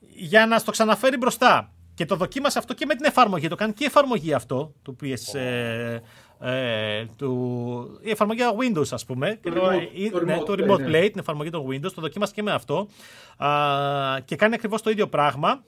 [0.00, 1.72] για να στο ξαναφέρει μπροστά.
[1.98, 3.48] Και το δοκίμασε αυτό και με την εφαρμογή.
[3.48, 5.38] Το κάνει και η εφαρμογή αυτό του PS.
[5.38, 5.98] Ε,
[6.40, 9.38] ε, του, η εφαρμογή Windows, ας πούμε.
[9.42, 11.08] Το, remote, ναι, το remote, play, ναι.
[11.08, 11.92] την εφαρμογή των Windows.
[11.94, 12.88] Το δοκίμασε και με αυτό.
[13.36, 15.64] Α, και κάνει ακριβώς το ίδιο πράγμα.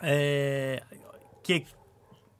[0.00, 0.76] Ε,
[1.40, 1.64] και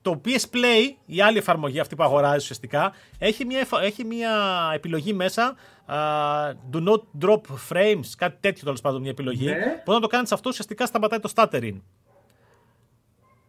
[0.02, 4.32] το PS Play, η άλλη εφαρμογή αυτή που αγοράζει ουσιαστικά, έχει μια, έχει μια
[4.74, 5.54] επιλογή μέσα.
[5.88, 7.40] Uh, do not drop
[7.70, 9.46] frames, κάτι τέτοιο τέλος πάντων μια επιλογή.
[9.46, 9.82] Ναι.
[9.84, 11.76] Που να το κάνεις αυτό ουσιαστικά σταματάει το stuttering.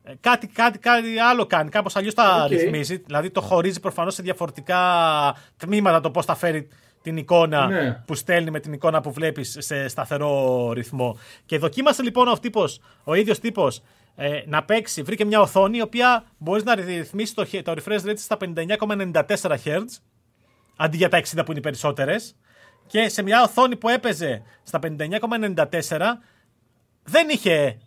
[0.04, 2.49] Ε, κάτι, κάτι, κάτι άλλο κάνει, κάπως αλλιώς τα okay.
[2.49, 2.97] ρυθμίζει.
[2.97, 4.80] Δηλαδή το χωρίζει προφανώς σε διαφορετικά
[5.58, 6.68] τμήματα το πώς θα φέρει
[7.02, 8.02] την εικόνα ναι.
[8.06, 11.18] που στέλνει με την εικόνα που βλέπεις σε σταθερό ρυθμό.
[11.45, 13.82] Και δοκίμασε λοιπόν ο, τύπος, ο ίδιος τύπος
[14.16, 18.18] ε, να παίξει, βρήκε μια οθόνη η οποία μπορείς να ρυθμίσεις το, το refresh rate
[18.18, 19.24] στα 59,94
[19.64, 19.84] Hz
[20.78, 22.36] αντί για τα 60 που είναι οι περισσότερες.
[22.88, 25.99] Και σε μια οθόνη που έπαιζε στα 59,94
[27.04, 27.78] δεν είχε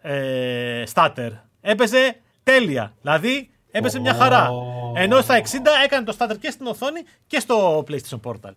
[0.00, 1.30] ε, starter.
[1.66, 2.94] Έπαιζε τέλεια.
[3.00, 4.50] Δηλαδή έπαιζε μια χαρά.
[4.94, 5.44] Ενώ στα 60
[5.84, 8.52] έκανε το starter και στην οθόνη και στο PlayStation Portal.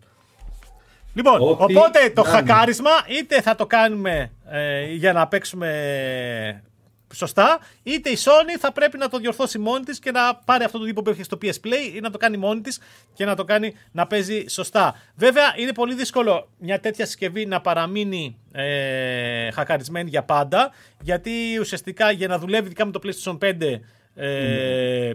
[1.14, 5.70] Λοιπόν, οπότε το χακάρισμα είτε θα το κάνουμε ε, για να παίξουμε
[7.14, 10.80] σωστά, είτε η Sony θα πρέπει να το διορθώσει μόνη της και να πάρει αυτό
[10.80, 12.80] το τύπο που έχει στο PS Play ή να το κάνει μόνη της
[13.14, 14.96] και να το κάνει να παίζει σωστά.
[15.16, 22.12] Βέβαια, είναι πολύ δύσκολο μια τέτοια συσκευή να παραμείνει ε, χακαρισμένη για πάντα, γιατί ουσιαστικά
[22.12, 23.80] για να δουλεύει δικά με το PlayStation 5
[24.16, 25.14] ε,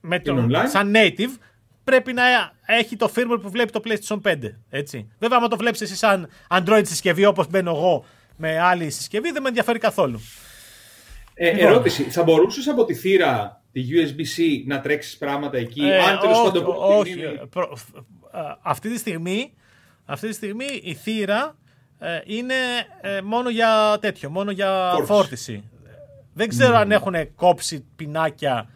[0.00, 1.38] με το, σαν native,
[1.84, 2.22] πρέπει να
[2.66, 4.36] έχει το firmware που βλέπει το PlayStation 5.
[4.70, 5.08] Έτσι.
[5.18, 8.04] Βέβαια, άμα το βλέπεις εσύ σαν Android συσκευή όπως μπαίνω εγώ
[8.36, 10.20] με άλλη συσκευή, δεν με ενδιαφέρει καθόλου.
[11.38, 11.68] Ε, λοιπόν.
[11.68, 12.02] Ερώτηση.
[12.02, 16.64] Θα μπορούσες από τη θύρα τη USB-C να τρέξεις πράγματα εκεί, ε, αν τέλος πάντων.
[16.76, 17.16] Όχι.
[17.50, 17.76] Προ,
[18.62, 19.52] αυτή, τη στιγμή,
[20.04, 21.56] αυτή τη στιγμή η θύρα
[21.98, 22.54] ε, είναι
[23.00, 25.64] ε, μόνο για τέτοιο, μόνο για φόρτιση.
[26.34, 28.68] Δεν ξέρω αν έχουν κόψει πινάκια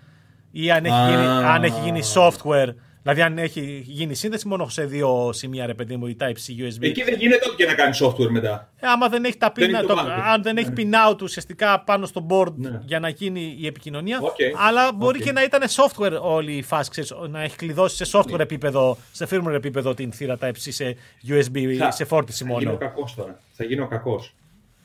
[0.50, 4.84] ή αν έχει, γίνει, αν έχει γίνει software Δηλαδή, αν έχει γίνει σύνδεση μόνο σε
[4.84, 6.80] δύο σημεία, ρε παιδί μου, η Type-C USB.
[6.80, 8.68] Εκεί δεν γίνεται ό,τι και να κάνει software μετά.
[8.80, 9.98] Ε, άμα δεν έχει τα πίνα, το,
[10.32, 12.80] αν δεν έχει pin out ουσιαστικά πάνω στο board ναι.
[12.84, 14.20] για να γίνει η επικοινωνία.
[14.22, 14.52] Okay.
[14.66, 15.24] Αλλά μπορεί okay.
[15.24, 18.42] και να ήταν software όλη η φάση, ξέρεις, να έχει κλειδώσει σε software ναι.
[18.42, 20.96] επίπεδο, σε firmware επίπεδο την θύρα Type-C σε
[21.28, 22.60] USB, θα, σε φόρτιση θα μόνο.
[22.60, 23.40] Θα γίνω κακός τώρα.
[23.52, 24.34] Θα γίνω κακός.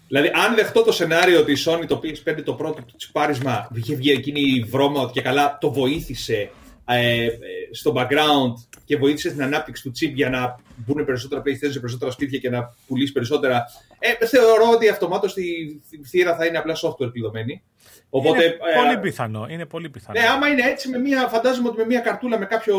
[0.07, 3.95] Δηλαδή, αν δεχτώ το σενάριο ότι η Sony το PS5 το πρώτο του τσιπάρισμα είχε
[3.95, 6.49] βγει εκείνη η βρώμα ότι και καλά το βοήθησε
[6.85, 7.27] ε,
[7.71, 8.53] στο background
[8.85, 12.49] και βοήθησε στην ανάπτυξη του chip για να μπουν περισσότερα PlayStation σε περισσότερα σπίτια και
[12.49, 13.65] να πουλήσει περισσότερα.
[13.99, 17.63] Ε, θεωρώ ότι αυτομάτως η θύρα θα είναι απλά software κλειδωμένη.
[18.09, 19.45] Οπότε, είναι ε, πολύ πιθανό.
[19.49, 20.19] Είναι πολύ πιθανό.
[20.19, 22.77] Ναι, άμα είναι έτσι, με μια, φαντάζομαι ότι με μια καρτούλα με κάποιο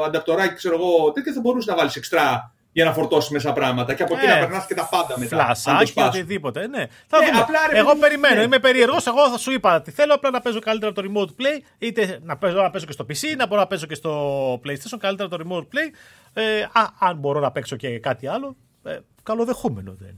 [0.00, 3.94] ε, ανταπτοράκι, ξέρω εγώ, τέτοια θα μπορούσε να βάλεις εξτρά για να φορτώσει μέσα πράγματα
[3.94, 5.36] και από εκεί να ε, περνάς και τα πάντα μετά.
[5.36, 6.66] Φλασάκι, οτιδήποτε.
[6.66, 6.86] Ναι.
[7.06, 8.42] Θα ναι, Απλά, ρε, εγώ περιμένω, ναι.
[8.42, 9.06] είμαι περίεργος.
[9.06, 12.36] Εγώ θα σου είπα τι θέλω απλά να παίζω καλύτερα το remote play, είτε να
[12.36, 15.38] παίζω, να παίζω και στο PC, να μπορώ να παίζω και στο PlayStation καλύτερα το
[15.44, 15.90] remote play.
[16.32, 20.14] Ε, α, αν μπορώ να παίξω και κάτι άλλο, ε, καλοδεχούμενο δεν.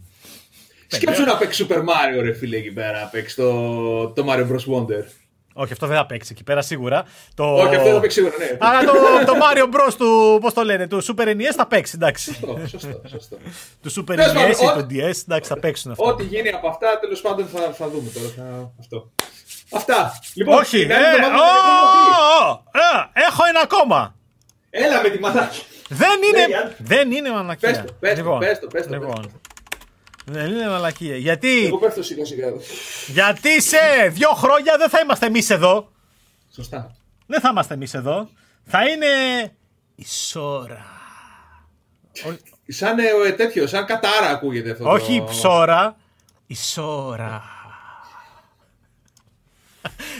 [0.87, 3.01] Σκέψου να παίξεις Super Mario, ρε φίλε, εκεί πέρα.
[3.01, 4.75] Να παίξεις το, το Mario Bros.
[4.75, 5.05] Wonder.
[5.53, 7.05] Όχι, αυτό δεν θα παίξει εκεί πέρα σίγουρα.
[7.35, 7.55] Το...
[7.55, 8.57] Όχι, αυτό δεν θα παίξει σίγουρα, ναι.
[8.61, 8.93] Αλλά το,
[9.27, 9.93] το Mario Bros.
[9.99, 12.33] του, πώς το λένε, του Super NES θα παίξει, εντάξει.
[12.33, 13.01] Σωστό, σωστό.
[13.09, 13.37] σωστό.
[13.83, 16.05] του Super NES ή του DS, εντάξει, θα παίξουν αυτά.
[16.05, 18.29] Ό,τι γίνει από αυτά, τέλος πάντων θα, θα δούμε τώρα.
[18.37, 18.73] Θα...
[18.81, 19.11] Αυτό.
[19.73, 20.21] Αυτά.
[20.35, 24.15] Λοιπόν, Όχι, ε, oh, ε, έχω ένα ακόμα.
[24.71, 25.63] Έλα με τη μαλακία.
[25.89, 27.69] Δεν είναι, δεν είναι μαλακία.
[27.69, 29.41] Πες το, πες το, λοιπόν, πες το, πες το, λοιπόν.
[30.25, 31.17] Δεν είναι μαλακία.
[31.17, 31.65] Γιατί.
[31.67, 32.49] Εγώ πέφτω σιγά σιγά.
[33.07, 33.79] Γιατί σε
[34.11, 35.91] δύο χρόνια δεν θα είμαστε εμείς εδώ.
[36.55, 36.97] Σωστά.
[37.27, 38.29] Δεν θα είμαστε εμείς εδώ.
[38.65, 39.07] Θα είναι.
[39.95, 40.85] η Σόρα.
[42.67, 44.91] Σαν ε, τέτοιο, σαν κατάρα ακούγεται αυτό.
[44.91, 45.97] Όχι η ψώρα.
[46.47, 47.43] Η Σόρα.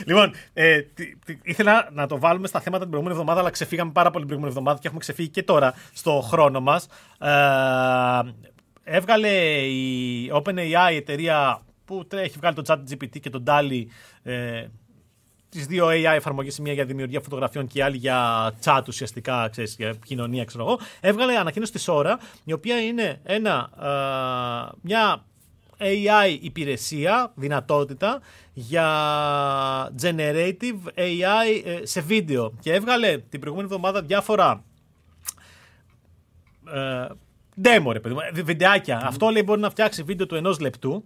[0.05, 0.81] λοιπόν, ε,
[1.41, 4.57] ήθελα να το βάλουμε στα θέματα την προηγούμενη εβδομάδα, αλλά ξεφύγαμε πάρα πολύ την προηγούμενη
[4.57, 6.87] εβδομάδα και έχουμε ξεφύγει και τώρα στο χρόνο μας.
[7.19, 7.29] Ε,
[8.83, 13.85] έβγαλε η OpenAI, η εταιρεία που έχει βγάλει το ChatGPT και τον DALI,
[14.23, 14.65] ε,
[15.49, 19.75] τις δύο AI εφαρμογές, μία για δημιουργία φωτογραφιών και η άλλη για chat ουσιαστικά, ξέρεις,
[19.75, 23.69] για κοινωνία, ξέρω εγώ, έβγαλε ανακοίνωση της ώρα, η οποία είναι ένα,
[24.81, 25.25] μια
[25.77, 28.21] AI υπηρεσία, δυνατότητα
[28.53, 28.87] για
[30.01, 32.53] generative AI ε, σε βίντεο.
[32.59, 34.63] Και έβγαλε την προηγούμενη εβδομάδα διάφορα
[37.61, 38.43] ε, Demo, ρε παιδί μου.
[38.43, 39.01] Βιντεάκια.
[39.01, 39.05] Mm.
[39.07, 41.03] Αυτό λέει μπορεί να φτιάξει βίντεο του ενός λεπτού,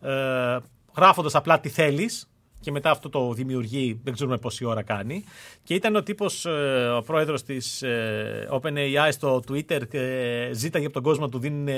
[0.00, 0.56] ε,
[0.96, 2.28] γράφοντας απλά τι θέλεις.
[2.60, 5.24] Και μετά αυτό το δημιουργεί, δεν ξέρουμε πόση ώρα κάνει.
[5.62, 10.94] Και ήταν ο τύπος, ε, ο πρόεδρος της ε, OpenAI στο Twitter, ε, ζήταγε από
[10.94, 11.74] τον κόσμο του δίνει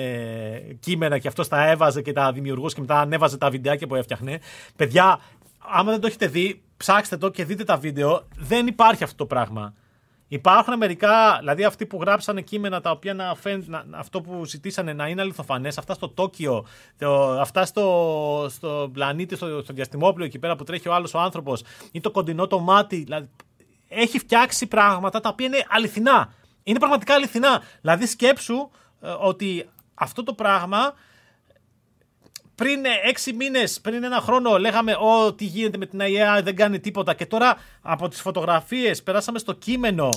[0.80, 4.40] κείμενα και αυτό τα έβαζε και τα δημιουργούσε και μετά ανέβαζε τα βιντεάκια που έφτιαχνε.
[4.76, 5.20] Παιδιά,
[5.58, 8.28] άμα δεν το έχετε δει, ψάξτε το και δείτε τα βίντεο.
[8.36, 9.74] Δεν υπάρχει αυτό το πράγμα.
[10.28, 15.08] Υπάρχουν μερικά, δηλαδή αυτοί που γράψανε κείμενα τα οποία να να, αυτό που ζητήσανε να
[15.08, 16.66] είναι αληθοφανές, αυτά στο Τόκιο,
[16.98, 21.18] το, αυτά στο, στο πλανήτη, στο, στο διαστημόπλαιο εκεί πέρα που τρέχει ο άλλος ο
[21.18, 21.62] άνθρωπος,
[21.92, 22.96] ή το κοντινό το μάτι.
[22.96, 23.28] Δηλαδή,
[23.88, 26.32] έχει φτιάξει πράγματα τα οποία είναι αληθινά.
[26.62, 27.62] Είναι πραγματικά αληθινά.
[27.80, 28.68] Δηλαδή, σκέψου
[29.00, 30.94] ε, ότι αυτό το πράγμα
[32.56, 37.14] πριν έξι μήνες, πριν ένα χρόνο, λέγαμε ότι γίνεται με την AI, δεν κάνει τίποτα.
[37.14, 40.08] Και τώρα από τις φωτογραφίες περάσαμε στο κείμενο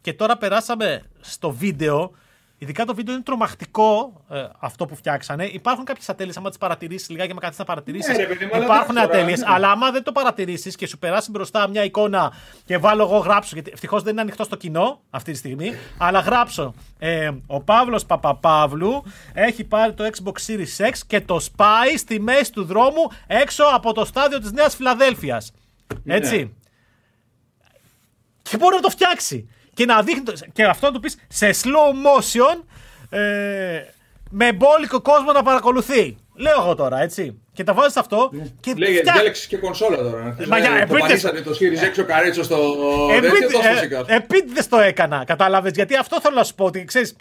[0.00, 2.12] και τώρα περάσαμε στο βίντεο.
[2.58, 5.44] Ειδικά το βίντεο είναι τρομακτικό ε, αυτό που φτιάξανε.
[5.44, 8.16] Υπάρχουν κάποιες ατέλειες, άμα τις παρατηρήσεις λιγάκι, με κάτι να παρατηρήσεις.
[8.16, 12.32] Ναι, υπάρχουν ατέλειες, αλλά άμα δεν το παρατηρήσεις και σου περάσει μπροστά μια εικόνα
[12.64, 16.20] και βάλω εγώ γράψω, γιατί ευτυχώς δεν είναι ανοιχτό στο κοινό αυτή τη στιγμή, αλλά
[16.20, 16.74] γράψω.
[17.04, 22.52] Ε, ο Παύλος Παπαπαύλου έχει πάρει το Xbox Series X και το σπάει στη μέση
[22.52, 25.52] του δρόμου έξω από το στάδιο της Νέας Φιλαδέλφιας.
[26.02, 26.14] Ναι.
[26.14, 26.56] Έτσι.
[28.42, 30.22] Και μπορεί να το φτιάξει και να δείχνει.
[30.52, 32.62] Και αυτό να του πεις σε slow motion
[33.10, 33.82] ε,
[34.30, 36.16] με μπόλικο κόσμο να παρακολουθεί.
[36.34, 37.40] Λέω εγώ τώρα, έτσι.
[37.52, 38.30] Και τα βάζεις αυτό.
[38.32, 38.44] Ναι.
[38.60, 39.12] Και Λέγε, φτιά...
[39.12, 40.36] διάλεξη και κονσόλα τώρα.
[40.48, 41.40] Μα για επίτηδε.
[41.40, 42.58] το Series έξω καρέτσος στο.
[44.06, 45.72] Επίτηδε το έκανα, κατάλαβες.
[45.74, 46.64] Γιατί αυτό θέλω να σου πω.
[46.64, 47.16] Ότι ξέρεις,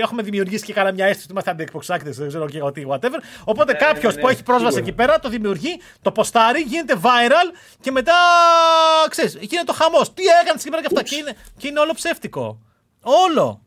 [0.00, 3.20] έχουμε δημιουργήσει και κάνα μια αίσθηση ότι είμαστε αντιεκποξάκτε, δεν ξέρω και εγώ τι, whatever.
[3.44, 7.56] Οπότε ναι, κάποιος ναι, που έχει πρόσβαση εκεί πέρα το δημιουργεί, το ποστάρει, γίνεται viral
[7.80, 8.14] και μετά
[9.08, 10.14] ξέρεις, γίνεται το χαμός.
[10.14, 11.02] Τι έκανε σήμερα και αυτά.
[11.56, 12.58] Και είναι όλο ψεύτικο.
[13.02, 13.65] Όλο.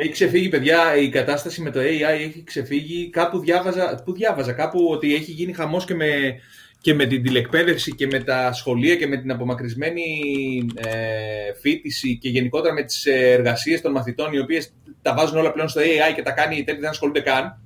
[0.00, 3.10] Έχει ξεφύγει, παιδιά, η κατάσταση με το AI έχει ξεφύγει.
[3.10, 6.40] Κάπου διάβαζα, που διάβαζα κάπου ότι έχει γίνει χαμός και με,
[6.80, 10.04] και με την τηλεκπαίδευση και με τα σχολεία και με την απομακρυσμένη
[10.74, 10.88] ε,
[11.60, 14.72] φίτηση και γενικότερα με τις εργασίες των μαθητών οι οποίες
[15.02, 17.60] τα βάζουν όλα πλέον στο AI και τα κάνει οι τέτοιοι δεν ασχολούνται καν.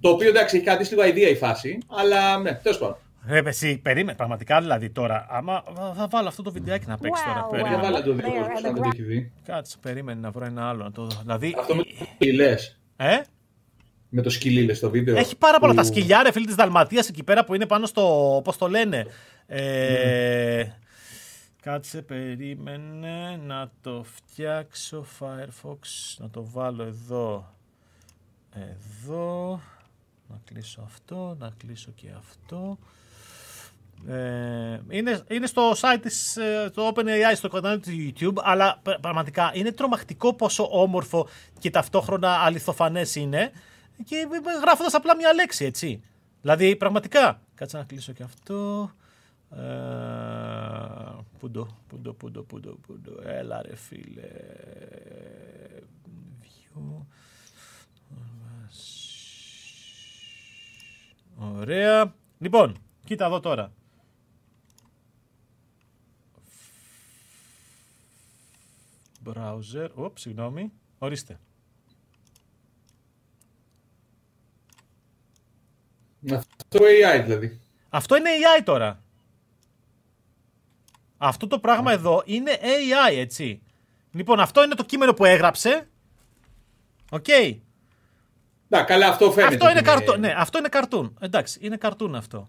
[0.00, 2.98] Το οποίο εντάξει έχει κάτι λίγο ιδέα η φάση, αλλά ναι, τέλος πάντων.
[3.28, 5.26] Ρε, εσύ, περίμενε, πραγματικά δηλαδή τώρα.
[5.28, 5.62] Άμα
[5.96, 7.46] θα βάλω αυτό το βιντεάκι να παίξει τώρα.
[7.46, 7.82] Περίμενε.
[7.82, 9.32] Βάλω το δικό αν δεν το έχει δει.
[9.44, 10.90] Κάτσε, περίμενε να βρω ένα άλλο.
[10.90, 11.06] Το...
[11.20, 11.54] Δηλαδή...
[11.58, 12.56] Αυτό με το σκυλί
[12.96, 13.20] Ε;
[14.08, 15.16] Με το σκυλί στο βίντεο.
[15.16, 15.74] Έχει πάρα πολλά.
[15.74, 18.40] Τα σκυλιά, ρε φίλοι της Δαλματίας εκεί πέρα που είναι πάνω στο.
[18.44, 19.06] Πώς το λένε.
[19.46, 20.64] Ε...
[20.64, 20.70] Mm.
[21.62, 25.78] Κάτσε, περίμενε να το φτιάξω Firefox.
[26.18, 27.54] Να το βάλω εδώ.
[28.54, 29.60] Εδώ.
[30.28, 32.78] Να κλείσω αυτό, να κλείσω και αυτό.
[34.08, 39.50] Ε, είναι, είναι στο site της, ε, το OpenAI, στο κανάλι του YouTube, αλλά πραγματικά
[39.54, 41.28] είναι τρομακτικό πόσο όμορφο
[41.58, 43.50] και ταυτόχρονα αληθοφανές είναι
[44.04, 44.28] και
[44.60, 46.02] γράφοντας απλά μια λέξη, έτσι.
[46.40, 47.40] Δηλαδή, πραγματικά.
[47.54, 48.90] Κάτσε να κλείσω και αυτό.
[49.50, 49.56] Ε,
[51.38, 53.12] πούντο, πούντο, πούντο, πούντο, πούντο.
[53.24, 54.30] Έλα ρε φίλε.
[61.56, 62.14] Ωραία.
[62.38, 63.72] Λοιπόν, κοίτα εδώ τώρα.
[69.26, 69.88] Browser.
[69.94, 70.72] Ωπ, συγγνώμη.
[70.98, 71.38] Ορίστε.
[76.32, 77.60] Αυτό AI δηλαδή.
[77.88, 79.02] Αυτό είναι AI τώρα.
[81.18, 83.62] Αυτό το πράγμα εδώ είναι AI, έτσι.
[84.10, 85.88] Λοιπόν, αυτό είναι το κείμενο που έγραψε.
[87.10, 87.24] OK.
[87.28, 87.58] Okay.
[88.68, 89.54] Να, καλά, αυτό φαίνεται.
[89.54, 90.20] Αυτό είναι, καρτούν.
[90.20, 91.16] Ναι, αυτό είναι καρτούν.
[91.20, 92.48] Εντάξει, είναι καρτούν αυτό.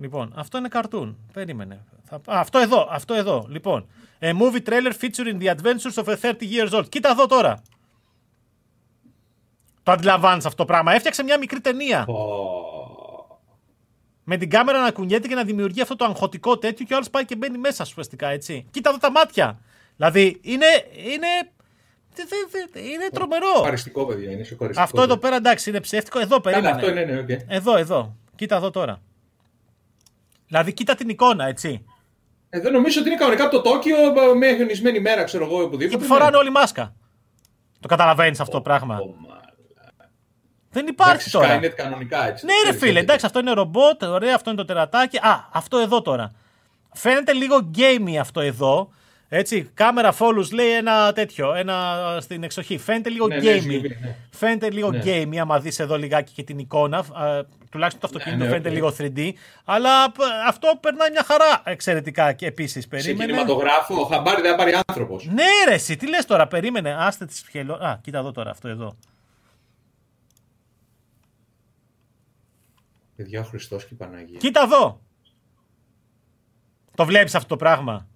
[0.00, 1.16] Λοιπόν, αυτό είναι καρτούν.
[1.32, 1.84] Περίμενε.
[2.04, 2.16] Θα...
[2.16, 3.46] Α, αυτό εδώ, αυτό εδώ.
[3.48, 3.86] Λοιπόν,
[4.20, 6.88] a movie trailer featuring the adventures of a 30 years old.
[6.88, 7.62] Κοίτα εδώ τώρα.
[9.82, 10.92] Το αντιλαμβάνεις αυτό το πράγμα.
[10.92, 12.06] Έφτιαξε μια μικρή ταινία.
[12.08, 12.12] Oh.
[14.24, 17.10] Με την κάμερα να κουνιέται και να δημιουργεί αυτό το αγχωτικό τέτοιο και ο άλλος
[17.10, 18.66] πάει και μπαίνει μέσα ουσιαστικά έτσι.
[18.70, 19.58] Κοίτα εδώ τα μάτια.
[19.96, 20.66] Δηλαδή είναι.
[20.94, 21.26] είναι
[22.74, 23.60] είναι τρομερό.
[23.62, 24.30] Παριστικό, παιδιά.
[24.30, 24.44] Είναι
[24.76, 26.18] αυτό εδώ πέρα εντάξει είναι ψεύτικο.
[26.18, 26.70] Εδώ περίμενε.
[26.70, 27.44] αυτό είναι, ναι, okay.
[27.46, 28.16] Εδώ, εδώ.
[28.34, 29.00] Κοίτα εδώ τώρα.
[30.52, 31.84] Δηλαδή κοίτα την εικόνα, έτσι.
[32.48, 33.96] Εδώ νομίζω ότι είναι κανονικά από το Τόκιο
[34.36, 35.86] με χιονισμένη μέρα, ξέρω εγώ, οπουδήποτε.
[35.86, 36.94] Και που φοράνε όλοι μάσκα.
[37.80, 38.98] Το καταλαβαίνεις αυτό το πράγμα.
[40.70, 41.58] Δεν υπάρχει εντάξει, τώρα.
[41.60, 42.46] Skynet κανονικά έτσι.
[42.46, 45.16] Ναι, ρε φίλε, εντάξει, αυτό είναι ρομπότ, ωραία, αυτό είναι το τερατάκι.
[45.16, 46.32] Α, αυτό εδώ τώρα.
[46.92, 48.92] Φαίνεται λίγο gamey αυτό εδώ.
[49.34, 52.78] Έτσι, κάμερα follows λέει ένα τέτοιο, ένα στην εξοχή.
[52.78, 53.66] Φαίνεται λίγο ναι, gamey.
[53.66, 54.16] Ναι, ναι.
[54.30, 55.02] Φαίνεται λίγο ναι.
[55.04, 56.98] gamey, άμα δεις εδώ λιγάκι και την εικόνα.
[56.98, 58.72] Α, τουλάχιστον το αυτοκίνητο ναι, ναι, φαίνεται okay.
[58.72, 59.32] λίγο 3D.
[59.64, 60.12] Αλλά
[60.46, 62.88] αυτό περνάει μια χαρά εξαιρετικά και επίσης.
[62.88, 63.20] Περίμενε.
[63.20, 65.26] Σε κινηματογράφο, ο Χαμπάρι δεν πάρει άνθρωπος.
[65.26, 66.96] Ναι, ρε, εσύ, τι λες τώρα, περίμενε.
[66.98, 67.74] Άστε τις πιελό.
[67.74, 68.96] Α, κοίτα εδώ τώρα, αυτό εδώ.
[73.16, 74.38] Παιδιά, ο Χριστός και η Παναγία.
[74.38, 75.00] Κοίτα εδώ.
[76.94, 78.06] Το βλέπεις αυτό το πράγμα;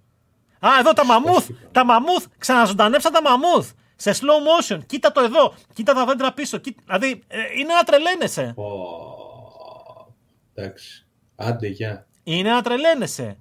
[0.59, 1.49] Α, εδώ τα μαμούθ.
[1.71, 2.25] Τα μαμούθ.
[2.37, 3.71] Ξαναζωντανέψα τα μαμούθ.
[3.95, 4.79] Σε slow motion.
[4.85, 5.53] Κοίτα το εδώ.
[5.73, 6.57] Κοίτα τα δέντρα πίσω.
[6.57, 6.81] Κοίτα...
[6.85, 8.55] Δηλαδή, ε, είναι να τρελαίνεσαι.
[8.57, 10.13] Oh,
[10.53, 11.05] εντάξει.
[11.35, 12.07] Άντε, γεια.
[12.23, 13.37] Είναι να τρελαίνεσαι.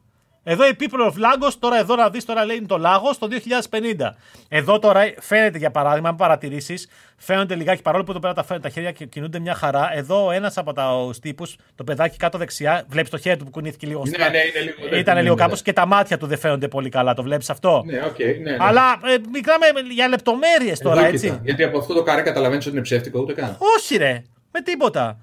[0.49, 3.28] Εδώ η People of Lagos, τώρα εδώ να δεις, τώρα λέει είναι το Λάγος το
[3.70, 4.11] 2050.
[4.49, 8.68] Εδώ τώρα φαίνεται για παράδειγμα, αν παρατηρήσεις, φαίνονται λιγάκι παρόλο που εδώ πέρα τα, τα
[8.68, 9.90] χέρια κινούνται μια χαρά.
[9.94, 13.86] Εδώ ένας από τους τύπους, το παιδάκι κάτω δεξιά, βλέπεις το χέρι του που κουνήθηκε
[13.86, 14.03] λίγο.
[14.07, 14.97] Ναι, ναι, είναι λίγο.
[14.97, 17.14] Ήταν ναι, λίγο ναι, κάπως και τα μάτια του δεν φαίνονται πολύ καλά.
[17.14, 18.57] Το βλέπεις αυτό; Ναι, okay, ναι, ναι.
[18.61, 21.26] Αλλά ε, μιλάμε για λεπτομέρειες τώρα, εδώ, έτσι.
[21.26, 23.57] Κοίτα, γιατί από αυτό το καρέ καταλαβαίνεις ότι είναι ψεύτικο, ούτε καν.
[23.76, 24.22] Όχι, ρε.
[24.53, 25.18] Με τίποτα.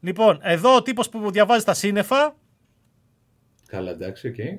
[0.00, 2.34] Λοιπόν, εδώ ο τύπος που διαβάζει τα σύννεφα.
[3.66, 4.34] Καλά, εντάξει, OK.
[4.38, 4.58] Okay.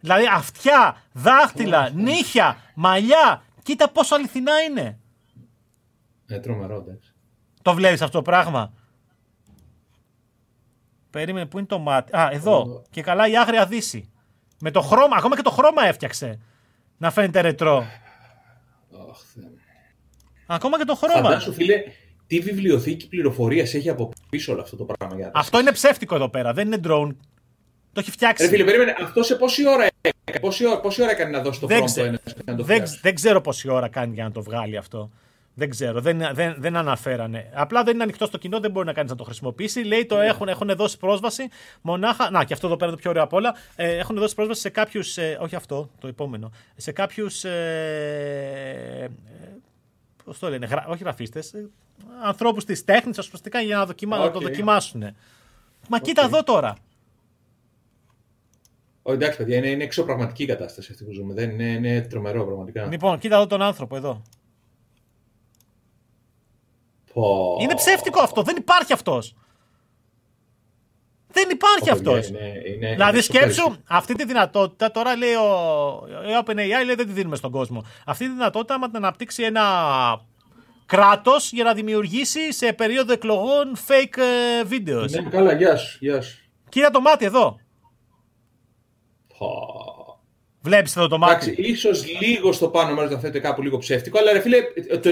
[0.00, 3.42] Δηλαδή αυτιά, δάχτυλα, νύχια, μαλλιά.
[3.62, 4.98] Κοίτα πόσο αληθινά είναι.
[6.26, 7.14] Ε, τρομερό, εντάξει.
[7.62, 8.72] Το βλέπεις αυτό το πράγμα;
[11.10, 12.84] Περίμενε, πού είναι το μάτι; Α, εδώ.
[12.90, 14.12] Και καλά η άγρια δύση.
[14.60, 16.40] Με το χρώμα, ακόμα και το χρώμα έφτιαξε.
[16.96, 17.86] Να φαίνεται ρετρό.
[18.92, 19.14] Oh,
[20.46, 21.22] ακόμα και το χρώμα.
[21.22, 21.82] Φαντάσου, φίλε,
[22.34, 25.16] τι βιβλιοθήκη πληροφορίας έχει από πίσω όλο αυτό το πράγμα.
[25.16, 26.52] Για αυτό είναι ψεύτικο εδώ πέρα.
[26.52, 27.14] Δεν είναι drone.
[27.92, 28.44] Το έχει φτιάξει.
[28.44, 31.60] Ρε φίλε, περίμενε, αυτό σε πόση ώρα έκανε, πόση ώρα, πόση ώρα έκανε να δώσει
[31.60, 34.42] το δεν χρόνο ένα να το δεν, δεν ξέρω πόση ώρα κάνει για να το
[34.42, 35.10] βγάλει αυτό.
[35.54, 37.50] Δεν ξέρω, δεν, δεν, δεν αναφέρανε.
[37.54, 39.82] Απλά δεν είναι ανοιχτό στο κοινό, δεν μπορεί να κάνεις να το χρησιμοποιήσει.
[39.82, 40.18] Λέει το yeah.
[40.18, 40.26] Ναι.
[40.26, 41.48] έχουν, έχουν δώσει πρόσβαση
[41.80, 42.30] μονάχα.
[42.30, 43.54] Να, και αυτό εδώ πέρα το πιο ωραίο απ' όλα.
[43.76, 45.16] Ε, έχουν δώσει πρόσβαση σε κάποιους.
[45.16, 46.52] Ε, όχι αυτό, το επόμενο.
[46.76, 47.44] Σε κάποιους.
[47.44, 47.50] Ε,
[49.02, 49.60] ε,
[50.24, 51.52] Πώς το λένε, γρα, όχι γραφίστες.
[51.52, 51.68] Ε,
[52.22, 54.20] Ανθρώπους της τέχνης, ουσιαστικά για να, δοκιμα, okay.
[54.20, 55.00] να το δοκιμάσουν.
[55.88, 56.02] Μα okay.
[56.02, 56.76] κοίτα εδώ τώρα.
[59.02, 61.34] Ο, εντάξει, παιδιά, είναι, είναι εξωπραγματική η κατάσταση αυτή που ζούμε.
[61.34, 62.84] Δεν είναι, είναι τρομερό πραγματικά.
[62.84, 64.22] Λοιπόν, κοίτα εδώ τον άνθρωπο εδώ.
[67.12, 67.56] Πω...
[67.60, 68.42] Είναι ψεύτικο αυτό.
[68.42, 69.34] Δεν υπάρχει αυτός.
[71.34, 72.30] Δεν υπάρχει αυτός.
[72.92, 74.90] Δηλαδή, σκέψου αυτή τη δυνατότητα.
[74.90, 75.44] Τώρα λέει ο,
[76.38, 77.84] ο OpenAI λέει δεν τη δίνουμε στον κόσμο.
[78.06, 79.62] Αυτή τη δυνατότητα, άμα την αναπτύξει ένα
[80.86, 85.10] κράτος για να δημιουργήσει σε περίοδο εκλογών fake ε, videos.
[85.10, 85.98] Ναι, καλά, γεια σου.
[86.00, 86.38] Γεια σου.
[86.68, 87.58] Κοίτα το μάτι εδώ.
[90.60, 91.32] Βλέπεις εδώ το μάτι.
[91.50, 94.58] Εντάξει, ίσως λίγο στο πάνω μέρο θα φαίνεται κάπου λίγο ψεύτικο, αλλά ρε φίλε,
[95.00, 95.10] το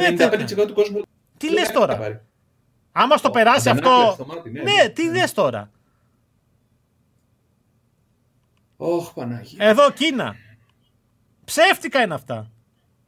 [0.62, 1.02] 95% του κόσμου.
[1.36, 2.22] Τι λες τώρα;
[2.92, 4.16] Άμα στο περάσει αυτό.
[4.52, 5.70] ναι, ναι, τι λες τώρα;
[8.84, 9.66] Ωχ, Παναγία.
[9.66, 10.36] Εδώ Κίνα.
[11.44, 12.50] Ψεύτικα είναι αυτά.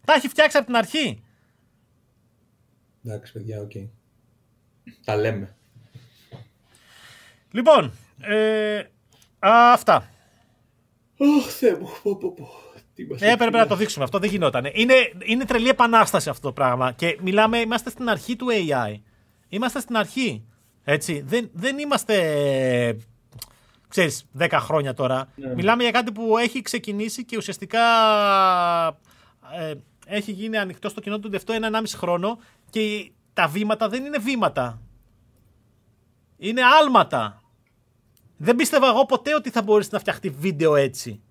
[0.04, 1.22] Τα έχει φτιάξει από την αρχή.
[3.04, 3.70] Εντάξει, παιδιά, OK.
[3.74, 3.88] Okay.
[5.04, 5.56] Τα λέμε.
[7.50, 8.82] Λοιπόν, ε,
[9.38, 10.10] αυτά.
[11.16, 12.48] Ωχ, Θεέ μου, πω, πω, πω.
[13.18, 14.70] Ε, έπρεπε να το δείξουμε αυτό, δεν γινόταν.
[14.72, 14.94] Είναι,
[15.24, 16.92] είναι τρελή επανάσταση αυτό το πράγμα.
[16.92, 19.00] Και μιλάμε, είμαστε στην αρχή του AI.
[19.48, 20.44] Είμαστε στην αρχή.
[20.84, 21.22] Έτσι.
[21.26, 22.96] Δεν, δεν είμαστε,
[23.94, 25.28] ξέρεις, 10 χρόνια τώρα.
[25.34, 25.54] Ναι.
[25.54, 27.80] Μιλάμε για κάτι που έχει ξεκινήσει και ουσιαστικά
[29.58, 29.74] ε,
[30.06, 32.38] έχει γίνει ανοιχτό στο κοινό του τελευταίο ένα 1,5 χρόνο
[32.70, 34.80] και τα βήματα δεν είναι βήματα.
[36.36, 37.42] Είναι άλματα.
[38.36, 41.22] Δεν πίστευα εγώ ποτέ ότι θα μπορέσει να φτιαχτεί βίντεο έτσι.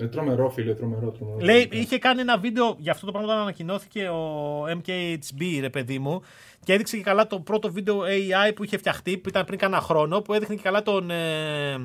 [0.00, 1.38] Είναι τρομερό, φίλε, τρομερό, τρομερό.
[1.44, 5.98] Λέει, είχε κάνει ένα βίντεο για αυτό το πράγμα όταν ανακοινώθηκε ο MKHB, ρε παιδί
[5.98, 6.22] μου,
[6.64, 9.80] και έδειξε και καλά το πρώτο βίντεο AI που είχε φτιαχτεί, που ήταν πριν κάνα
[9.80, 11.10] χρόνο, που έδειχνε και καλά τον.
[11.10, 11.76] Ε,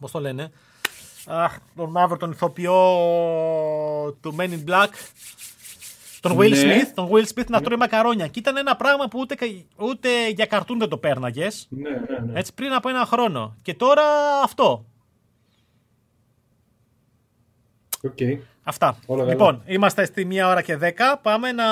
[0.00, 0.50] Πώς το λένε.
[1.26, 2.74] Αχ, τον μαύρο, τον ηθοποιό
[4.20, 4.88] του Men in Black.
[6.20, 6.62] Τον Will ναι.
[6.62, 7.64] Smith, τον Will Smith να ναι.
[7.64, 8.26] τρώει μακαρόνια.
[8.26, 9.36] Και ήταν ένα πράγμα που ούτε,
[9.76, 11.66] ούτε για καρτούν δεν το πέρναγες.
[11.70, 12.38] Ναι, ναι, ναι.
[12.38, 13.56] Έτσι πριν από ένα χρόνο.
[13.62, 14.02] Και τώρα
[14.42, 14.84] αυτό.
[18.04, 18.38] Okay.
[18.62, 18.98] Αυτά.
[19.06, 21.18] Όλα λοιπόν, είμαστε στη μία ώρα και δέκα.
[21.18, 21.64] Πάμε να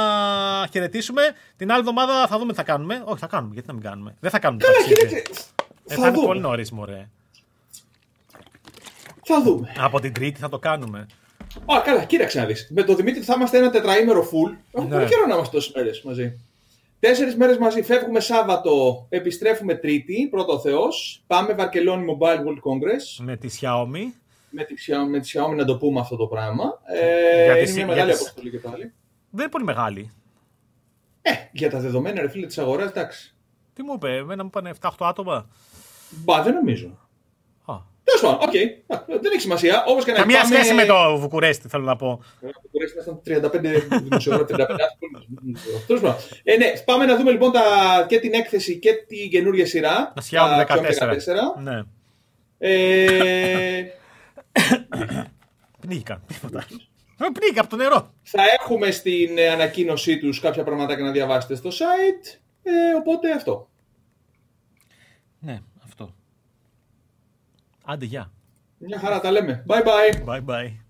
[0.70, 1.22] χαιρετήσουμε.
[1.56, 3.02] Την άλλη εβδομάδα θα δούμε τι θα κάνουμε.
[3.04, 3.52] Όχι, θα κάνουμε.
[3.52, 4.62] Γιατί να μην κάνουμε; Δεν θα κάνουμε.
[4.64, 5.30] Καλά, χαιρετή.
[5.88, 7.08] Ε, θα, θα είναι πολύ νωρίς, μωρέ.
[9.24, 9.72] Θα δούμε.
[9.78, 11.06] Από την Τρίτη θα το κάνουμε.
[11.72, 12.68] Α, καλά, κοίταξε να δεις.
[12.74, 14.56] Με το Δημήτρη θα είμαστε ένα τετραήμερο full.
[14.72, 14.94] Έχουμε ναι.
[14.94, 16.40] πολύ καιρό να είμαστε τόσες μέρες μαζί.
[17.00, 17.82] Τέσσερις μέρες μαζί.
[17.82, 21.22] Φεύγουμε Σάββατο, επιστρέφουμε Τρίτη, πρώτο Θεός.
[21.26, 23.24] Πάμε Βαρκελόνη Mobile World Congress.
[23.24, 24.21] Με τη Xiaomi
[24.52, 24.74] με τη,
[25.08, 26.80] με τη Xiaomi να το πούμε αυτό το πράγμα.
[26.84, 28.22] Ε, γιατί, είναι μια μεγάλη γιατί...
[28.22, 28.92] αποστολή και πάλι.
[29.30, 30.10] Δεν είναι πολύ μεγάλη.
[31.22, 33.34] Ε, για τα δεδομένα ρε φίλε της αγοράς, εντάξει.
[33.74, 35.48] Τι μου είπε, εμένα μου είπαν 7-8 άτομα.
[36.10, 36.98] Μπα, δεν νομίζω.
[38.04, 38.52] Τέλος πάντων, οκ.
[39.22, 39.84] Δεν έχει σημασία.
[39.86, 40.54] Όπως και να Καμία πάμε...
[40.54, 42.22] σχέση με το Βουκουρέστι, θέλω να πω.
[42.40, 44.64] Το Βουκουρέστι ήταν 35 δημοσιογράφοι, 35
[45.86, 46.16] Τέλος πάντων.
[46.42, 47.62] Ε, ναι, πάμε να δούμε λοιπόν τα...
[48.08, 50.12] και την έκθεση και την καινούργια σειρά.
[50.30, 51.62] Τα 14.
[51.62, 51.82] Ναι.
[52.58, 53.84] Ε,
[55.80, 56.22] Πνίγηκαν.
[56.26, 56.64] Τίποτα.
[57.32, 58.14] Πνίγηκα από το νερό.
[58.22, 62.38] Θα έχουμε στην ανακοίνωσή τους κάποια πραγματάκια να διαβάσετε στο site.
[62.62, 63.68] Ε, οπότε αυτό.
[65.38, 66.14] Ναι, αυτό.
[67.84, 68.32] Άντε, γεια.
[68.78, 69.64] Μια χαρά τα λέμε.
[69.68, 70.24] Bye bye.
[70.26, 70.81] Bye bye.